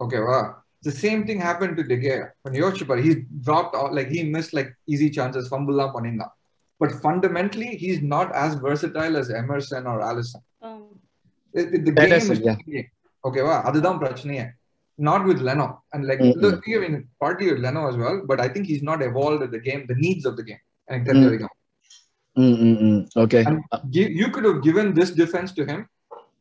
[0.00, 0.44] okay wow
[0.82, 3.12] the same thing happened to De Gea when Yoshipar he
[3.46, 6.34] dropped out like he missed like easy chances fumble லாம் பண்ணிருந்தான்
[6.80, 10.49] but fundamentally he's not as versatile as Emerson or Allison it, it-
[11.86, 12.56] the That game is is it, yeah.
[12.60, 12.88] changing.
[13.28, 14.44] okay வா அதுதான் பிரச்சனையே
[14.98, 16.36] not with Leno and like Mm-mm.
[16.42, 19.50] look, I mean partly with Leno as well but I think he's not evolved at
[19.56, 21.30] the game the needs of the game எனக்கு தெரிஞ்ச Mm.
[21.30, 21.54] வரைக்கும்
[23.24, 23.58] okay And
[23.94, 25.80] gi- you could have given this defense to him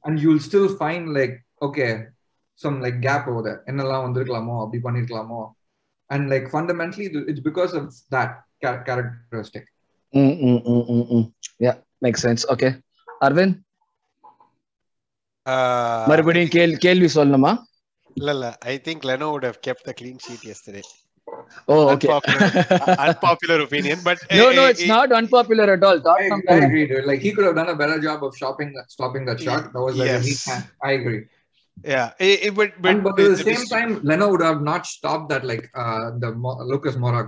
[0.06, 1.36] and you'll still find like
[1.68, 1.92] okay
[2.64, 5.42] some like gap over there என்னெல்லாம் வந்திருக்கலாமோ அப்படி பண்ணிருக்கலாமோ
[6.10, 8.32] and like fundamentally th- it's because of that
[8.64, 9.66] cha- characteristic
[10.14, 11.24] Mm, mm, mm, mm, mm.
[11.66, 12.72] yeah makes sense okay
[13.28, 13.64] Aravind Uh,
[16.10, 17.52] மறுபடியும் கேள் கேள்வி சொல்லணுமா
[18.20, 20.84] இல்ல இல்ல I think Leno would have kept the clean sheet yesterday
[21.72, 22.50] oh okay Unpopular-
[23.06, 26.42] unpopular opinion but no eh, no eh, it's eh, not unpopular at all I, Tottenham
[26.56, 27.06] I agree dude.
[27.10, 29.96] like he could have done a better job of stopping stopping that shot that was
[30.02, 30.28] like a Yes.
[30.30, 30.66] weak hand.
[30.90, 31.22] I agree
[31.94, 34.46] yeah eh, eh, but but, and, but at the the same dis- time Leno would
[34.50, 37.24] have not stopped that like uh the Mo- Lucas Moura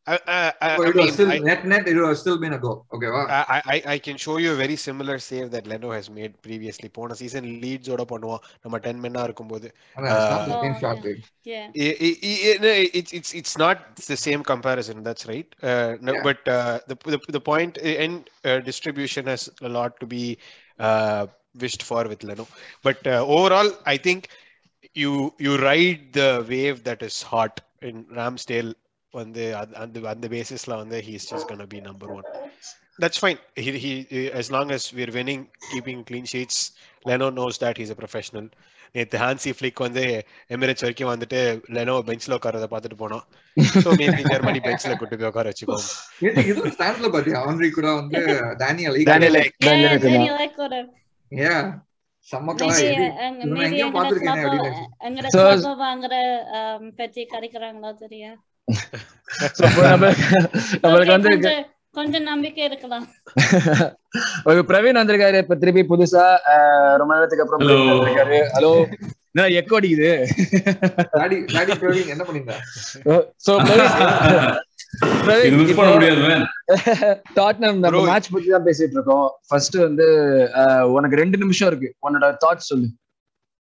[0.08, 2.18] I, I, I, so I it was mean, still I- net net it would have
[2.18, 5.16] still been a goal okay wow I, I, I can show you a very similar
[5.18, 6.88] save that Leno has made previously.
[6.96, 10.80] போன season லீட்ஸோட பண்ணுவோம் நம்ம ten மென்னா இருக்கும்போது And it's not the Uh, same Oh,
[10.82, 11.04] shot yeah.
[11.06, 13.78] dude yeah I- I- I- no, it's it's it's not
[14.12, 14.98] the same comparison.
[15.08, 15.48] That's right.
[15.70, 16.24] Uh, no, Yeah.
[16.28, 17.74] But uh, the, the the point
[18.04, 18.16] and
[18.50, 20.24] uh, distribution has a lot to be
[20.88, 21.22] uh,
[21.64, 22.46] wished for with Leno.
[22.88, 24.22] But uh, overall, I think
[25.02, 25.12] you
[25.46, 27.54] you ride the wave that is hot
[27.90, 28.72] in Ramsdale
[29.11, 32.27] வந்து அந்த அந்த பேசிஸ்ல வந்து he's just gonna be number one.
[32.99, 33.37] That's fine.
[33.55, 33.91] He, he
[34.31, 35.41] as long as we're winning,
[35.71, 36.57] keeping clean sheets,
[37.05, 38.47] Leno knows that he's a professional.
[38.95, 40.01] நேத்து Hansi ஃபிளிக் வந்து
[40.49, 41.39] Emirates வரைக்கும் வந்துட்டு
[41.75, 43.23] லெனோ பெஞ்ச்ல உட்காரத பார்த்துட்டு போனோம்
[43.83, 45.85] ஸோ மேபி ஜெர்மனி பெஞ்ச்ல கூட்டு போய் உட்கார வச்சுக்கோம்.
[46.49, 48.21] இது ஸ்டாண்ட்ல பாத்தியா ஆண்ட்ரி கூட வந்து
[48.63, 50.73] Daniel Daniel Like- yeah Daniel Daniel Eckler
[51.31, 51.53] ஏ
[52.27, 56.13] செம்மக்கலா maybe இது அங்க இவனை maybe எங்கேயோ அங்கட பார்த்திருக்கேனே club அப்படின்னு அங்கட So- club வாங்குற
[56.99, 58.35] பத்தி கரைக்கிறாங்களோ நம்ம
[60.81, 61.61] நம்மளுக்கு Okay, வந்து கொஞ்சம்
[61.95, 63.05] கொஞ்சம் நம்பிக்கை இருக்கலாம்.
[64.45, 67.63] ஒரு பிரவீன் வந்திருக்காரு இப்ப திருப்பி புதுசா அஹ், ரொம்ப நேரத்துக்கு அப்புறம்
[68.55, 68.71] ஹலோ
[69.33, 70.07] என்ன எக்கோ அடிக்குது?
[72.09, 72.57] என்ன பண்ணிருந்தா
[73.45, 73.51] சோ
[77.35, 78.01] டாட்னம் நம்ம.
[78.07, 79.27] மேட்ச் பத்தி தான் பேசிட்டு இருக்கோம்.
[79.47, 80.07] ஃபர்ஸ்ட் வந்து
[80.93, 81.89] உனக்கு ரெண்டு நிமிஷம் இருக்கு.
[82.07, 82.89] உன்னோட தாட்ஸ் சொல்லு.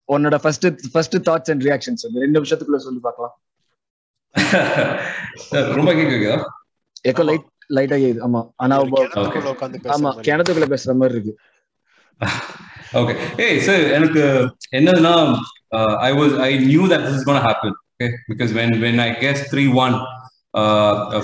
[0.09, 2.21] உன்னோட first first thoughts and reaction சொல்லு.
[2.21, 3.35] ரெண்டு நிமிஷத்துக்குள்ள சொல்லி பார்க்கலாம்.
[5.77, 6.37] ரொம்ப கேக்குதா
[7.05, 8.99] எக்கோ லைட் லைட்டா கேக்குது ஆமா ஆனா ஆமா
[10.07, 10.25] மாதிரி.
[10.27, 11.35] கிணத்துக்குள்ள பேசுற மாதிரி இருக்கு.
[13.01, 13.13] ஓகே
[13.45, 14.23] ஏய் சார் எனக்கு
[14.79, 15.15] என்னதுன்னா
[16.03, 19.43] I was I knew that this is gonna happen okay because when when I guess
[19.53, 19.97] three one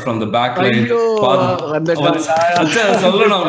[0.01, 0.99] from the back line ஐயோ,
[1.79, 1.95] அந்த
[3.05, 3.47] சொல்லணும்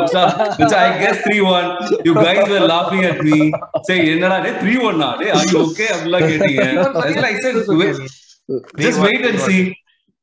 [0.79, 1.67] I guess three one
[2.07, 3.39] you guys were laughing at me.
[3.87, 6.63] சரி என்னடா day three ஒன்னா டே ஐ okay அப்படிலாம் கேட்டீங்க.
[6.95, 7.99] That's why I said, wait,
[8.85, 9.61] just wait and see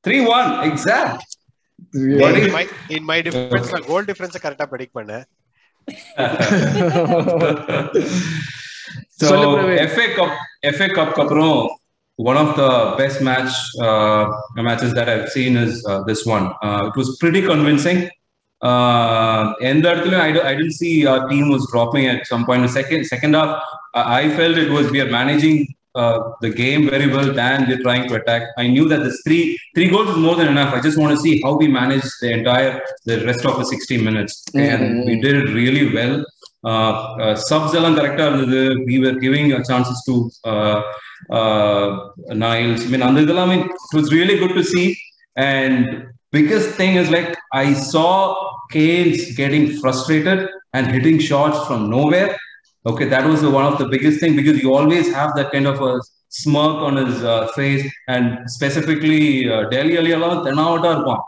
[0.04, 1.22] three one exact
[2.20, 2.62] But in my
[2.96, 5.24] in my defense நான் goal difference கரெக்டா predict பண்ணேன்
[9.20, 9.80] So சொல்லு Praveen.
[9.94, 10.32] FA Cup
[10.76, 11.56] FA Cup க்கு அப்புறம்
[12.18, 12.68] one of the
[13.00, 13.52] best match
[13.86, 14.22] uh,
[14.68, 16.44] matches that I've seen is uh, this one.
[16.66, 17.98] Uh, it was pretty convincing.
[18.62, 22.62] Uh, எந்த இடத்துலயும் I, don't- I didn't see our team was dropping at some point.
[22.68, 23.50] The second second half,
[23.94, 24.70] I I felt it
[25.93, 28.43] was we are managing uh, the game very well than we're trying to attack.
[28.57, 30.73] I knew that this three three goals is more than enough.
[30.73, 33.97] I just want to see how we manage the entire the rest of the 60
[33.97, 36.25] minutes, and we did it really well.
[36.65, 40.81] Uh, uh, subs எல்லாம் கரெக்டா இருந்தது we were giving uh, chances to uh,
[41.31, 42.85] uh, Niles.
[42.85, 44.97] I mean, அந்த இதெல்லாம் I mean, it was really good to see.
[45.35, 48.35] And biggest thing is like I saw
[48.71, 52.37] Keynes getting frustrated and hitting shots from nowhere.
[52.84, 55.66] Okay, that was the, one of the biggest thing because you always have that kind
[55.66, 55.98] of a
[56.32, 61.22] smirk on his uh, face, and specifically uh, Delhi Ali எல்லாம் தென்னாவட்டா இருப்பான்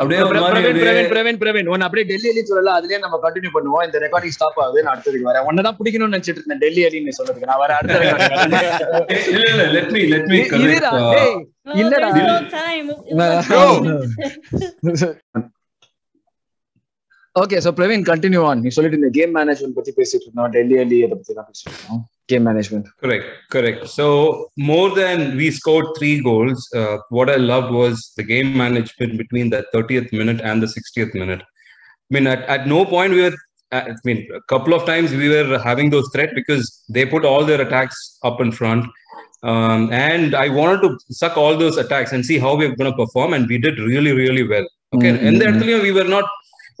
[0.00, 3.84] அப்படியே பிரவீன் பிரவீன் பிரவீன் அப்படியே டெல்லி அலி சொல்லல அதுலயே நம்ம continue பண்ணுவோம்.
[3.88, 5.46] இந்த recording stop ஆகுது நான் அடுத்ததுக்கு வரேன்.
[5.50, 7.96] உன்னதான் பிடிக்கணும்னு நினைச்சிட்டு இருந்தேன் டெல்லி அலின்னு சொல்றதுக்கு நான் வர அடுத்த.
[9.34, 11.00] இல்ல இல்ல let me let me இ- correct இருடா, uh,
[11.68, 12.10] No, இல்லடா.
[17.29, 17.43] there's no time.
[17.43, 20.97] Okay so Praveen continue on நீ சொல்லிட்டு இந்த கேம் மேனேஜ்மெண்ட் பத்தி பேசிட்டு இருந்தோம் டெல்லி அலி
[21.05, 23.25] அதை பத்தி தான் பேசிட்டு இருந்தோம் game management Correct,
[23.55, 23.81] correct.
[23.97, 24.05] So
[24.57, 29.49] more than we scored three goals, uh, what I loved was the game management between
[29.49, 31.43] the 30th minute and the 60th minute.
[32.07, 33.37] I mean, at, at no point we were.
[33.71, 37.43] I mean, a couple of times we were having those threat because they put all
[37.43, 38.85] their attacks up in front.
[39.43, 42.91] Um, and I wanted to suck all those attacks and see how we we're going
[42.91, 44.67] to perform, and we did really, really well.
[44.95, 46.27] Okay, Mm, and mm, the we were not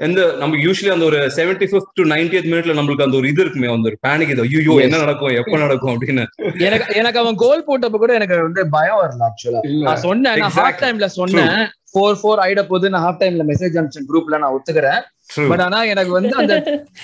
[0.00, 3.68] எந்த நம்ம usually அந்த ஒரு seventy fifth to nineteenth மினிட்ல நம்மளுக்கு அந்த ஒரு இது இருக்குமே
[3.70, 4.74] அந்த ஒரு பேனிக் இது ஐயோ.
[4.84, 6.24] என்ன நடக்கும் எப்ப நடக்கும் அப்படின்னு
[6.66, 10.54] எனக்கு எனக்கு அவன் கோல் போட்டப்ப கூட எனக்கு வந்து பயம் வரல ஆக்சுவலா நான் சொன்னேன் நான்.
[10.58, 11.54] ஹாஃப் டைம்ல சொன்னேன்
[11.92, 15.00] ஃபோர் ஃபோர் ஆயிட போது நான் ஹாஃப் டைம்ல மெசேஜ் அனுப்பிச்சேன் குரூப்ல நான் ஒத்துக்கிறேன்.
[15.48, 16.54] பட் ஆனா எனக்கு வந்து அந்த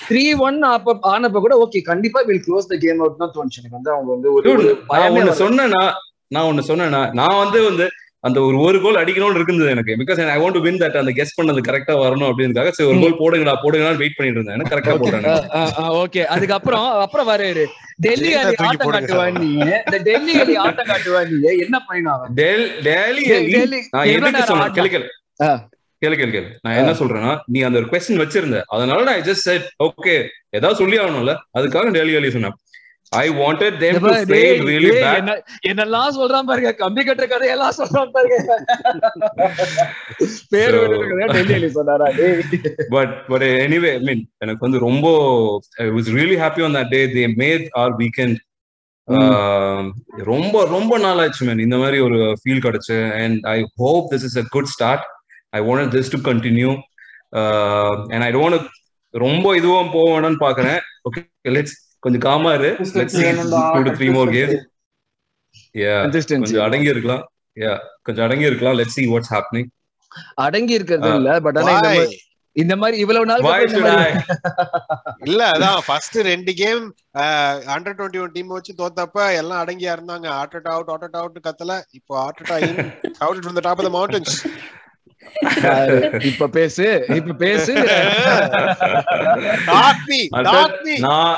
[0.07, 3.77] த்ரீ ஒன் அப்ப ஆனப்ப கூட ஓகே கண்டிப்பா will close the game out தான் தோணுச்சு எனக்கு
[3.77, 4.53] வந்து அவங்க வந்து ஒரு
[4.91, 5.35] நான் வரல.
[5.41, 5.83] சொன்னேன்னா
[6.31, 7.85] நான் ஒண்ணு சொன்னேன்னா நான் வந்து வந்து
[8.23, 9.93] அந்த ஒரு ஒரு கோல் அடிக்கணும்னு இருக்குது எனக்கு.
[9.99, 13.19] Because I want to win that அந்த கெஸ் பண்ணது கரெக்டா வரணும் அப்படின்றதுக்காக சரி ஒரு கோல்
[13.19, 14.71] போடுங்கடா போடுங்கடா வெயிட் பண்ணிட்டு இருந்தேன்.
[14.71, 15.27] கரெக்டா போட்டேன்
[16.01, 17.65] ஓகே அதுக்கப்புறம் அப்புறம் வராரு
[18.05, 18.91] டெல்லி தூக்கி ஆட்டம்.
[18.95, 19.49] காட்டுவா நீ
[19.83, 24.77] இந்த டெல்லி அலி ஆட்டம் காட்டுவா நீ என்ன பண்ணினா டெல்லி டெல்லி நான் எதுக்கு சொன்னேன் ஆடினான்?
[24.77, 25.07] கேளு கேளு
[25.41, 25.51] ஆ.
[26.01, 28.57] கேளு கேளு கேளு நான் என்ன சொல்றேன்னா நீ அந்த ஒரு கொஸ்டின் வச்சிருந்த.
[28.75, 30.15] அதனால நான் ஜஸ்ட் செட் ஓகே
[30.57, 31.33] ஏதாவது சொல்லி ஆகணும்ல.
[31.57, 32.55] அதுக்காக டெல்லி அலி சொன்னேன்.
[33.11, 38.11] I wanted them to fail really bad என்ன- என்னெல்லாம் சொல்றான் பாருங்க கம்பி கட்டுற கதையெல்லாம் சொல்றான்
[38.15, 38.37] பாருங்க.
[40.51, 42.07] பேர் So- விடுற கதையா டெல்லி அலி சொன்னாரா
[42.95, 45.07] but but anyway I mean எனக்கு வந்து ரொம்ப
[45.77, 48.37] I was really happy on that day they made our weekend
[50.25, 53.21] ரொம்ப ரொம்ப நாள் ஆச்சு மேன் இந்த மாதிரி ஒரு ஃபீல் கிடைச்சு.
[53.21, 55.01] And I hope this is a good start
[55.51, 56.77] I want this to continue
[58.13, 58.67] and I don't
[59.13, 60.79] ரொம்ப இதுவும் போக வேணும்னு பாக்குறேன்.
[61.07, 61.21] ஓகே
[61.55, 62.69] லெட்ஸ் கொஞ்சம் காமா இரு.
[63.93, 64.55] Three more games
[65.77, 65.95] yeah.
[66.43, 67.23] கொஞ்சம் அடங்கி இருக்கலாம்.
[67.57, 68.77] யா கொஞ்சம் அடங்கி இருக்கலாம்.
[68.77, 69.69] லெட்ஸ் see வாட்ஸ் ஹேப்பனிங்
[70.37, 71.89] அடங்கி இருக்கிறது இல்ல பட் ஆனா இந்த?
[71.89, 72.17] மாதிரி-
[72.55, 73.41] இந்த மாதிரி இவ்வளவு நாள்
[75.25, 76.83] இல்ல அதான் ஃபர்ஸ்ட் ரெண்டு game
[77.73, 80.27] under twenty one team வச்சு தோத்தப்ப எல்லாம் அடங்கியா இருந்தாங்க.
[80.37, 81.73] ஆட்டட் அவுட் ஆட்டட் அவுட் கத்தல.
[81.91, 82.79] இப்போ Arteta in
[83.19, 84.35] out from the top of the mountains
[86.25, 87.73] இப்ப பேசு இப்ப பேசு.
[89.65, 91.37] டாக் மீ டாக் மீ நான்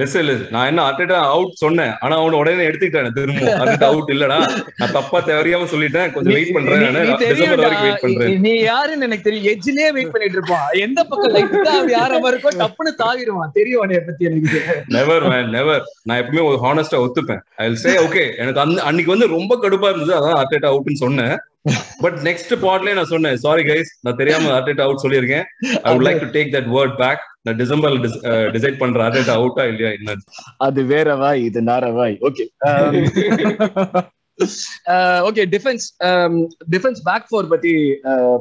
[0.00, 1.92] லிசன் லிசன் நான் என்ன அட்டா அவுட் சொன்னேன்.
[2.04, 4.38] ஆனா அவன உடனே எடுத்துக்கிட்டேன் திரும்ப அட்டா அவுட் இல்லடா.
[4.80, 6.08] நான் தப்பா தெரியாம சொல்லிட்டேன்.
[6.14, 6.98] கொஞ்சம் வெயிட் பண்றேன்.
[7.20, 8.02] டிசம்பர் வரைக்கும் வெயிட்.
[8.06, 8.40] பண்றேன்.
[8.46, 9.48] நீ யாருன்னு எனக்கு தெரியும்.
[9.52, 13.54] எஜ்ஜிலே வெயிட் பண்ணிட்டு இருப்பான் எந்த பக்கம் லைட்டா யார இருக்கோ டப்புன்னு தாவிடுவான்.
[13.60, 14.60] தெரியும் உன்னைய பத்தி எனக்கு.
[14.98, 17.42] நெவர் மேன் நெவர் நான் எப்பவுமே ஒரு ஹானஸ்டா ஒத்துப்பேன்.
[17.56, 20.16] ஐ சே ஓகே எனக்கு அன்னைக்கு வந்து ரொம்ப கடுப்பா இருந்தது.
[20.20, 21.36] அதான் அட்டேட் அவுட்னு சொன்னேன்.
[22.04, 23.36] பட் நெக்ஸ்ட் பாட்லயே நான் சொன்னேன்.
[23.44, 25.46] சாரி கைஸ் நான் தெரியாம அட்டேட் அவுட் சொல்லியிருக்கேன்.
[25.84, 27.94] I would like to take that word back நான் டிசம்பர்
[28.56, 30.16] டிசைட் பண்ற அட்டேட் அவுட்டா இல்லையா என்ன
[30.68, 32.16] அது வேற வாய் இது நார வாய்.
[32.28, 32.44] Okay
[35.28, 35.86] okay defense
[36.76, 37.74] defense back four பத்தி
[38.12, 38.36] uh,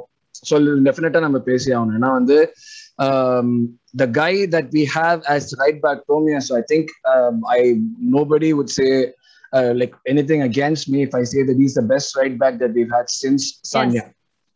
[0.49, 1.97] சொல் டெஃபினட்டா நம்ம பேசி ஆகணும்.
[1.99, 2.37] ஏன்னா வந்து
[3.05, 3.49] um,
[4.01, 7.59] the guy that we have as right back Tomia, so I think um, I
[8.17, 8.89] nobody would say
[9.57, 12.71] uh, like anything against me if I say that he's the best right back that
[12.77, 13.43] we've had since
[13.73, 14.05] Sanya.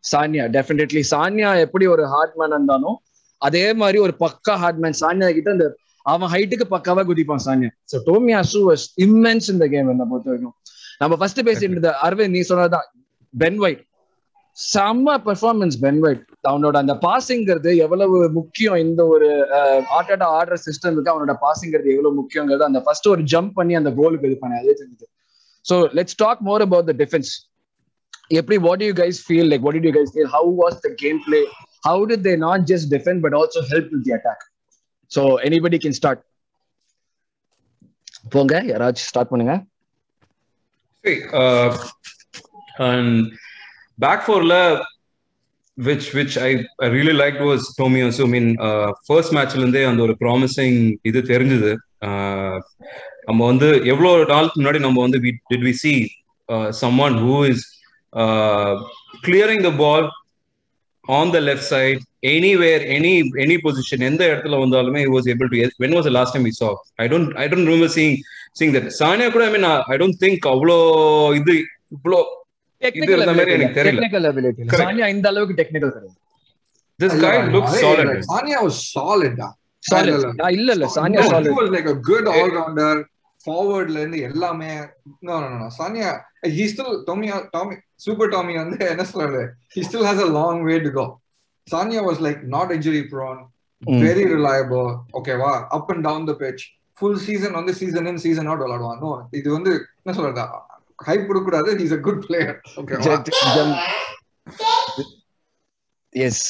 [0.03, 2.91] Sanya definitely Sanya எப்படி ஒரு heart man இருந்தானோ
[3.41, 5.65] அதே மாதிரி ஒரு பக்கா heart man Sania கிட்ட அந்த
[6.13, 7.71] அவன் ஹைட்டுக்கு பக்காவா குதிப்பான் Sanya.
[7.91, 10.55] So Tomiyasu was immense இந்த கேம் என்ன பொறுத்த வரைக்கும்.
[11.01, 12.87] நம்ம ஃபர்ஸ்ட் பேசிட்டு இருந்த அரவிந்த் நீ சொன்னதுதான்
[13.33, 13.81] பென் ஒயிட்
[14.57, 18.77] செம்ம பெர்ஃபார்மன்ஸ் பென் ஒயிட் அவனோட அந்த பாசிங்கிறது எவ்வளவு முக்கியம்?
[18.85, 19.27] இந்த ஒரு
[19.97, 24.37] ஆட்டோட ஆடுற சிஸ்டமுக்கு அவனோட பாசிங்கிறது எவ்வளவு முக்கியங்கிறது அந்த ஃபர்ஸ்ட் ஒரு ஜம்ப் பண்ணி அந்த கோலுக்கு இது
[24.43, 24.59] பண்ண.
[24.63, 25.07] அதே தெரிஞ்சது
[25.65, 27.31] so let's talk more about the defense
[28.39, 31.41] எப்படி what you guys feel like what you guys feel how was the game play
[31.89, 34.43] how did they not just defend but also help with the attack
[35.11, 36.23] so anybody can start
[38.33, 39.53] போங்க யாராச்சும் start பண்ணுங்க.
[42.87, 43.19] And
[43.99, 44.55] back ஃபோர்ல
[45.77, 46.49] which which I
[46.95, 48.49] really like was Tommy also mean
[49.07, 51.71] first மேட்ச்ல அந்த ஒரு promising இது தெரிஞ்சுது
[53.27, 55.93] நம்ம வந்து எவ்வளோ நாளுக்கு முன்னாடி நம்ம வந்து we did we see
[57.07, 57.65] some who is
[59.21, 60.07] clearing the ball
[61.05, 63.13] on the left side anywhere any
[63.43, 67.31] any position எந்த இடத்துல வந்தாலுமே was able to when was last time saw I don't
[67.35, 68.15] I don't remember seeing
[68.59, 70.77] seeing that Sanya கூட I mean I don't think அவ்வளோ
[71.41, 71.55] இது
[71.97, 72.19] இவ்வளோ
[72.81, 73.23] technical
[74.29, 76.17] ability Sania இந்த அளவுக்கு technical கிடையாது.
[76.99, 78.09] This guy looks solid.
[78.29, 79.35] Sania was solid
[80.55, 82.93] இல்ல இல்ல Sanya he solid was like a good all rounder
[83.47, 84.69] ஃபார்வர்ட்ல இருந்து எல்லாமே
[85.21, 86.09] no no no Sanya
[86.55, 87.75] he still டோமியா Tommy
[88.05, 89.41] super Tommy வந்து என்ன சொல்றது
[89.75, 91.05] he still has a long way to go
[91.67, 93.39] Sanya was like not injury prone.
[94.03, 94.87] Very reliable
[95.19, 96.63] ஓகேவா up and down the pitch
[96.97, 98.63] full season வந்து season in season out
[99.33, 99.71] இது வந்து
[100.01, 100.45] என்ன சொல்றது?
[100.99, 102.55] Hype கொடுக்கூடாது ஹீஸ் அ குட் பிளேயர்
[106.15, 106.43] எஸ்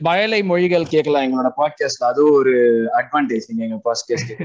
[0.00, 1.24] மழலை மொழிகள் கேட்கலாம்.
[1.26, 2.52] எங்களோட பாட்காஸ்ட்ல அது ஒரு
[2.98, 4.32] அட்வான்டேஜ் நீங்க எங்க பாட்காஸ்ட்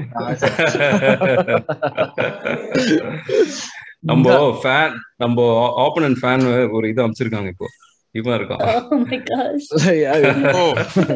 [4.00, 4.26] நம்ம
[4.58, 5.38] ஃபேன் நம்ம
[5.78, 7.68] ஆப்பனன்ட் ஃபேன் ஒரு இது அமைச்சிருக்காங்க இப்போ.
[8.14, 8.60] இவன் இருக்கான்.
[8.90, 9.66] Oh my gosh.
[10.54, 10.62] ஓ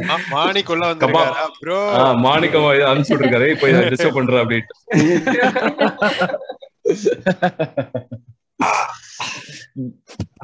[0.09, 1.78] மா- மாணிக்குள்ள வந்திருக்காரா ப்ரோ
[2.20, 4.74] மாணிக்கம் அனுப்பிச்சு விட்டுருக்காரு இப்போ டிஸ்டர்ப் பண்ற அப்படின்ட்டு.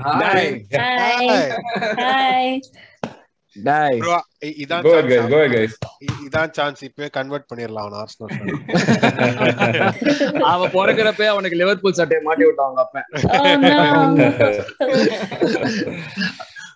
[0.00, 0.44] Hi.
[2.00, 2.50] Hi.
[3.56, 4.16] டாய் ப்ரோ
[4.62, 5.30] இதான் go ahead guys chance.
[5.32, 5.72] go ahead guys
[6.04, 8.34] இ- இதான் சான்ஸ் இப்பவே கன்வெர்ட் பண்ணிரலாம் அவன ஆர்சனல்
[10.50, 13.02] அவன் பிறக்கிறப்ப அவனுக்கு லிவர்பூல் சட்டையை மாட்டி விட்டாங்க அப்ப
[13.38, 13.72] Oh no.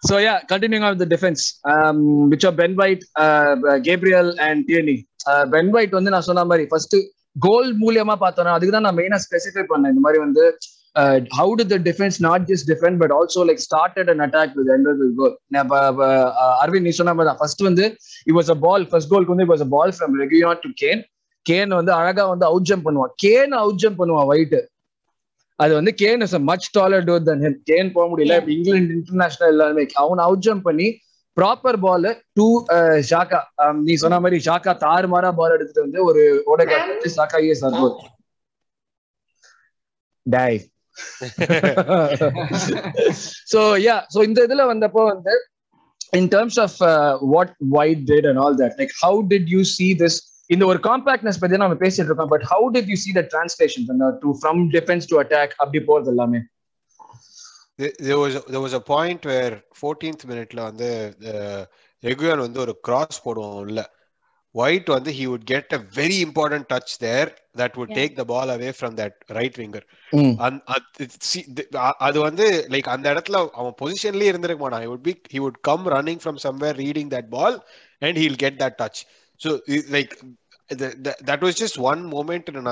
[0.02, 1.98] So yeah, continuing on with the defense, um,
[2.30, 4.96] which are Ben White, uh, Gabriel and Tierney.
[5.26, 6.96] Uh, Ben White வந்து நான் சொன்ன மாதிரி ஃபர்ஸ்ட்
[7.36, 9.92] கோல் மூலியமா பார்த்தோம்னா அதுக்கு தான் நான் மெயினா ஸ்பெசிஃபை பண்ணேன்.
[9.94, 10.44] இந்த மாதிரி வந்து
[11.38, 14.88] how to the defense not just defend but also like started and attack with end
[15.00, 15.34] with goal
[16.62, 17.40] Aravind நீ சொன்ன மாதிரி தான்.
[17.42, 17.84] ஃபர்ஸ்ட் வந்து
[18.28, 21.02] it was a ball first கோலுக்கு வந்து it was a ball from Reguilon to Kane
[21.46, 23.14] Kane வந்து அழகா வந்து out jump பண்ணுவான்.
[23.24, 24.58] கேன் அவுட் ஜம்ப் பண்ணுவான் ஒயிட்
[25.58, 28.36] அது வந்து Kane is much taller door than him Kane போக முடியல.
[28.56, 30.86] இங்கிலாந்து இன்டர்நேஷனல் எல்லாருமே அவன் அவுட் ஜம்ப் பண்ணி
[31.36, 32.46] ப்ராப்பர் பால் டூ
[33.10, 33.40] ஷாக்கா
[33.82, 37.94] நீ சொன்ன மாதிரி ஷாக்கா தாறுமாறா பால் எடுத்துட்டு வந்து ஒரு ஓடகாட் ஷாக்கா is our goal
[43.52, 45.34] so ya so இந்த இதுல வந்தப்போ வந்து
[46.12, 46.76] in terms of
[47.32, 50.18] what wait that and all that like how did you see this
[50.50, 53.84] இந்த ஒரு காம்பாக்ட்னஸ் பத்தி நம்ம பேசிட்டு இருக்கோம் but how did you see the translation
[54.22, 56.40] to from defense to attack அப்படி போறது எல்லாமே?
[57.82, 60.88] There was a, there was a point where 14th மினிட்ல வந்து
[62.02, 63.80] ரெகுயன் வந்து ஒரு கிராஸ் போடுவோம் உள்ள
[64.50, 67.98] ஒயிட் வந்து he would get a very important touch there that would Yeah.
[67.98, 70.34] take the ball away from that right winger ம்.
[70.38, 74.90] அந்- அது see, the- அ- அது வந்து லைக் அந்த இடத்துல அவன் பொசிஷன்லயே இருந்திருக்க மாட்டான் he
[74.90, 77.58] would be he would come running from somewhere reading that ball
[78.00, 79.04] and he'll get that touch
[79.36, 80.12] so i- like
[80.78, 82.66] the, the, that was just one moment in an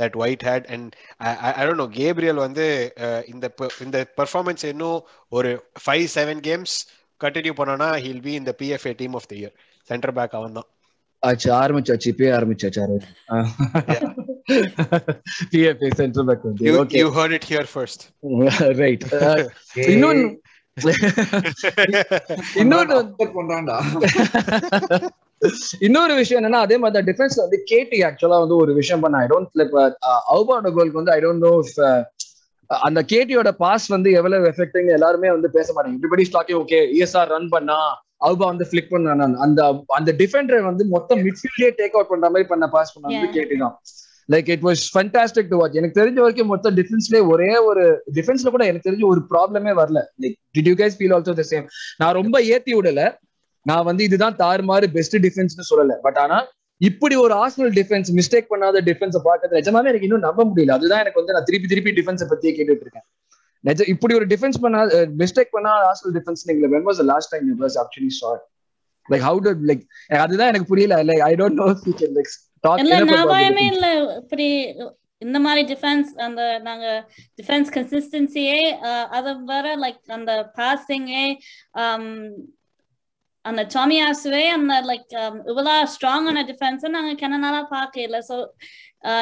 [0.00, 2.66] and I, I, I don't know Gabriel வந்து
[3.06, 3.46] uh, இந்த
[3.84, 5.00] இந்த performance இன்னும்
[5.32, 5.50] ஒரு
[5.84, 6.74] five seven games
[7.20, 9.54] continue பண்ணனா he'll be இந்த PFA team of the year
[9.90, 10.68] center back அவன் தான்
[11.22, 12.80] ஆச்சு ஆரம்பிச்சாச்சு இப்பயே ஆரம்பிச்சாச்சு
[15.52, 16.64] பிஎஃப்ஏ சென்ட்ரல் பேக் வந்து.
[16.68, 18.00] You, okay you heard it here first.
[18.82, 19.04] Right
[19.94, 20.28] இன்னொன்னு
[22.62, 22.96] இன்னொன்னு
[23.38, 23.78] பண்றான்டா
[25.86, 29.60] இன்னொரு விஷயம் என்னன்னா அதே மாதிரி டிஃபென்ஸ்ல வந்து கேடி ஆக்சுவலா வந்து ஒரு விஷயம் பண்ண ஐ டோன்ட்
[30.32, 31.52] அவுபாட கோலுக்கு வந்து ஐ டோன்ட் நோ
[32.70, 35.96] அந்த கேடியோட பாஸ் வந்து எவ்வளவு எஃபெக்டிங் எல்லாருமே வந்து பேச மாட்டாங்க.
[35.98, 37.78] Everybody stalking okay ESR run பண்ணா
[38.26, 39.60] அவுபா வந்து ஃபிளிக் பண்ணான் அந்த
[39.98, 43.34] அந்த டிஃபெண்டர் வந்து மொத்தம் மிட்ஃபீல்டே டேக் அவுட் பண்ற மாதிரி பண்ண பாஸ் பண்ண வந்து Yeah.
[43.38, 43.74] கேடி தான்.
[44.28, 47.84] Like it was fantastic to watch எனக்கு தெரிஞ்ச வரைக்கும் மொத்த டிஃபென்ஸ்லேயே ஒரே ஒரு
[48.18, 50.00] டிஃபென்ஸ்ல கூட எனக்கு தெரிஞ்ச ஒரு ப்ராப்ளமே வரல.
[50.22, 51.66] Like did you guys feel also the same
[52.00, 53.02] நான் ரொம்ப ஏத்தி விடல.
[53.66, 55.94] நான் வந்து இதுதான் தாறுமாறு பெஸ்ட் டிஃபென்ஸ்னு சொல்லல.
[56.06, 56.38] பட் ஆனா
[56.80, 60.76] இப்படி ஒரு ஆர்சனல் டிஃபென்ஸ் மிஸ்டேக் பண்ணாத டிஃபென்ஸை பார்க்கறது நிஜமாவே எனக்கு இன்னும் நம்ப முடியல.
[60.78, 63.06] அதுதான் எனக்கு வந்து நான் திருப்பி திருப்பி டிஃபென்ஸை பத்தியே கேட்டுட்டு இருக்கேன்
[63.64, 64.82] நிஜ இப்படி ஒரு டிஃபென்ஸ் பண்ணா
[65.22, 68.44] மிஸ்டேக் பண்ணா ஆர்சனல் டிஃபென்ஸ் நீங்க when was last time you was actually short
[69.08, 69.82] like how to like
[70.24, 70.96] அதுதான் எனக்கு புரியல.
[71.10, 71.68] Like I don't know
[72.00, 72.32] can like
[72.66, 72.80] talk
[73.74, 73.90] இல்ல
[74.22, 74.48] இப்படி
[75.22, 76.86] இந்த மாதிரி டிஃபென்ஸ் அந்த நாங்க
[77.40, 78.60] டிஃபென்ஸ் கன்சிஸ்டன்சியே
[79.18, 81.24] அதை வர லைக் அந்த பாசிங்கே
[83.50, 85.14] அந்த டாமியாசுவே அந்த லைக்
[85.50, 88.36] இவ்வளோ ஸ்ட்ராங்கான டிஃபென்ஸ் நாங்க கனனால பார்க்கல ஸோ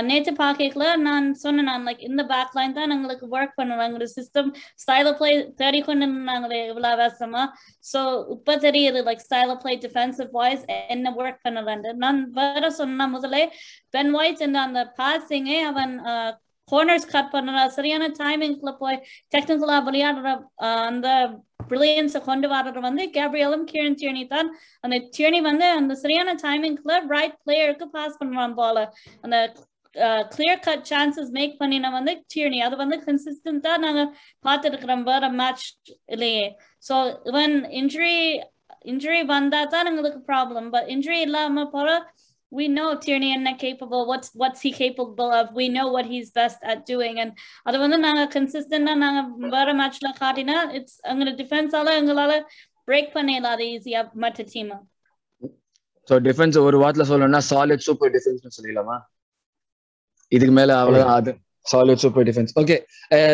[0.08, 4.48] நேற்று பார்க்கல நான் சொன்னேன் நான் லைக் இந்த பேக் லைன் தான் எங்களுக்கு ஒர்க் பண்ணுவோம் எங்களோட சிஸ்டம்
[4.82, 7.42] ஸ்டைல பிளே தேடி கொண்டு நாங்களே இவ்வளோ வேசமா
[7.84, 8.00] ஸோ
[8.34, 13.44] இப்போ தெரியுது லைக் ஸ்டைல பிளே டிஃபென்சிவ் வாய்ஸ் என்ன ஒர்க் பண்ணலன்னு நான் வேற சொன்ன முதலே
[13.90, 15.94] பென் ஒயிட் என்ற அந்த பாசிங்கே அவன்
[16.70, 18.98] கார்னர்ஸ் கட் பண்ணுற சரியான டைமிங்ல போய்
[19.34, 20.28] டெக்னிக்கலா விளையாடுற
[20.90, 21.08] அந்த
[21.70, 24.48] பிரில்லியன்ஸை கொண்டு வர்றது வந்து கேப்ரியலும் கிரண் டியர்னி தான்.
[24.84, 28.76] அந்த டியர்னி வந்து அந்த சரியான டைமிங்ல ரைட் பிளேயருக்கு பாஸ் பண்ணுவான் போல.
[29.24, 29.36] அந்த
[30.34, 34.02] கிளியர் கட் சான்சஸ் மேக் பண்ணின வந்து டியர்னி அது வந்து கன்சிஸ்டண்டா நாங்க
[34.46, 35.66] பார்த்துட்டு இருக்கிறோம் வேற மேட்ச்
[36.14, 36.46] இல்லையே.
[36.88, 36.94] ஸோ
[37.30, 38.14] இவன் இன்ஜுரி
[38.92, 41.88] இன்ஜுரி வந்தா தான் எங்களுக்கு ப்ராப்ளம் பட் இன்ஜுரி இல்லாம போல
[42.52, 45.52] we know Tierney and capable what's what's he capable of?
[45.54, 47.16] We know what he's best at doing.
[47.18, 47.32] And
[47.66, 49.20] அது வந்து நாங்க கன்சிஸ்டண்டா நாங்க
[49.56, 52.34] வேற மேட்ச்ல காட்டினா இட்ஸ் எங்களோட டிஃபென்ஸால எங்களால
[52.88, 54.72] பிரேக் பண்ணிடலாம் ஈஸியா மற்ற டீம்
[56.08, 58.96] ஸோ டிஃபென்ஸ் ஒரு வாரத்துல சொல்லணும்னா சாலிட் சூப்பர் டிஃபென்ஸ் சொல்லிடலாமா
[60.32, 61.32] இதுக்கு மேல அவ்வளவுதான் அது
[61.66, 62.76] சாலிட் சூப்பர் டிஃபென்ஸ் ஓகே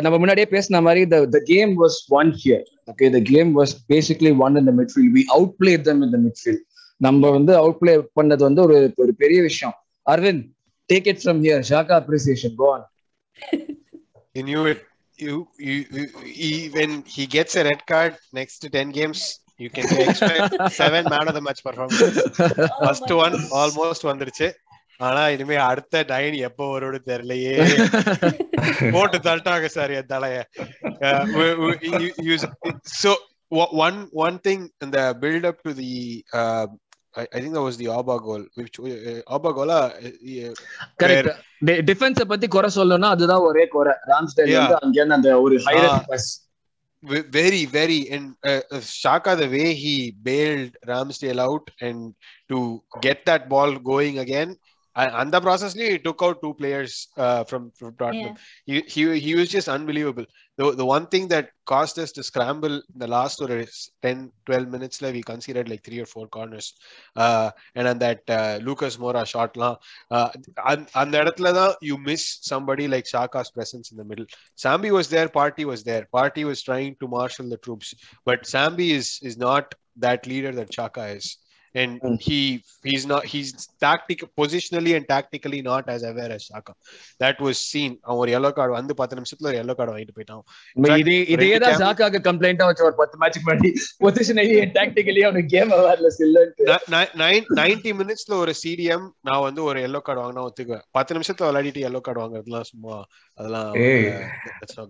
[0.05, 4.33] நம்ம முன்னாடியே பேசின மாதிரி the the game was won here okay the game was basically
[4.47, 6.65] won in the midfield we out play them in the midfield
[7.01, 9.75] நம்ம வந்து அவுட் பிளே பண்ணது வந்து ஒரு ஒரு பெரிய விஷயம்
[10.07, 10.45] Arvind
[10.91, 12.87] take it from here Xhaka appreciation go on
[14.35, 14.81] You knew it.
[15.19, 16.05] You, you, you,
[16.39, 19.21] he, when he gets a red card next to 10 games,
[19.59, 22.17] you can expect seven man of the match performance.
[22.81, 24.49] First one almost வந்துருச்சு
[25.01, 27.55] ஆனா இனிமே அடுத்த nine எப்போ வரும்னு தெரியலையே
[28.95, 30.41] போட்டு தள்ளிட்டாங்க sir என் தலைய
[33.01, 33.13] so
[33.79, 35.93] one one thing in the build up to the
[36.33, 36.67] uh,
[37.16, 38.44] I, I think that was the Auba goal.
[38.56, 39.90] Which uh, Auba goal, uh,
[41.02, 41.30] correct
[41.90, 44.60] defence பத்தி குறை சொல்லணும்னா அதுதான் ஒரே குறை ராம்ஸ்டேல் Yeah.
[44.62, 46.06] வந்து அங்க இருந்து அந்த ஒரு ஹைரட் Ah.
[46.12, 46.30] Bus
[47.04, 49.94] ve- very, very, and uh, uh, Shaka, the way he
[50.30, 52.00] bailed Ramsdale out and
[52.50, 52.58] to
[53.02, 57.45] get that ball going again, uh, and the process, he took out two players uh,
[57.45, 58.35] from from Tottenham.
[58.65, 60.25] He, he he was just unbelievable.
[60.57, 63.65] The the one thing that caused us to scramble in the last or
[64.03, 66.75] 10, 12 minutes, like we considered like three or four corners,
[67.17, 69.77] uh, and on that uh, Lucas Mora shot, la,
[70.11, 70.31] uh,
[70.67, 74.27] and and that you miss somebody like Shaka's presence in the middle.
[74.57, 76.07] Sambi was there, Party was there.
[76.13, 80.71] Party was trying to marshal the troops, but Sambi is is not that leader that
[80.71, 81.39] Chaka is,
[81.83, 82.17] and Mm.
[82.25, 82.39] he
[82.89, 83.49] he's not he's
[83.85, 86.73] tactic positionally and tactically not as aware as Chaka.
[87.23, 87.93] That was seen.
[88.07, 90.43] அவன் ஒரு yellow card வந்து பத்து நிமிஷத்துல ஒரு yellow card வாங்கிட்டு போயிட்டான்.
[91.03, 93.71] இதே இதே தான் சாக்காக்கு கம்ப்ளைண்டா வச்ச ஒரு பத்து மேட்ச் முன்னாடி.
[94.05, 96.69] பொசிஷனலி டாக்டிக்கலி அவனுக்கு கேம் அவேர்னஸ் இல்லன்ட்டு.
[97.61, 100.85] நைன்டி மினிட்ஸ்ல ஒரு சிடிஎம் நான் வந்து ஒரு எல்லோ கார்டு வாங்கினா ஒத்துக்குவேன்.
[100.99, 102.97] பத்து நிமிஷத்துல விளையாடிட்டு எல்லோ கார்டு வாங்குறதுலாம் சும்மா
[103.39, 103.73] அதெல்லாம்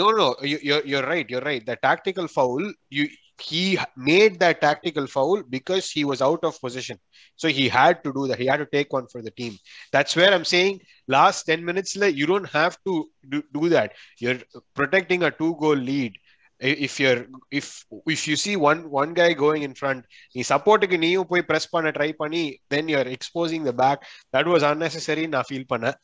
[0.00, 3.04] no no you, you're you're right you're right the tactical foul you
[3.42, 6.98] he made that tactical foul because he was out of position
[7.36, 9.52] so he had to do that he had to take one for the team
[9.92, 13.92] that's where i'm saying last 10 minutes like, you don't have to do, do that
[14.18, 14.38] you're
[14.74, 16.14] protecting a two goal lead
[16.61, 17.67] I- if you're if
[18.13, 20.01] if you see one one guy going in front
[20.35, 22.43] நீ சப்போர்ட்டுக்கு நீயும் போய் press பண்ண try பண்ணி
[22.73, 23.99] then you're exposing the back
[24.33, 25.97] that was unnecessary நான் feel பண்ணேன்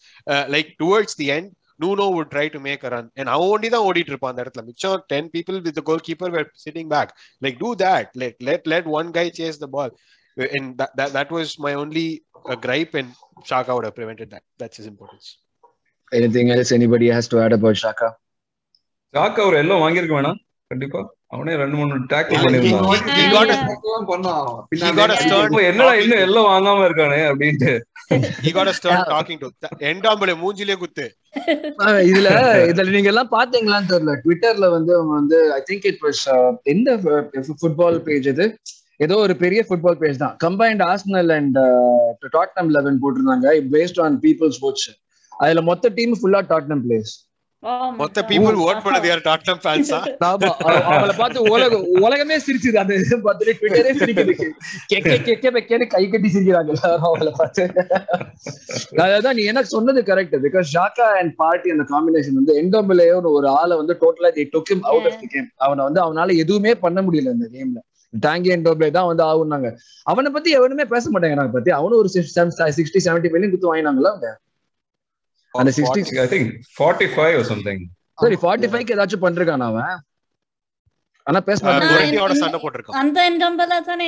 [0.55, 1.49] like towards the end
[1.79, 4.63] Nuno would try to make a run and அவன் ஒண்டி தான் ஓடிட்டு இருப்பான் அந்த இடத்துல
[4.69, 7.09] மிச்சம் ten people with goalkeeper were sitting back
[7.41, 9.91] like do that let let let one guy chase the ball
[10.37, 12.07] and that that, that was my only
[12.45, 13.09] uh, gripe and
[13.49, 15.27] Shaka would have prevented that that's his importance
[16.11, 18.09] anything else anybody has to add about Shaka
[19.13, 20.39] சாக்கா ஒரு yellow வாங்கியிருக்க வேணாம்
[20.71, 21.01] கண்டிப்பா.
[21.33, 22.87] அவனே ரெண்டு மூணு tackle பண்ணிருந்தான்.
[25.65, 27.73] என்னடா இன்னும் எல்லோ வாங்காம இருக்கானே அப்படின்ட்டு.
[32.09, 32.29] இதுல
[32.71, 34.15] இதுல நீங்க எல்லாம் பாத்தீங்களான்னு தெரியல.
[34.23, 36.23] ட்விட்டர்ல வந்து அவங்க வந்து ஐ திங்க் இட் வாஸ்
[36.73, 36.89] எந்த
[37.59, 38.47] ஃபுட்பால் பேஜ் இது?
[38.99, 40.35] ஏதோ ஒரு பெரிய ஃபுட்பால் பேஜ் தான்.
[40.45, 41.57] Combined Arsenal and
[42.35, 44.85] Tottenham eleven போட்டிருந்தாங்க பேஸ்ட் ஆன் பீப்புள்ஸ் வாட்ச்
[45.31, 47.13] அதுல மொத்த டீம் ஃபுல்லா டாட்னம் பிளேஸ்
[47.97, 48.21] மொத்த.
[48.21, 49.21] பீப்புள் ஓட் பண்ணது யார்?
[49.21, 52.77] டாட்டம் ஃபேன்ஸா ஆமா அவ- அவளை பார்த்து உலக உலகமே சிரிச்சுது.
[52.77, 54.33] அந்த இது பார்த்துட்டு ட்விட்டரே சிரிக்குது.
[54.91, 57.63] கெக்க கெக்க வெக்கன்னு கை கட்டி சிரிக்கிறாங்க எல்லாரும் அவளை பார்த்து.
[59.07, 63.77] அதான் நீ எனக்கு சொன்னது correct because Xhaka and Partey அந்த காம்பினேஷன் வந்து எண்டோபிலேயோன்னு ஒரு ஆளை
[63.77, 67.35] வந்து டோட்டலா the took him out of the game அவனை வந்து அவனால எதுவுமே பண்ண முடியல
[67.35, 67.81] இந்த கேம்ல
[68.13, 69.69] டாங்கி எண்டோபிளே தான் வந்து ஆகுனாங்க
[70.07, 72.09] அவனை பத்தி எவனுமே பேச மாட்டேங்கிறாங்க பத்தி அவனும் ஒரு
[72.77, 74.29] சிக்ஸ்டி செவன்டி மில்லியன் குத்து வாங்கினாங்களா அவங்க?
[75.61, 76.47] அந்த sixty I think
[76.79, 77.79] 45 or something.
[78.23, 79.95] சரி ஃபார்ட்டி ஃபைவ்க்கு ஏதாச்சும் பண்றான் அவன்?
[81.27, 81.59] ஆனா பேச
[82.41, 82.97] சண்டை போட்டிருக்கான்.
[83.01, 84.07] அந்த எண்டம்பல தானே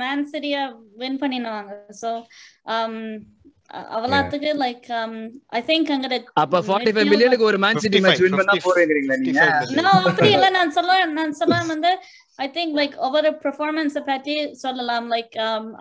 [0.00, 0.62] மேன் சிட்டியா
[1.02, 1.70] வின் பண்ணினாங்க
[2.00, 2.10] சோ
[3.96, 4.86] அவலாத்துக்கு லைக்
[5.58, 6.08] ஐ திங்க் அங்க
[6.42, 9.42] அப்ப ஃபார்ட்டி ஃபைவ் மில்லியனுக்கு ஒரு மேன் சிட்டி மேட்ச் வின் பண்ணா 55, போறீங்களா நீங்க?
[9.44, 9.86] 55 million.
[9.86, 10.48] No, அப்படி இல்ல.
[10.58, 11.92] நான் சொல்ல நான் சொல்ல வந்து
[12.44, 14.34] ஐ திங்க் லைக் ஒவ்வொரு பெர்ஃபார்மன்ஸ் பத்தி
[14.64, 15.06] சொல்லலாம்.
[15.14, 15.34] லைக்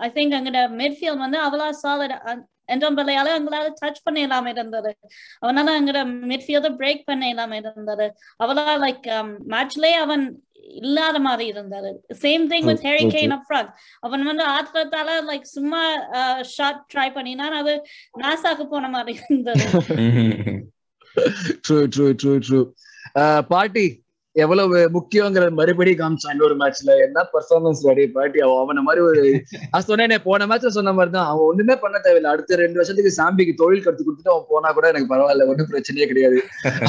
[0.08, 2.16] ஐ திங்க் அங்கட மிட்ஃபீல்ட் வந்து அவ்வளோ சாலிட்
[2.74, 4.92] எண்டம்பலையால அவங்களால டச் பண்ண இல்லாம இருந்தது.
[5.46, 6.02] அவனால அங்கட
[6.32, 8.08] மிட்ஃபீல்ட பிரேக் பண்ண இல்லாம இருந்தது.
[8.44, 9.08] அவளா லைக்
[9.54, 10.26] மேட்ச்லயே அவன்
[10.80, 11.92] இல்லாத மாதிரி இருந்தாரு.
[12.24, 13.04] Same thing with Harry.
[13.14, 13.72] Kane up front
[14.06, 15.82] அவன் வந்து ஆத்திரத்தால லைக் சும்மா
[16.56, 17.56] ஷாட் ட்ரை பண்ணினான்.
[17.62, 17.74] அது
[18.24, 19.66] நாசாக்கு போன மாதிரி இருந்தது.
[21.66, 22.62] True true true true
[23.54, 23.88] Partey
[24.44, 29.24] எவ்வளவு முக்கியங்கிறது மறுபடி காமிச்சான் இன்னொரு மேட்ச்ல என்ன பெர்ஃபார்மன்ஸ் ரெடி பார்ட்டி அவன் அவன மாதிரி ஒரு
[29.72, 32.32] நான் சொன்னேனே போன மேட்ச்ல சொன்ன மாதிரி தான் அவன் ஒண்ணுமே பண்ண தேவையில்லை.
[32.34, 35.50] அடுத்த ரெண்டு வருஷத்துக்கு சாம்பிக்கு தொழில் கத்து கொடுத்துட்டு அவன் போனா கூட எனக்கு பரவாயில்ல.
[35.54, 36.40] ஒன்றும் பிரச்சனையே கிடையாது.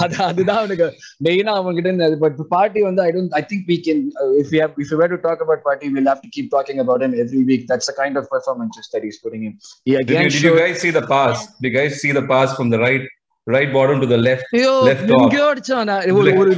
[0.05, 0.89] அது அதுதான் அவனுக்கு.
[1.29, 4.03] மெயினா அவங்க கிட்ட பட் பார்ட்டி வந்து I don't I think we can
[4.43, 7.63] if you if you do talk about Partey will have to keep talking about week.
[7.71, 9.53] That's the kind of performances that he's putting in.
[9.87, 11.37] He Did again you, did you guys see the pass?
[11.61, 13.05] Did you guys see the pass from the right?
[13.47, 14.49] Right bottom to the left?
[14.53, 15.18] ஐயோ left off.
[15.18, 16.05] எங்கேயோ அடிச்சான் நான்.
[16.12, 16.51] ஒரு ஒரு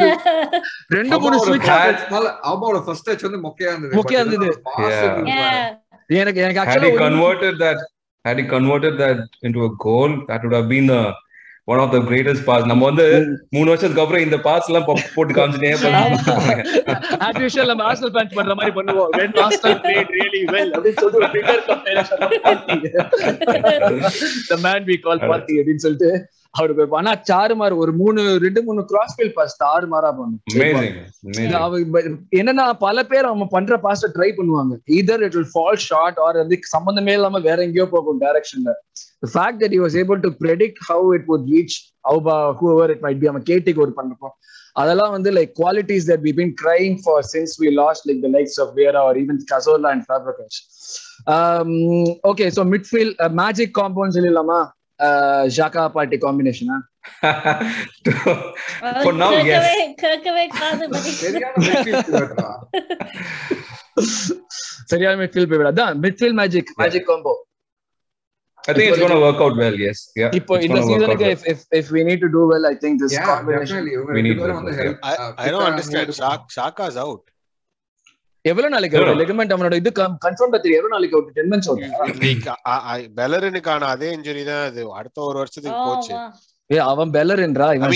[0.97, 1.71] ரெண்டு மூணு ஸ்விட்ச்
[2.51, 4.51] அவனோட ஃபர்ஸ்ட் டச் வந்து மொக்கையா இருந்தது மொக்கையா இருந்தது.
[5.33, 5.69] yeah
[6.21, 7.79] எனக்கு எனக்கு Had he ஆக்சுவலா converted that,
[8.25, 11.03] had he converted that into a goal, that would have been the
[11.69, 12.63] one of the greatest pass.
[12.67, 13.05] நம்ம வந்து
[13.51, 15.71] மூணு வருஷத்துக்கு அப்புறம் இந்த பாஸ் எல்லாம் போ- போட்டு காமிச்சுட்டே
[17.27, 21.55] as usual நம்ம ஆர்சனல் ஃபேன்ஸ் பண்ற மாதிரி பண்ணுவோம் when Arsenal played really well அப்படின்னு சொல்லிட்டு
[22.19, 22.79] of Partey.
[24.49, 26.11] the man we call Partey அப்படின்னு சொல்லிட்டு
[26.55, 30.41] அவருக்கு ஆனா சாருமார் ஒரு மூணு ரெண்டு மூணு கிராஸ் ஃபீல்ட் பாஸ் தாறுமாறா பண்ணும்.
[31.61, 32.05] அவ- ப-
[32.39, 36.59] என்னன்னா பல பேர் அவங்க பண்ற பாஸ்ட ட்ரை பண்ணுவாங்க either it will fall short or வந்து
[36.75, 38.73] சம்பந்தமே இல்லாம வேற எங்கேயோ போகும் டைரக்ஷன்ல
[39.25, 41.75] the fact that he was able to predict how it would reach
[42.11, 44.35] அவுபா whoever it might be அவன் கேட்டிக்கு ஒரு பண்றப்போம்
[44.77, 48.57] அதெல்லாம் வந்து like qualities that we've been crying for since we lost like the likes
[48.59, 50.57] of Vera or even Cazorla and Fabregas
[51.35, 51.73] um
[52.25, 54.61] okay so midfield uh, magic compound சொல்லிடலாமா
[55.51, 56.83] Shaka party combination,
[57.21, 57.33] for
[59.13, 59.75] now, yes.
[59.75, 60.51] Away, kirk away,
[64.87, 65.73] Serial midfield, baby.
[65.75, 66.01] Done.
[66.03, 67.37] Midfield magic, magic combo.
[68.69, 69.75] I think it's, going to work out well.
[69.75, 70.13] Yes.
[70.15, 70.31] Yeah.
[70.33, 73.43] If, if, we need to do well, I think this yeah.
[73.43, 73.97] Definitely.
[73.97, 74.99] Uh, we, need to help.
[75.03, 76.15] I, I don't understand.
[76.15, 77.23] Shaka's out.
[78.45, 79.19] எவ்வளவு நாளைக்கு out.
[79.21, 84.65] Ligament அவனோட இது confirm பத்தி எவ்வளவு நாளைக்கு out 10 months out பெலரனுக்கான அதே injury தான்
[84.71, 86.15] அது அடுத்த ஒரு வருஷத்துக்கு Oh, போச்சு.
[86.71, 87.95] ஏ அவன் பெல்லர்ன்றா I இவன்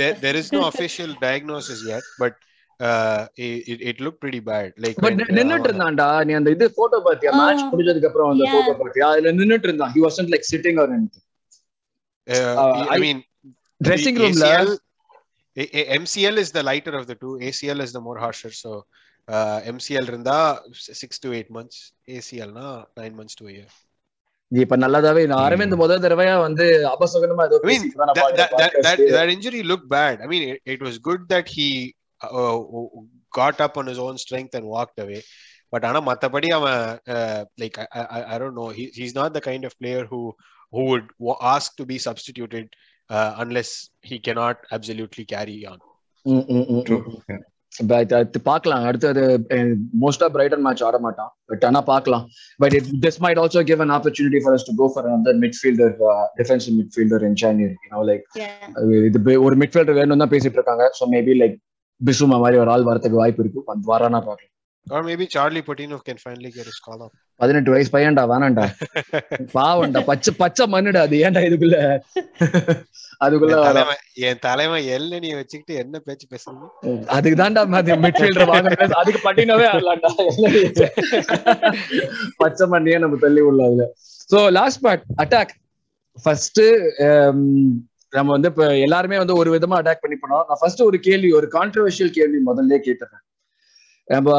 [0.00, 2.04] there, there is no official diagnosis yet,
[2.80, 3.20] uh,
[4.04, 4.70] looked pretty bad.
[4.84, 7.38] Like but when, uh, நின்னுட்டு இருந்தான்டா நீ அந்த இது போட்டோ பாத்தியா Oh.
[7.40, 8.46] மேட்ச் முடிஞ்சதுக்கு அப்புறம் அந்த.
[8.52, 11.24] போட்டோ பாத்தியா அதுல நின்னுட்டு இருந்தான் he wasn't like sitting or anything
[12.26, 13.18] uh, Uh, I, I- mean,
[13.80, 14.70] dressing the roomல ACL,
[15.56, 17.32] A- A- MCL is the lighter of the two.
[17.48, 18.50] ACL is the more harsher.
[18.52, 18.70] So
[19.32, 21.92] uh, MCL இருந்தா six to eight months.
[22.08, 23.70] ACL னா nine months to a year.
[24.48, 27.60] நீ இப்ப நல்லதாவே நான் அரவிந்த் முதல் தடவையா வந்து அபசகுனமா ஏதோ
[29.12, 30.20] நான் injury looked bad.
[30.22, 32.58] I mean, it, it was good that he uh,
[33.38, 35.22] got up on his own strength and walked away.
[35.70, 39.40] But ஆனா மத்தபடி அவன் uh, like I, I, I don't know he, he's not the
[39.40, 40.22] kind of player who
[40.70, 42.66] who would wa- ask to be substituted
[43.10, 43.70] uh, unless
[47.90, 48.82] But அது பார்க்கலாம்.
[48.88, 49.22] அடுத்தது
[50.02, 51.30] மோஸ்டா Brayton match ஆட மாட்டான்.
[51.50, 52.24] But ஆனா பார்க்கலாம்.
[52.62, 55.88] But it this might also give an opportunity for us to go for another midfielder
[56.10, 58.68] uh, defensive midfielder in January you know like Yeah.
[59.08, 60.86] இது ஒரு மிட்ஃபீல்டர் வேணும் தான் பேசிட்டு இருக்காங்க.
[60.98, 61.56] ஸோ மேபி லைக்
[62.00, 63.62] பிசுமா மாதிரி ஒரு ஆள் வரதுக்கு வாய்ப்பு இருக்கு.
[63.72, 64.53] வந்து வரானா பார்க்கலாம்.
[64.86, 67.12] Or maybe Charlie Patino can finally get his call up.
[67.40, 68.64] பதினெட்டு வயசு பையன்டா வேணாண்டா
[69.54, 71.78] பாவம்டா பச்சை பச்சை மண்ணுடா அது ஏன்டா இதுக்குள்ள?
[73.24, 73.56] அதுக்குள்ள
[74.28, 76.68] என் தலைமை எல்லனிய வச்சுக்கிட்டு என்ன பேச்சு பேசுறீங்க
[77.16, 77.62] அதுக்கு தான்டா
[78.04, 78.70] மிட்ஃபீல்டர் வாங்க
[79.00, 80.12] அதுக்கு பட்டினவே ஆடலாம்டா.
[82.42, 83.86] பச்சை மண்ணியே நம்ம தள்ளி உள்ள அதுல.
[84.32, 85.54] So last part attack
[86.18, 86.62] first
[88.16, 91.48] நம்ம வந்து இப்ப எல்லாருமே வந்து ஒரு விதமா அட்டாக் பண்ணி பண்ணோம் நான் ஃபர்ஸ்ட் ஒரு கேள்வி ஒரு
[91.58, 93.22] கான்ட்ரவர்ஷியல் கேள்வி முதல்ல கேட்டுறேன்.
[94.08, 94.30] நம்ம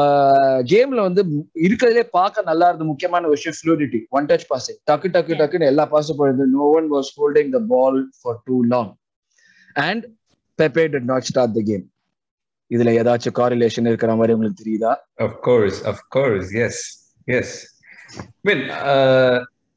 [0.62, 1.22] கேம்ல வந்து
[1.66, 6.18] இருக்கிறதுலே பார்க்க நல்லா இருந்த முக்கியமான விஷயம் ஃப்ளூடிட்டி ஒன் டச் பாசிங் டக்கு டக்கு டக்குன்னு எல்லா பாஸும்
[6.18, 8.92] போயிடுது no one was holding the ball for too long
[9.88, 10.04] and
[10.58, 11.82] Pepe did not start the game.
[12.70, 14.92] இதுல ஏதாச்சும் காரிலேஷன் இருக்கிற மாதிரி உங்களுக்கு தெரியுதா?
[15.18, 16.76] Of course, of course, yes,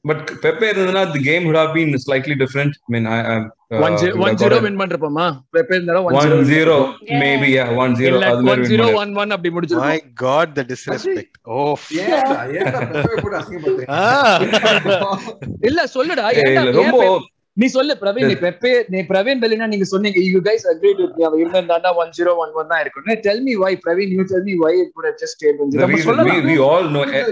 [0.05, 2.73] but Pepe இருந்ததுன்னா the game would have been slightly different.
[2.79, 3.95] I mean, I, I uh, one
[4.25, 5.25] one zero win பண்றப்போமா?
[5.55, 6.77] Pepe இருந்தாலும் one zero,
[7.07, 7.19] Yeah.
[7.23, 8.13] maybe yeah, one zero.
[8.13, 8.85] இல்ல அது மாதிரி one zero.
[9.01, 11.99] One one அப்படி my முடிச்சிருக்கோம் God the disrespect oh Pepe
[15.69, 16.25] இல்ல சொல்லுடா
[16.79, 17.03] ரொம்ப
[17.57, 21.25] நீ சொல்லு பிரவீன் நீ பெப்பே நீ பிரவீன் பெலினா நீங்க சொன்னீங்க you guys agreed with me
[21.29, 24.55] அவ இருந்தா ஒன் ஜீரோ ஒன் ஒன் தான் இருக்கும் tell me why Praveen you tell me
[24.63, 26.31] why it good just stay one the zero reason சொல்லலாம்.
[26.31, 27.25] we, we all know eh,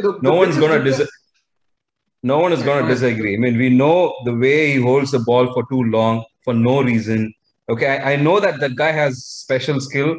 [2.24, 2.93] no one is gonna Yeah.
[2.93, 3.34] disagree.
[3.36, 6.82] I mean, we know the way he holds the ball for too long for no
[6.84, 7.20] reason.
[7.68, 9.13] Okay, I, I know that that guy has
[9.43, 10.11] special skill.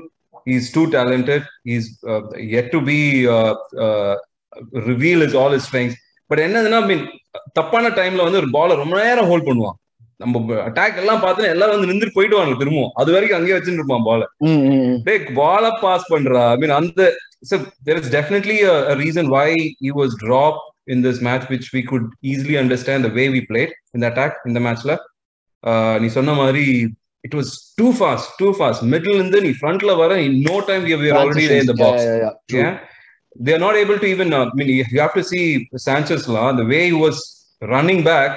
[0.44, 1.42] He's too talented.
[1.64, 2.22] He's uh,
[2.54, 3.54] yet to be uh,
[3.86, 4.14] uh,
[4.90, 5.98] reveal his all his strengths.
[6.30, 7.04] But என்னதுன்னா mean
[7.58, 9.76] தப்பான டைம்ல வந்து ஒரு பால ரொம்ப நேரம் hold பண்ணுவான்
[10.22, 14.24] நம்ம attack எல்லாம் பார்த்தோன்னா எல்லாரும் வந்து நின்று போயிடுவாங்க திரும்பவும் அது வரைக்கும் அங்கேயே வச்சுட்டு இருப்பான் பால
[15.06, 17.06] டேக் பால பாஸ் பண்றா ஐ மீன் அந்த
[17.50, 19.46] so there is definitely a, a reason why
[19.84, 20.62] he was dropped
[20.93, 24.33] in this match which we could easily understand the way we played in the attack
[24.47, 24.93] in the matchல
[25.69, 26.65] uh, நீ சொன்ன மாதிரி
[27.27, 30.95] it was too fast too fast middle இருந்து நீ frontல வர in no time we
[31.03, 31.95] were already there in the box
[32.59, 32.73] yeah
[33.45, 35.45] they are not able to even uh, i mean you you have to see
[35.89, 37.17] sanchez law the way he was
[37.73, 38.33] running back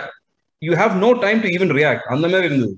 [0.67, 2.75] you have no time to even react அந்த மாதிரி இருந்தது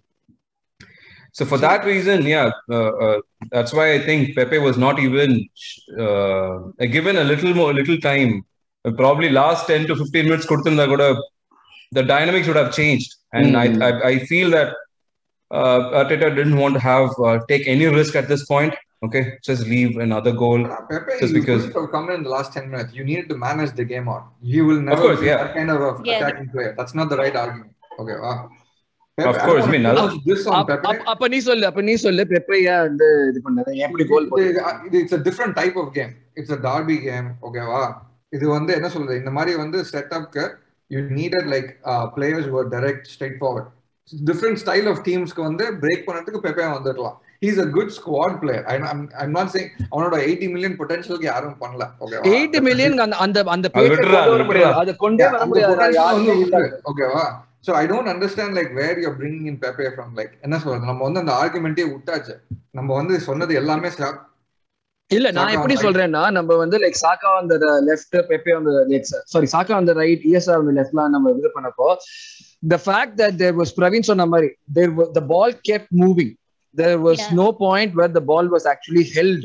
[1.38, 2.46] so for that reason yeah
[2.76, 3.16] uh, uh,
[3.52, 5.30] that's why i think pepe was not even
[6.04, 6.54] uh,
[6.96, 8.51] given a little more little time Uh,
[8.84, 11.04] probably last 10 to 15 minutes கொடுத்திருந்தா கூட
[11.92, 13.58] the dynamics would have changed and Mm.
[13.62, 14.70] I, I i feel that
[15.50, 19.62] uh, Arteta didn't want to have uh, take any risk at this point okay just
[19.72, 20.60] leave another goal
[20.90, 22.90] Pepe, Just you because- couldn't have come in the last 10 minutes.
[22.98, 24.24] You needed to manage the game out.
[24.54, 25.40] You will never course, be yeah.
[25.42, 26.16] that kind of a Yeah.
[26.18, 26.72] attacking player.
[26.78, 27.70] That's not the right argument.
[28.02, 28.36] Okay, wow.
[29.18, 30.90] Pepe, Of I course, don't I mean, wanna that's- put this on Pepe.
[31.12, 34.52] அப்ப நீ சொல்லு அப்ப நீ சொல்லு பெப்பே ஏன் வந்து இது பண்ணாரு எப்படி கோல் இது-
[34.88, 36.12] இது- It's a different type of game.
[36.40, 37.28] It's a derby game.
[37.48, 37.82] ஓகேவா
[38.37, 39.19] இது வந்து என்ன சொல்றது?
[39.21, 40.43] இந்த மாதிரி வந்து செட்டப்க்கு
[40.91, 41.69] you needed like
[42.15, 43.69] players were direct straight forward
[44.29, 48.65] different style of டீம்ஸ்க்கு வந்து பிரேக் பண்ணதுக்கு பெப்பே வந்துடலாம் he's a good squad player
[49.23, 51.85] I'm not saying அவனோட எயிட்டி மில்லியன் பொட்டன்ஷியலுக்கு யாரும் பண்ணல.
[52.03, 53.69] ஓகேவா எயிட் மில்லியன் அந்த அந்த
[54.81, 56.69] அது கொண்டு வர முடியாது.
[56.91, 57.25] ஓகேவா
[57.67, 60.89] so I don't understand like where you bringing in Pepe from like என்ன சொல்றது?
[60.91, 62.35] நம்ம வந்து அந்த ஆர்குமெண்ட்டே விட்டாச்சு.
[62.77, 63.89] நம்ம வந்து சொன்னது எல்லாமே
[65.15, 67.55] இல்ல நான் எப்படி சொல்றேன்னா நம்ம வந்து லைக் சாக்கா அந்த
[67.89, 68.99] லெஃப்ட் பெப்பே அந்த
[69.33, 71.89] சாரி சாக்கா அந்த ரைட் இஎஸ்ஆர் அந்த லெஃப்ட்லாம் நம்ம இது பண்ணப்போ
[72.73, 74.49] the fact that there was Praveen சொன்ன மாதிரி
[75.19, 76.31] the ball kept moving
[76.75, 77.33] there was Yeah.
[77.41, 79.43] no point where the ball was actually held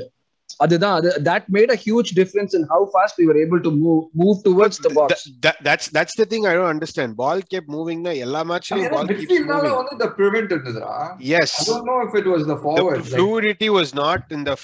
[0.64, 4.92] அதுதான் அது huge difference in how fast we were able to move move towards the
[4.98, 7.10] box That, that, that's that's the thing I don't understand.
[7.22, 7.98] Ball kept moving.
[8.06, 9.76] Na, எல்லா ball keeps midfieldனால moving.
[9.80, 10.94] வந்து the prevent இருந்ததுடா
[11.34, 12.98] Yes, I don't know if it was the the forward.
[13.00, 14.56] like, fluidity was not in the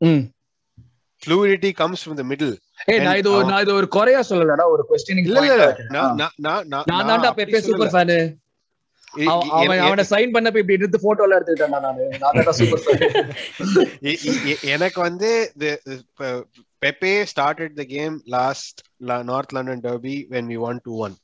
[0.00, 0.16] fr- right wing.
[0.16, 0.32] ம்.
[1.22, 2.54] Fluidity comes from the middle.
[2.88, 5.76] ஏய் நான் இது நான் இது ஒரு குறையா சொல்லலடா ஒரு கொஸ்டினிங் இல்ல இல்ல.
[5.90, 7.92] நான் நான் நான் தான்டா பெப்பே சூப்பர்.
[7.94, 8.36] ஃபேனு
[9.58, 12.08] அவன் அவன் சைன் பண்ணப்ப இப்படி எடுத்து போட்டோ எல்லாம் எடுத்துக்கிட்டான் நானு
[12.42, 13.04] நான் சூப்பர் ஃபேன்
[14.62, 15.30] எனக்கு வந்து
[17.24, 21.16] started the game last La- North London Derby when we won 2-1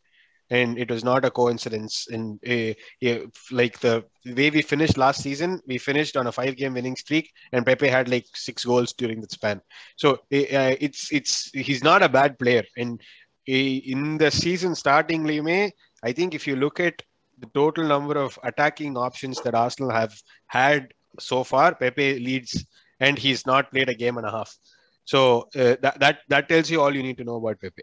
[0.53, 3.18] and it was not a coincidence and uh, yeah,
[3.50, 7.32] like the way we finished last season we finished on a five game winning streak
[7.53, 9.61] and Pepe had like six goals during that span
[9.96, 13.00] so uh, it's it's he's not a bad player and
[13.46, 15.72] in the season starting
[16.05, 17.03] I think if you look at
[17.38, 20.14] the total number of attacking options that Arsenal have
[20.46, 22.64] had so far, Pepe leads,
[23.00, 24.57] and he's not played a game and a half.
[25.05, 27.82] So uh, that that that tells you all you need to know about Pepe.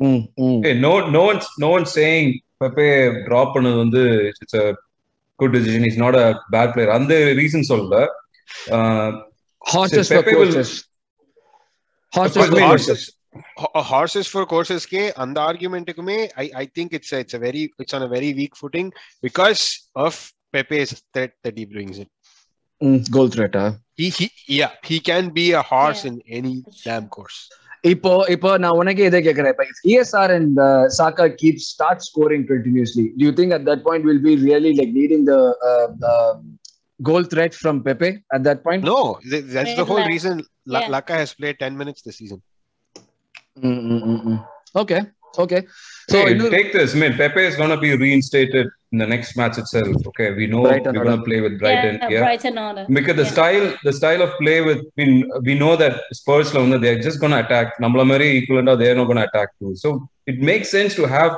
[0.00, 2.26] Hey, no, no one's no one's saying
[2.62, 2.86] Pepe
[3.28, 4.02] drop பண்ணது வந்து
[4.42, 4.68] it's a
[5.38, 5.82] good decision.
[5.86, 6.90] He's not a bad player.
[6.98, 7.98] அந்த reason சொல்லல.
[8.78, 9.08] Uh,
[9.72, 10.70] Horses So for Pepe will- courses.
[12.16, 13.02] Horses But for horses- courses.
[13.62, 17.34] Ho- horses for courses ke and the argument kume, I I think it's a, it's
[17.38, 18.88] a very it's on a very weak footing
[19.26, 19.60] because
[20.04, 20.14] of
[20.54, 22.08] Pepe's threat that he brings in.
[22.84, 23.68] Mm, goal threat ah.
[24.00, 24.26] He he
[24.60, 26.10] yeah he can be a horse Yeah.
[26.12, 26.54] in any
[26.86, 27.38] damn course.
[27.84, 30.58] இப்போ இப்போ நான் உனக்கே இதே கேக்குறேன் இப்போ ESR and
[30.96, 34.92] Xhaka keep start scoring continuously do you think at that point will be really like
[34.98, 35.36] needing the
[37.00, 38.98] goal threat from Pepe at that point No,
[39.30, 40.90] th- that's the whole Like- reason La- yeah.
[40.94, 42.40] Laka has played 10 minutes this season.
[44.74, 44.98] Okay
[45.43, 45.59] okay
[46.11, 46.91] so hey, இன்னும் take this.
[46.95, 49.95] I mean, Pepe is going to be reinstated in the next match itself.
[50.09, 51.23] Okay, we know Brighton we're going order.
[51.23, 51.95] to play with Brighton.
[52.01, 52.23] yeah, Yeah.
[52.25, 52.83] Brighton order.
[52.97, 53.33] Because the Yeah.
[53.35, 55.05] style, the style of play with we,
[55.47, 57.69] we know that Spurs la வந்து they're just going to attack.
[57.85, 59.73] நம்மள மாதிரி equivalent they're not going to attack too.
[59.83, 59.89] So
[60.33, 61.33] it makes sense to have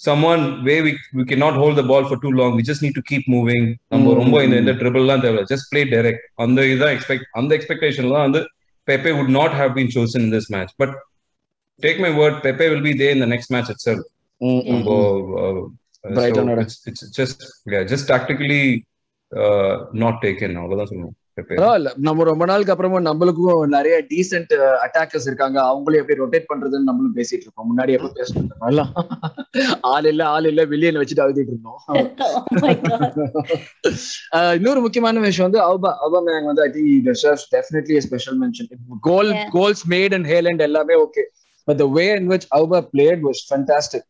[0.00, 2.50] someone where we we cannot hold the ball for too long.
[2.58, 3.64] We just need to keep moving.
[3.94, 6.22] நம்ம ரொம்ப இந்த இந்த dribble எல்லாம் தேவை just play direct.
[6.44, 8.42] அந்த இதான் expect அந்த expectation எல்லாம் வந்து
[8.88, 10.72] Pepe would not have been chosen in this match.
[10.82, 10.90] But
[11.81, 14.01] take my word, Pepe will be there in the next match itself.
[14.37, 15.37] ம், ம், நம்ம, ம்.
[15.37, 15.61] uh,
[16.09, 16.61] uh, Brighton so ஓட.
[16.61, 17.39] it's, it's just
[17.71, 18.63] yeah, just tactically
[19.31, 20.55] uh, not taken.
[20.55, 21.15] அவ்வளவுதான் சொல்லணும்.
[21.49, 24.53] பரவாயில்ல நம்ம ரொம்ப நாளுக்கு அப்புறமா நம்மளுக்கும் நிறைய டீசென்ட்
[24.85, 28.85] அட்டாக்கர்ஸ் இருக்காங்க அவங்களும் எப்படி ரொட்டேட் பண்றதுன்னு நம்மளும் பேசிட்டு இருக்கோம் முன்னாடி எப்ப பேசிட்டு
[29.81, 33.17] ஆள் இல்ல ஆள் இல்ல வில்லியன் வச்சுட்டு அழுதிட்டு இருந்தோம் oh my god
[34.37, 38.35] Uh, இன்னொரு முக்கியமான விஷயம் வந்து அவுபா அவுபா மேங் வந்து I think deserves definitely a special
[38.43, 38.67] mention
[39.01, 39.35] goal.
[39.51, 41.25] Goals made and Haaland எல்லாமே okay
[41.69, 44.07] but the way in which Auba played was fantastic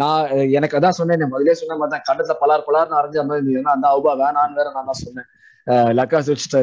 [0.00, 0.24] நான்
[0.58, 3.74] எனக்கு அதான் சொன்னேன் முதல்ல சொன்ன மாதிரி தான் கண்டத்துல பலார் பலார்னு அரைஞ்ச மாதிரி இருந்தது.
[3.76, 5.28] அந்த அவுபா வேணான்னு வேற நான் தான் சொன்னேன்.
[5.98, 6.20] லக்கா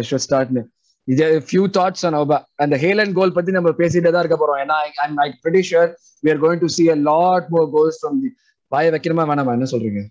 [0.10, 0.64] ஷுட் ஸ்டார்ட்னு
[1.08, 4.60] இது ஃபியூ தாட்ஸ் ஆன் அவுபா அந்த ஹேலண்ட் கோல் பத்தி நம்ம பேசிட்டே தான் இருக்க போறோம்.
[4.64, 5.88] ஏன்னா I'm I pretty sure
[6.24, 8.32] we are going to see a lot more goals from the
[8.74, 9.54] வாய வைக்கணுமா வேணாமா?
[9.58, 10.02] என்ன சொல்றீங்க?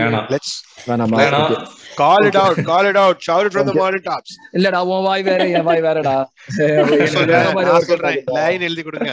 [0.00, 0.26] வேணாம்.
[0.32, 0.54] லெட்ஸ்
[0.88, 1.46] வேணாமா வேணாம்.
[1.46, 1.60] Okay.
[2.00, 3.80] Call it out call it out shout it from the Okay.
[3.82, 6.14] Morning tops இல்லடா உன் வாய் வேற என் வாய் வேறடா.
[7.68, 8.18] நான் சொல்றேன்.
[8.38, 9.10] லைன் எழுதி கொடுங்க.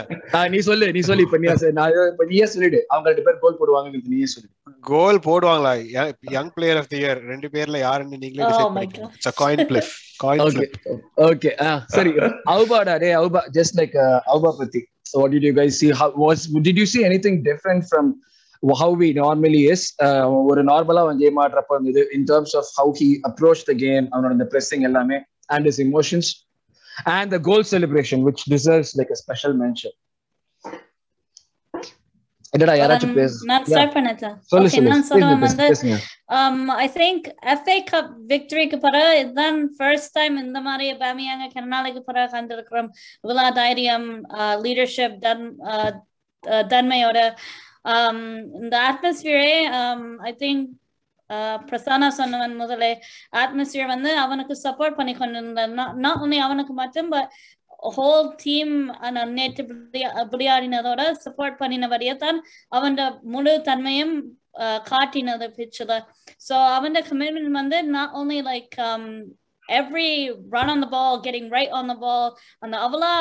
[0.53, 1.47] நீ சொல்லு நீ சொல்லு இப்ப நீ
[1.80, 2.80] நான் இப்ப நீயே சொல்லிடு.
[2.91, 4.49] அவங்க ரெண்டு பேர் கோல் போடுவாங்க நீயே சொல்லு.
[4.89, 5.74] கோல் போடுவாங்களா?
[6.36, 9.12] Young player of the year ரெண்டு பேர்ல யாருன்னு நீங்களே Oh டிசைட் my பண்ணிக்கோங்க.
[9.18, 9.89] It's a coin flip.
[10.24, 10.74] Coin okay flip.
[11.28, 11.51] Okay
[11.97, 12.14] சரி.
[12.55, 13.97] அவுபாடா டே அவுபா ஜஸ்ட் லைக்
[14.34, 14.82] அவுபா பத்தி.
[15.12, 15.88] So what did you guys see?
[15.99, 18.05] How was did you see anything different from
[18.64, 22.88] how we normally is uh, ஒரு நார்மலா அவன் கேம் ஆடுறப்ப இருந்தது in terms of how
[22.99, 26.28] he approached the game அவனோட இந்த pressing எல்லாமே and his emotions
[27.16, 29.93] and the goal celebration which deserves like a special mention
[32.53, 33.66] என்னடா யாராச்சும் Um, பேச நான்.
[33.68, 35.97] ஸ்டார்ட் பண்ணட்டா சொல்லு சொல்லு நான் பேசுங்க, சொல்லுவேன் பேசுங்க, வந்து பேசுங்க
[36.38, 37.20] um i think
[37.60, 42.89] fa cup victory க்கு பிறகு இதுதான் ஃபர்ஸ்ட் டைம் இந்த மாதிரி பேமியாங்க கர்நாடக பிறகு கண்டிருக்கிறோம்
[43.24, 44.07] இவ்வளோ தைரியம்
[44.66, 45.89] லீடர்ஷிப் தன் uh,
[46.43, 47.68] uh, தன்மையோட um
[48.61, 49.55] இந்த அட்மாஸ்பியரே
[50.21, 50.65] ஐ திங்க்
[51.69, 52.91] பிரசானா சொன்னவன் முதலே
[53.38, 57.32] அட்மாஸ்பியர் வந்து அவனுக்கு சப்போர்ட் பண்ணி கொண்டிருந்தான் நாட் ஒன்லி அவனுக்கு மட்டும் பட்
[57.97, 58.73] ஹோல் டீம்
[59.34, 59.63] நேற்று
[60.32, 62.97] விளையாடினதோட சப்போர்ட் பண்ணினபடியே தான் அவன்
[63.36, 64.15] முழு தன்மையும்
[64.59, 65.95] uh, காட்டினது பிச்சில்.
[66.47, 68.75] ஸோ அவன் கமிட்மெண்ட் வந்து not only like
[69.69, 72.25] every run on the ball getting right on the ball
[72.61, 73.11] அந்த அவ்வளோ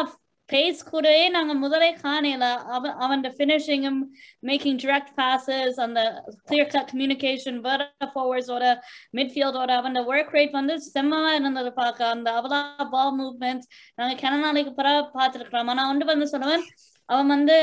[0.49, 2.44] பேஸ் கூடவே நாங்க முதலே காணல
[2.76, 3.99] அவன் அவன் ஃபினிஷிங்கும்
[4.46, 6.01] மேக்கிங் direct passes அந்த
[6.49, 7.80] clear cut communication வேற
[8.12, 8.64] ஃபார்வர்ட்ஸோட
[9.18, 12.61] மிட்ஃபீல்டோட அவன் ஒர்க் ரேட் வந்து செம்மமா இருந்தது பார்க்க அந்த அவ்வளோ
[12.94, 16.64] பால் மூவ்மெண்ட் நாங்க கனநாளைக்கு பிறகு பார்த்துருக்கிறோம் ஆனா ஒன்று வந்து சொல்லுவேன்
[17.09, 17.59] அவன் வந்து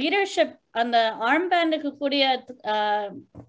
[0.00, 0.96] லீடர்ஷிப் அந்த
[1.28, 2.24] ஆர்ம் பேண்டுக்கு கூடிய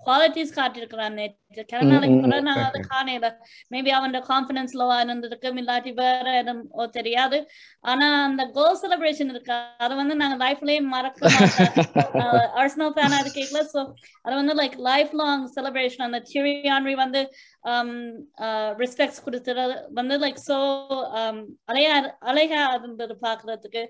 [0.08, 1.16] குவாலிட்டிஸ் காட்டியிருக்கிறான்.
[1.20, 3.28] நேற்று கனநாளைக்கு பிறகு நான் அதை காணல
[3.74, 7.38] மேபி அவன் கான்பிடன்ஸ் லோவா இருந்திருக்கும் இல்லாட்டி வேற எதுவும் தெரியாது.
[7.92, 9.58] ஆனா அந்த கோல் செலிப்ரேஷன் இருக்கு?
[9.86, 12.26] அது வந்து நாங்க லைஃப்லயே மறக்க மாட்டோம்.
[12.62, 13.82] அர்சனல் ஃபேனா அது கேட்கல ஸோ
[14.26, 17.22] அது வந்து லைக் லைஃப் லாங் செலிப்ரேஷன் அந்த திரியான்ரி வந்து
[18.82, 20.58] ரெஸ்பெக்ட்ஸ் கொடுத்துறது வந்து லைக் சோ
[21.72, 21.94] அலையா
[22.32, 23.84] அலையா இருந்தது பாக்குறதுக்கு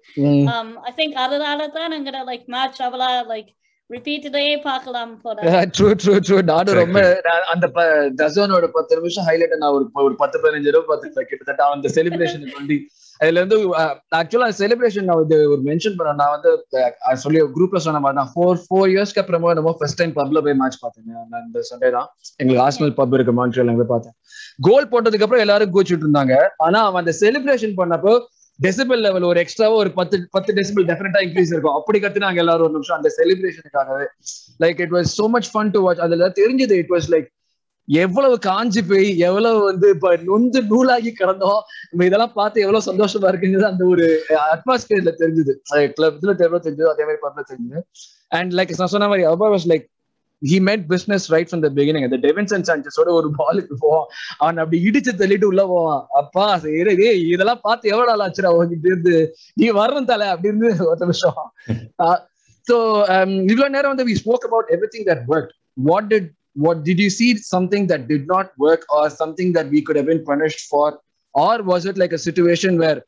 [0.90, 3.52] ஐ திங்க் அதனால தான் எங்கிட்ட லைக் மேட்ச் அவ்வளோ லைக்
[3.90, 5.38] ரிப்பீட்டடே பார்க்கலாம் போல.
[5.76, 7.26] ட்ரூ ட்ரூ ட்ரூ நானும் ரொம்ப Exactly.
[7.28, 7.66] நான் அந்த
[8.20, 11.30] டசனோட பத்து நிமிஷம் ஹைலைட் நான் ஒரு ஒரு பத்து பதினஞ்சு ரூபா பார்த்துருப்பேன்.
[11.32, 12.78] கிட்டத்தட்ட அந்த செலிப்ரேஷன் வந்து
[13.20, 13.58] அதுல இருந்து
[14.20, 16.52] ஆக்சுவலா செலிப்ரேஷன் நான் வந்து ஒரு மென்ஷன் பண்ண நான் வந்து
[17.24, 20.80] சொல்லி குரூப்ல சொன்ன மாதிரி நான் ஃபோர் ஃபோர் இயர்ஸ்க்கு அப்புறமா நம்ம ஃபர்ஸ்ட் டைம் பப்ல போய் மேட்ச்
[20.82, 21.06] பார்த்தேன்.
[21.34, 22.08] நான் இந்த சண்டே தான்.
[22.42, 24.16] எங்களுக்கு பப் இருக்கு மான்ட்ரியல் பார்த்தேன்.
[24.68, 26.34] கோல் போட்டதுக்கு அப்புறம் எல்லாரும் கோச்சிட்டு இருந்தாங்க.
[26.66, 28.14] ஆனா அவன் அந்த செலிப்ரேஷன் பண்ணப்போ
[28.60, 31.78] டெசிபிள் லெவல் ஒரு எக்ஸ்ட்ராவா ஒரு பத்து பத்து டெசிபிள் டெஃபினட்டா இன்க்ரீஸ் இருக்கும்.
[31.80, 34.06] அப்படி கத்துனாங்க எல்லாரும் ஒரு நிமிஷம் அந்த செலிப்ரேஷனுக்காகவே
[34.64, 37.30] like it was so much fun to watch அதுல தெரிஞ்சது இட் வாஸ் லைக்
[37.88, 41.62] எவ்வளவு காஞ்சி போய் எவ்வளவு வந்து இப்ப நொந்து நூலாகி கிடந்தோம்.
[41.92, 44.06] நம்ம இதெல்லாம் பார்த்து எவ்வளவு சந்தோஷமா இருக்குங்கிறது அந்த ஒரு
[44.54, 45.54] அட்மாஸ்பியர்ல தெரிஞ்சது.
[45.96, 47.82] கிளப் இதுல தெரியல தெரிஞ்சது அதே மாதிரி பப்ல தெரிஞ்சது.
[48.38, 49.86] அண்ட் லைக் நான் சொன்ன மாதிரி Auba was like
[50.52, 54.08] he made business right from the beginning அந்த டெவின்சன் சான்சஸோட ஒரு பாலுக்கு போவான்.
[54.42, 56.04] அவன் அப்படி இடிச்சு தள்ளிட்டு உள்ள போவான்.
[56.22, 59.16] அப்பா சரி இதெல்லாம் பார்த்து எவ்வளவு நாள் ஆச்சுடா உங்ககிட்ட இருந்து?
[59.62, 61.42] நீ வரணும் தலை அப்படின்னு ஒரு நிமிஷம்.
[62.68, 62.76] ஸோ
[63.14, 65.50] um, இவ்வளவு நேரம் வந்து we spoke about everything that work
[65.88, 66.30] what did
[66.66, 70.10] what did you see something that did not work or something that we could have
[70.12, 70.94] been punished for
[71.36, 73.02] or was it like a situation where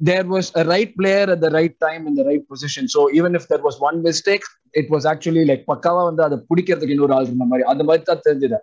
[0.00, 3.34] there was a right player at the right time in the right position so even
[3.38, 4.44] if there was one mistake
[4.80, 8.24] it was actually like பக்காவா வந்து அதை பிடிக்கிறதுக்கு இன்னொரு ஆள் இருந்த மாதிரி அந்த மாதிரி தான்
[8.28, 8.58] தெரிஞ்சது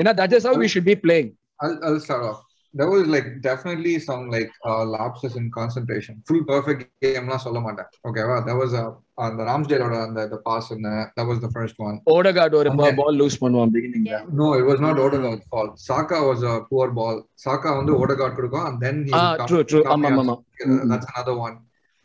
[0.00, 1.28] ஏன்னா that is how we should be playing
[1.62, 2.38] I'll, I'll start off.
[2.74, 6.14] There was like definitely some like uh, lapses in concentration.
[6.28, 7.84] Full perfect game la solla maten.
[8.08, 8.84] Okay, well, there was a
[9.24, 11.96] on the Ramsdale order and the, the pass in the, that was the first one.
[12.14, 12.90] ஓடகார்டு ஒரு Okay.
[13.00, 15.74] பால் loose பண்ணுவான் beginningல No, it was not Odegaard's fault.
[15.90, 17.16] Saka was a poor ball.
[17.46, 20.10] Saka on the Odegaard could go and then he ah come- true true come ஆமா
[20.10, 20.20] here.
[20.24, 20.36] ஆமா
[20.66, 21.56] Uh, That's another one.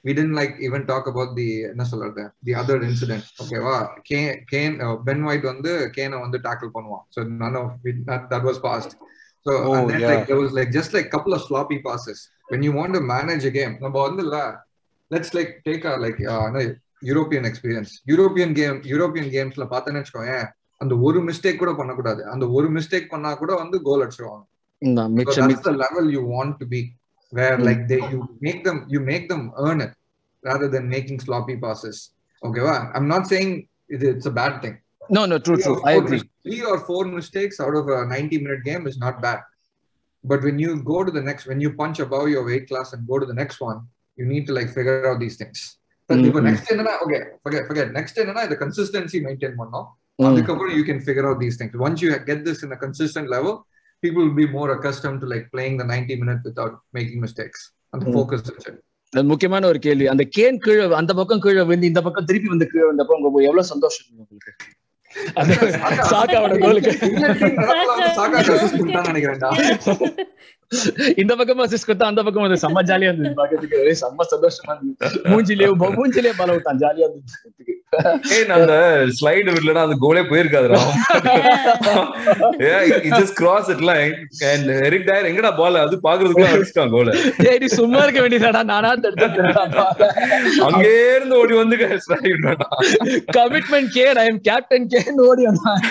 [0.05, 3.77] we didn't like even talk about the என்ன சொல்றது the other incident ஓகேவா
[4.51, 4.77] can
[5.09, 8.93] Ben White வந்து கேனை வந்து tackle பண்ணுவான் so none of it, that, that was passed
[9.46, 10.10] So Oh, and then yeah.
[10.10, 12.18] like there was like just like couple of sloppy passes
[12.48, 14.38] when you want to manage a game நம்ம வந்து இல்ல
[15.10, 16.48] let's like take a like uh,
[17.02, 20.36] European experience European game European கேம்ஸ்ல பார்த்தேன்னு வச்சுக்கோங்க
[20.80, 24.44] அந்த ஒரு mistake கூட பண்ணக்கூடாது அந்த ஒரு மிஸ்டேக் பண்ணா கூட வந்து கோல் அடிச்சிருவாங்க
[24.82, 26.80] இந்த So மிச்சம் that's the level you want to be,
[27.32, 27.66] where Mm.
[27.68, 29.92] like they you make them you make them earn it
[30.42, 31.98] rather than making sloppy passes.
[32.42, 33.06] Okay, well, I'm
[35.09, 35.19] not saying it, it's a bad thing.
[35.19, 37.75] No no true Three true or I four agree mis- Three or four mistakes out
[37.75, 39.39] of a 90 minute game is not bad.
[40.23, 43.07] But when you go to the next, when you punch above your weight class and
[43.07, 43.79] go to the next one,
[44.17, 45.59] you need to like figure out these things.
[46.09, 46.47] But Mm, இப்போ mm.
[46.49, 49.87] next என்னன்னா okay forget forget next என்னன்னா the consistency maintain பண்ணோம்
[50.19, 50.27] Mm.
[50.29, 53.53] அதுக்கப்புறம் you can figure out these things once you get this in a consistent level
[54.03, 57.61] people will be more accustomed to like playing the 90 minutes without making mistakes
[57.93, 58.17] and the Mm.
[58.19, 58.77] focus is it.
[59.13, 62.67] அது முக்கியமான ஒரு கேள்வி அந்த can கீழே அந்த பக்கம் கீழே வந்து இந்த பக்கம் திருப்பி வந்து
[62.73, 64.82] கீழே வந்தப்போ உங்களுக்கு எவ்வளவு சந்தோஷம் இருந்தது உங்களுக்கு அந்த
[66.12, 66.92] சாக்காவோட கோலுக்கு.
[71.22, 73.80] இந்த பக்கமா அசிஸ்ட் கொடுத்தா அந்த பக்கம் வந்து செம்ம ஜாலியா இருந்தது பாக்கிறதுக்கு.
[73.82, 75.20] ஒரே செம்ம சந்தோஷமா இருந்தது.
[75.32, 77.83] மூஞ்சிலேயே மூஞ்சிலேயே பல விட்டான் ஜாலியா இருந்தது நான்
[78.56, 78.74] அந்த
[79.18, 80.80] ஸ்லைடு விடலனா அந்த கோலே போயிருக்காதுடா.
[83.40, 84.14] crossed it line.
[84.50, 87.14] And Eric Dier எங்கடா பால் அது பாக்குறதுக்குள்ள அடிச்சிட்டான் கோல
[87.60, 88.90] நீ சும்மா இருக்க வேண்டியதாடா நானா
[90.68, 92.56] அங்கே இருந்து ஓடி வந்து slide
[93.38, 95.82] commitment care I am captain care ஓடி வந்தான்.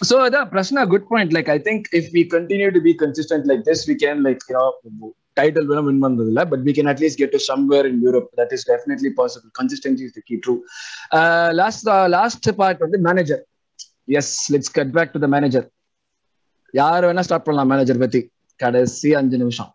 [0.00, 3.62] So அதான் பிரச்சனை good point like I think if we continue to be consistent like
[3.68, 4.42] this we can like
[5.36, 8.52] title வேணும் வின் பண்றது இல்ல but we can at least get to somewhere in Europe that
[8.52, 10.56] is definitely possible consistency is the key true
[11.54, 13.42] last last part வந்து manager
[14.14, 15.66] yes let's cut back to the manager
[16.74, 18.20] யார் வேணா start பண்ணலாம் manager பத்தி.
[18.60, 19.70] கடைசி அஞ்சு நிமிஷம்.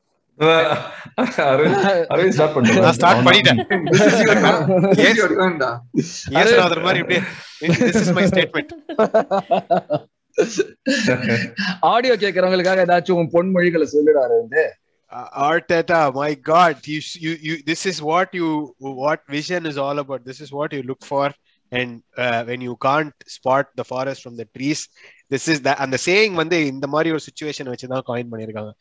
[11.89, 14.64] Audio கேட்கறவங்களுக்காக ஏதாச்சும் உன் பொன்மொழிகளை சொல்லிடாரு வந்து
[15.12, 20.24] Arteta, my God, you, you, you, this is what you, what vision is all about.
[20.26, 21.32] This is what you look for.
[21.72, 24.89] And uh, when you can't spot the forest from the trees,
[25.30, 25.80] this is that.
[25.80, 28.72] And the saying வந்து இந்த மாதிரி ஒரு situation வச்சு தான் coin பண்ணியிருக்காங்க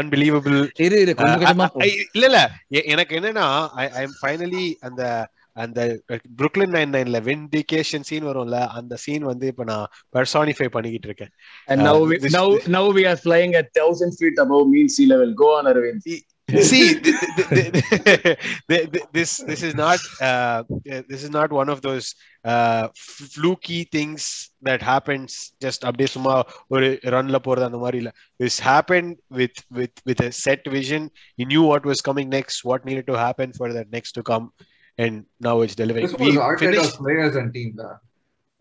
[0.00, 0.58] unbelievable.
[2.12, 5.80] இல்ல இல்ல எனக்கு என்னன்னா ஐ எம் ஃபைனலி அந்த அந்த
[6.38, 9.86] புருக்லின் நைன் நைன்ல வெண்டிகேஷன் சீன் வரும்ல அந்த சீன் வந்து இப்ப நான்
[10.16, 11.32] பெர்சானிஃபை பண்ணிக்கிட்டு இருக்கேன்
[11.68, 12.46] And now we this- now
[12.78, 15.32] now we are flying at thousand feet above mean sea level.
[15.44, 16.06] Go on, Arvind.
[16.70, 18.38] see th- th- th-
[18.70, 20.58] th- th- this this is not uh,
[21.10, 22.06] this is not one of those
[22.44, 22.84] uh,
[23.34, 24.22] fluky things
[24.68, 25.30] that happens
[25.64, 26.34] just அப்படியே சும்மா
[26.74, 28.10] ஒரு ரன்ல போறது அந்த மாதிரி இல்ல
[28.42, 31.04] this happened with with with a set vision
[31.40, 34.46] he knew what was coming next what needed to happen for that next to come
[34.97, 37.71] and now it's delivering This we was Arteta's finished players and team.
[37.81, 37.89] டா.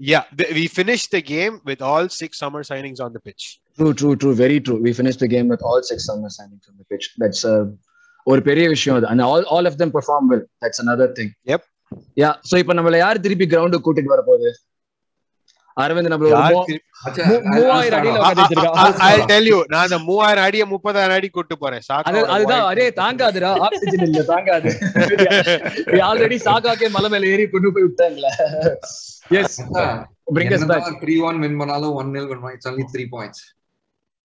[0.01, 3.45] yeah th- we finished the game with all six summer signings on the pitch
[3.79, 4.35] True, true, true.
[4.37, 4.77] Very true.
[4.81, 7.07] We finished the game with all six summer signings on the pitch.
[7.23, 7.65] That's uh,
[8.27, 10.45] ஒரு பெரிய விஷயம் அது and all all of them perform well.
[10.63, 11.29] That's another thing.
[11.53, 11.63] Yep.
[12.23, 12.33] Yeah.
[12.49, 14.51] So இப்போ நம்மள யார் திருப்பி கிரவுண்டுக்கு கூட்டிட்டு வர போகுது
[15.84, 16.30] அரவிந்த் நம்மள
[17.56, 22.72] மூவாயிரம் அடியில நான் அந்த மூவாயிரம் அடிய முப்பதாயிரம் அடி கூட்டு போறேன் அது சாக்காவோட அதுதான் voice.
[22.72, 24.72] அரே தாங்காதுடா ஆக்சிஜன் இல்ல தாங்காது
[26.10, 28.32] ஆல்ரெடி சாக்காக்கே மலை மேல ஏறி கொண்டு போய் விட்டாங்களே
[29.42, 33.40] எஸ் us back என்னதான் 3-1 win பண்ணாலும் 1-0 win பண்ணா, it's only three points.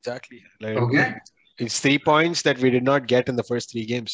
[0.05, 0.41] Exactly.
[0.65, 1.07] Like, Okay?
[1.59, 4.13] It's three points that we did not get in the first three games.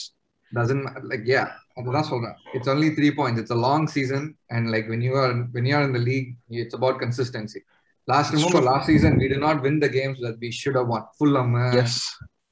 [0.53, 2.37] Doesn't ma- like yeah, அதுதான் சொல்றேன்.
[2.57, 3.39] It's only three points.
[3.43, 6.29] It's a long season, and like when you are when you are in the league,
[6.63, 7.63] it's about consistency.
[8.09, 8.71] Last It's remember true.
[8.71, 11.05] last season we did not win the games that we should have won.
[11.21, 11.51] Fulham,
[11.81, 11.95] Yes.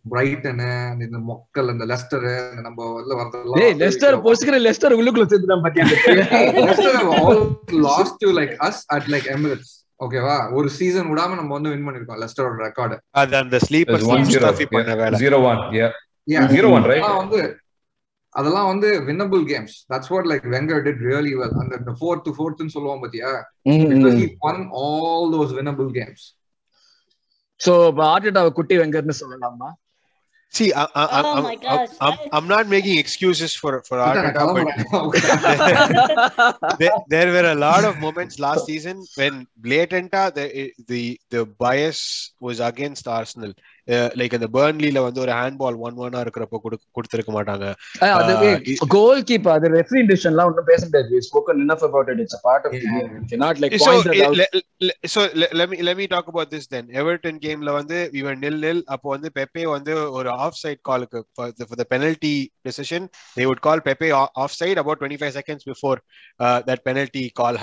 [0.04, 0.60] Brighton
[1.04, 2.22] இந்த மொக்கல் இந்த Lester
[2.66, 5.84] நம்ம வந்து டேய் Lester வரதெல்லாம் பொசுக்கிற Lester உள்ளுக்குள்ள சேர்த்துதான் பாத்தியா
[6.58, 7.40] Leicester have all
[7.86, 9.70] lost to like us at like Emirates.
[10.00, 14.24] ஓகேவா ஒரு சீசன் விடாம நம்ம வந்து வின் பண்ணிருக்கோம் லெஸ்டரோட ரெக்கார்டு அது அந்த ஸ்லீப்பர் There's one
[14.30, 14.42] zero.
[14.44, 15.60] ஸ்டஃபி பண்ண வேலை zero one
[16.54, 17.40] zero one right அதெல்லாம் வந்து
[18.35, 23.03] அதெல்லாம் வந்து winnable games that's what like Wenger did really well அந்த ஃபோர்த் ஃபோர்த்னு சொல்லுவோம்
[23.05, 23.31] பாத்தியா
[23.93, 26.23] because he won all those winnable games
[27.65, 27.73] so
[28.13, 29.71] ஆர்டேட்டாவை குட்டி வெங்கர்னு சொல்லலாமா
[30.53, 31.93] See, I, I, I'm, Oh I'm, my I'm, gosh.
[32.05, 34.79] I'm, I'm not making excuses for for நான் Arteta, but கிளம்புறேன்.
[36.81, 39.33] there, there were a lot of moments last season when
[39.65, 40.45] blatant uh, the
[40.91, 41.01] the
[41.35, 41.99] the bias
[42.47, 43.53] was against Arsenal,
[44.18, 46.58] Like அந்த பேர்ன்லில வந்து ஒரு hand ball one ஒன்னா இருக்கிறப்போ
[46.96, 47.66] கொடுத்துருக்க மாட்டாங்க
[48.02, 52.36] Uh, கோல் கீப்பர் அது ரெஃபரி டிசிஷன்லாம் ஒன்றும் பேச முடியாது we spoken enough about it it's
[52.38, 52.94] a part of the Yeah.
[52.96, 54.50] game you cannot like so point it out le-
[54.88, 58.22] le- so le- let me let me talk about this then everton கேம்ல வந்து we
[58.26, 61.88] were nil nil அப்போ வந்து Pepe வந்து ஒரு of side காலுக்கு for the, for the
[61.94, 62.34] penalty
[62.64, 63.02] decision
[63.36, 65.96] they would call pepe o- offside about 25 seconds before
[66.40, 67.56] uh, that penalty call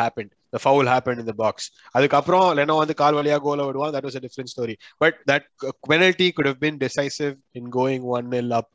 [0.66, 1.56] foul happened in the box
[1.98, 5.74] அதுக்கப்புறம் Leno வந்து கால் வழியா கோல விடுவான் that was a different story but that uh,
[5.92, 8.68] penalty could have been decisive in going 1 nil up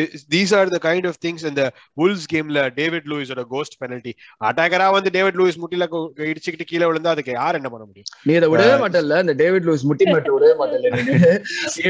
[0.00, 1.66] It- these are the kind of things in the
[2.00, 4.12] wolves கேம்ல David லூயிஸோட cost penalty
[4.48, 5.86] அட்டாக்கரா வந்து David Lewis முட்டில
[6.30, 9.66] இடிச்சுக்கிட்டு கீழே விழுந்தா அதுக்கு யார் என்ன பண்ண முடியும் நீ இதை விடவே Uh, மாட்டல்ல இந்த டேவிட்
[9.68, 10.52] லூயிஸ் முட்டி மட்டும் விடவே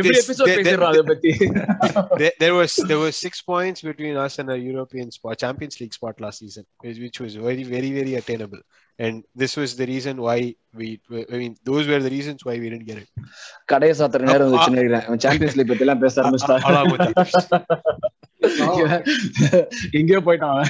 [0.01, 0.49] episode
[2.39, 6.21] there- was there was six points between us and a European spot, Champions League spot
[6.21, 6.65] last season,
[7.05, 8.63] which was very very very attainable.
[8.99, 10.41] And this was the reason why
[10.79, 10.89] we
[11.35, 13.09] i mean those were the reasons why we didn't get it.
[13.73, 15.07] கடைய சாத்துற நேரம் வந்துச்சு நினைக்கிறேன்.
[15.25, 16.65] Champions league பத்தி எல்லாம் பேச ஆரம்பிச்சிட்டாங்க
[20.01, 20.61] எங்கேயோ போயிட்டான்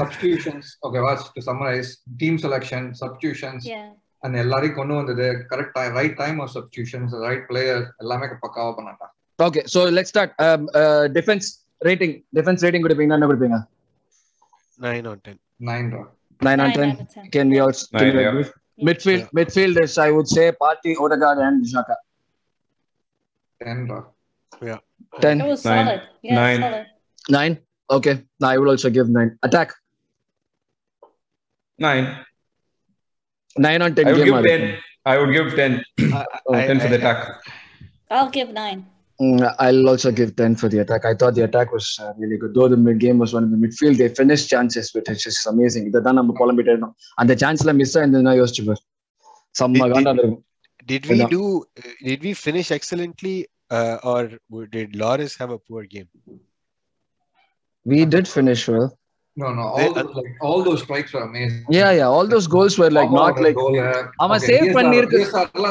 [0.00, 1.90] சப்ஸ்டிடியூஷன்ஸ் ஓகேவா to summarise
[2.22, 3.66] team selection substitutions
[4.22, 9.08] and எல்லாரையும் கொண்டு வந்தது correct time right time of substitutions right player எல்லாமே பக்காவா பண்ணாங்க
[9.38, 10.34] okay so let's start
[11.18, 11.48] defence
[11.88, 13.58] rating defence rating கொடுப்பீங்க என்ன கொடுப்பீங்க?
[14.86, 16.08] Nine on 10 Nine, bro.
[16.40, 17.30] Nine, nine, nine ten.
[17.30, 18.32] Can we also nine, yeah.
[18.32, 18.86] Midfield, yeah.
[18.88, 21.94] midfield, midfield is I would say Party, Odegaard, and Xhaka.
[23.62, 24.06] Ten, bro.
[24.60, 24.78] Yeah.
[25.20, 25.40] Ten.
[25.40, 25.86] It was nine.
[25.86, 26.02] solid.
[26.22, 26.60] Yeah, nine.
[26.60, 26.86] Solid.
[27.30, 27.58] Nine.
[27.90, 28.24] Okay.
[28.40, 29.38] No, I will also give nine.
[29.44, 29.72] Attack.
[31.78, 32.26] Nine.
[33.56, 34.08] Nine on ten.
[34.08, 34.78] I would give ten.
[35.06, 35.84] I would give ten.
[36.12, 37.28] Uh, I, ten for the attack.
[38.10, 38.86] I'll give nine.
[39.21, 41.03] Mm, I'll also give 10 for the attack.
[41.03, 42.51] I thought the attack was uh, really good.
[42.57, 45.47] Though the mid game was one of the midfield, they finished chances, which is just
[45.53, 45.85] amazing.
[45.91, 48.81] இதுதான் நம்ம புலம்பிட்டே இருந்தோம் அந்த சான்ஸ்ல miss ஆயிருந்ததுன்னா யோசிச்சு பாரு
[49.61, 50.43] செம்ம Did- காண்டா இருக்கும்
[50.91, 51.31] Did we Yeah.
[51.35, 51.41] do?
[51.81, 53.33] uh, Did we finish excellently,
[53.77, 54.19] uh, or
[54.53, 56.09] w- did Loris have a poor game?
[57.85, 58.87] we did finish well
[59.36, 59.66] No, no.
[59.76, 61.60] They- All those, like, all those strikes were amazing.
[61.70, 63.58] yeah yeah all those goals were like not like
[64.24, 65.20] அவன் save பண்ணிருக்கு.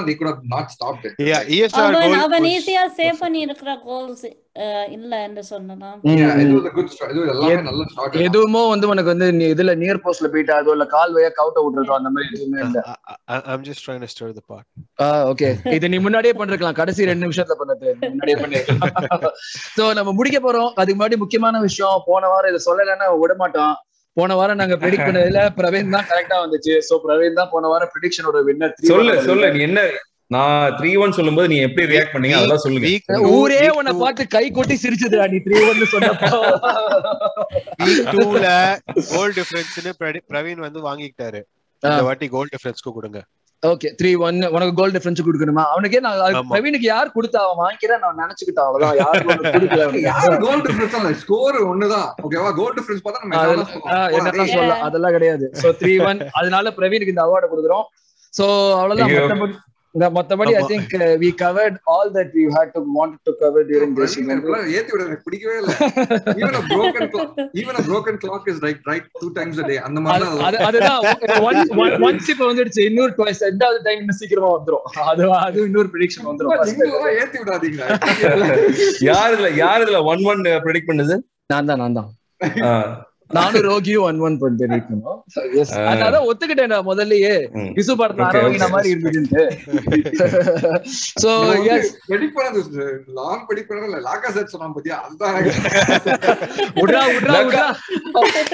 [0.07, 1.13] they could have not stopped it.
[1.31, 4.25] Yeah, ESR goal அவன் ஈஸியா save பண்ணி இருக்கிற goals
[4.95, 5.97] இல்ல என்று சொன்னதான்.
[8.27, 11.93] எதுவுமோ வந்து உனக்கு வந்து நீ இதுல நியர் போஸ்ட்ல போயிட்டு அதோ இல்ல கால் வழியா கவுட்ட விட்டுறதோ
[11.97, 12.79] அந்த மாதிரி எதுவுமே இல்ல.
[12.91, 14.65] I, I, I'm just trying to stir the pot.
[15.31, 16.77] Okay இது நீ முன்னாடியே பண்ணிருக்கலாம்.
[16.81, 17.87] கடைசி ரெண்டு நிமிஷத்துல பண்ணது.
[18.11, 19.25] முன்னாடியே பண்ணிருக்கலாம்.
[19.77, 20.69] சோ நம்ம முடிக்க போறோம்.
[20.79, 23.73] அதுக்கு முன்னாடி முக்கியமான விஷயம் போன வாரம் இதை சொல்லலைன்னா விட மாட்டோம்
[24.17, 26.73] போன வாரம் நாங்க ப்ரெடிக்ட் பண்ணதுல பிரவீன் தான் கரெக்டா வந்துச்சு.
[26.89, 29.81] சோ பிரவீன் தான் போன வாரம் ப்ரெடிக்ஷனோட வின்னர் சொல்லு சொல்லு நீ என்ன
[30.31, 32.33] நான் த்ரீ ஒன் சொல்லும்போது நீ எப்படி ரியாக்ட் பண்ணீங்க?
[32.33, 32.87] அதெல்லாம் சொல்லுங்க.
[33.19, 36.59] ஊரே உன்னை பார்த்து கை கொட்டி சிரிச்சதுடா நீ த்ரீ ஒன்னு சொன்னப்போ.
[38.95, 41.41] Goal difference-னு பிரடி- பிரவீன் வந்து வாங்கிக்கிட்டாரு.
[41.79, 43.23] இந்த வாட்டி கோல் டிஃபரன்ஸ்க்கு கொடுங்க.
[43.67, 45.65] ஓகே த்ரீ ஒன் உனக்கு கோல் டிஃபரன்ஸ் கொடுக்கணுமா?
[45.65, 46.19] அவனுக்கே நான்.
[46.49, 49.07] பிரவீனுக்கு யார் கொடுத்தா அவன் வாங்கிக்கிறேன் நான் நினைச்சுக்கிட்டான் அவ்வளவுதான்.
[49.11, 49.99] யார் கொடுக்கல.
[49.99, 52.11] யாரு goal difference இல்ல, score ஒண்ணுதான்.
[52.23, 52.57] Okay வா?
[52.57, 53.67] goal difference பார்த்தா நம்ம அதெல்லாம்
[54.11, 55.51] என்னதான் சொல்லலாம் அதெல்லாம் கிடையாது.
[55.61, 57.83] சோ த்ரீ ஒன் அதனால பிரவீனுக்கு இந்த அவார்டு கொடுக்குறோம்.
[58.41, 59.63] சோ அவ்வளவுதான்.
[59.95, 60.61] இந்த மத்தபடி I.
[60.71, 64.15] Think we covered all that we had to want to cover during this
[64.77, 65.71] ஏத்தி விட எனக்கு பிடிக்கவே இல்ல.
[66.41, 67.31] Even a broken clock,
[67.61, 69.77] even a broken clock is right, right two times a day.
[69.87, 70.99] அந்த மாதிரி தான் அது அதுதான்
[72.07, 74.85] ஒன்ஸ் இப்ப வந்துடுச்சு இன்னொரு டுவைஸ் ரெண்டாவது டைம் இன்னும் சீக்கிரமா வந்துரும்.
[75.11, 76.51] அது அது இன்னொரு ப்ரெடிக்ஷன் வந்துரும்.
[77.21, 77.83] ஏத்தி விடாதீங்க
[79.11, 81.17] யார் இதுல யார் இதுல ஒன் ஒன் ப்ரெடிக்ட் பண்ணது?
[81.53, 82.09] நான் தான் நான் தான்.
[83.37, 85.19] நானும் ரோகியும் ஒன் ஒன் பண்ணி இருக்கணும்.
[86.05, 87.33] அதான் ஒத்துக்கிட்டேன் நான் முதல்லயே.
[87.77, 88.69] விசு படத்துல okay.
[88.73, 89.43] மாதிரி இருந்ததுன்ட்டு.
[91.23, 91.31] சோ
[91.75, 91.91] எஸ்
[92.37, 92.85] பண்ணது
[93.19, 94.97] லாங் predict பண்ணல லாக்கா செட் சொன்னான் பாத்தியா?
[95.05, 95.35] அதுதான்
[96.79, 97.65] விட்றா விட்றா விட்றா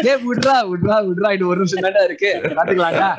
[0.09, 2.31] ஏ விட்றா விட்றா விட்றா இது ஒரு நிமிஷம் தாண்டா இருக்கு.
[2.57, 3.09] பாத்துக்கலாம்டா.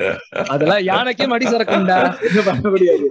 [0.54, 1.98] அதெல்லாம் யானைக்கே மடி சரக்கும்டா.
[2.30, 3.06] இது பண்ண முடியாது.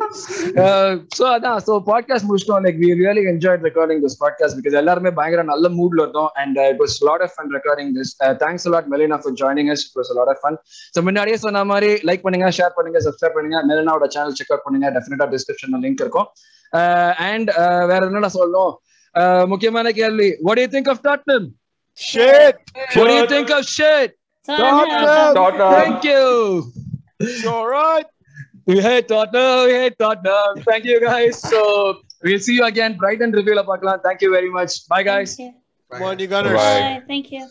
[1.18, 2.64] சோ அதான் சோ பாட்காஸ்ட் முடிச்சிட்டோம்.
[2.68, 6.32] Like we really enjoyed recording this podcast because எல்லாருமே பயங்கர நல்ல மூட்ல இருந்தோம்.
[6.44, 9.97] And it was lot of fun recording this Thanks lot Melina for joining us it
[10.01, 10.59] was lot of fun
[10.95, 14.89] so முன்னாடியே சொன்ன மாதிரி லைக் பண்ணுங்க ஷேர் பண்ணுங்க சப்ஸ்கிரைப் பண்ணுங்க மெலினாவோட சேனல் செக் அவுட் பண்ணுங்க
[14.97, 16.29] டெஃபினட்டா டிஸ்கிரிப்ஷன்ல லிங்க் இருக்கும்
[17.31, 17.51] அண்ட்
[17.93, 18.73] வேற என்னடா சொல்லணும்
[19.15, 21.43] Uh, முக்கியமான கேள்வி what do you think of Tottenham
[21.99, 22.55] Shit!
[22.97, 24.11] what do you think of shit
[24.49, 25.35] Tottenham.
[25.39, 25.73] Tottenham.
[25.75, 26.23] thank you
[27.53, 28.07] All right.
[28.67, 31.61] we hate Tottenham we hate Tottenham thank you guys so
[32.25, 35.47] we'll see you again Brighton review la பார்க்கலாம் thank you very much bye guys Thank
[35.47, 35.53] you.
[35.91, 36.57] Come on, you gunners.
[36.59, 36.81] Bye.
[36.81, 37.03] Bye.
[37.07, 37.45] Thank you.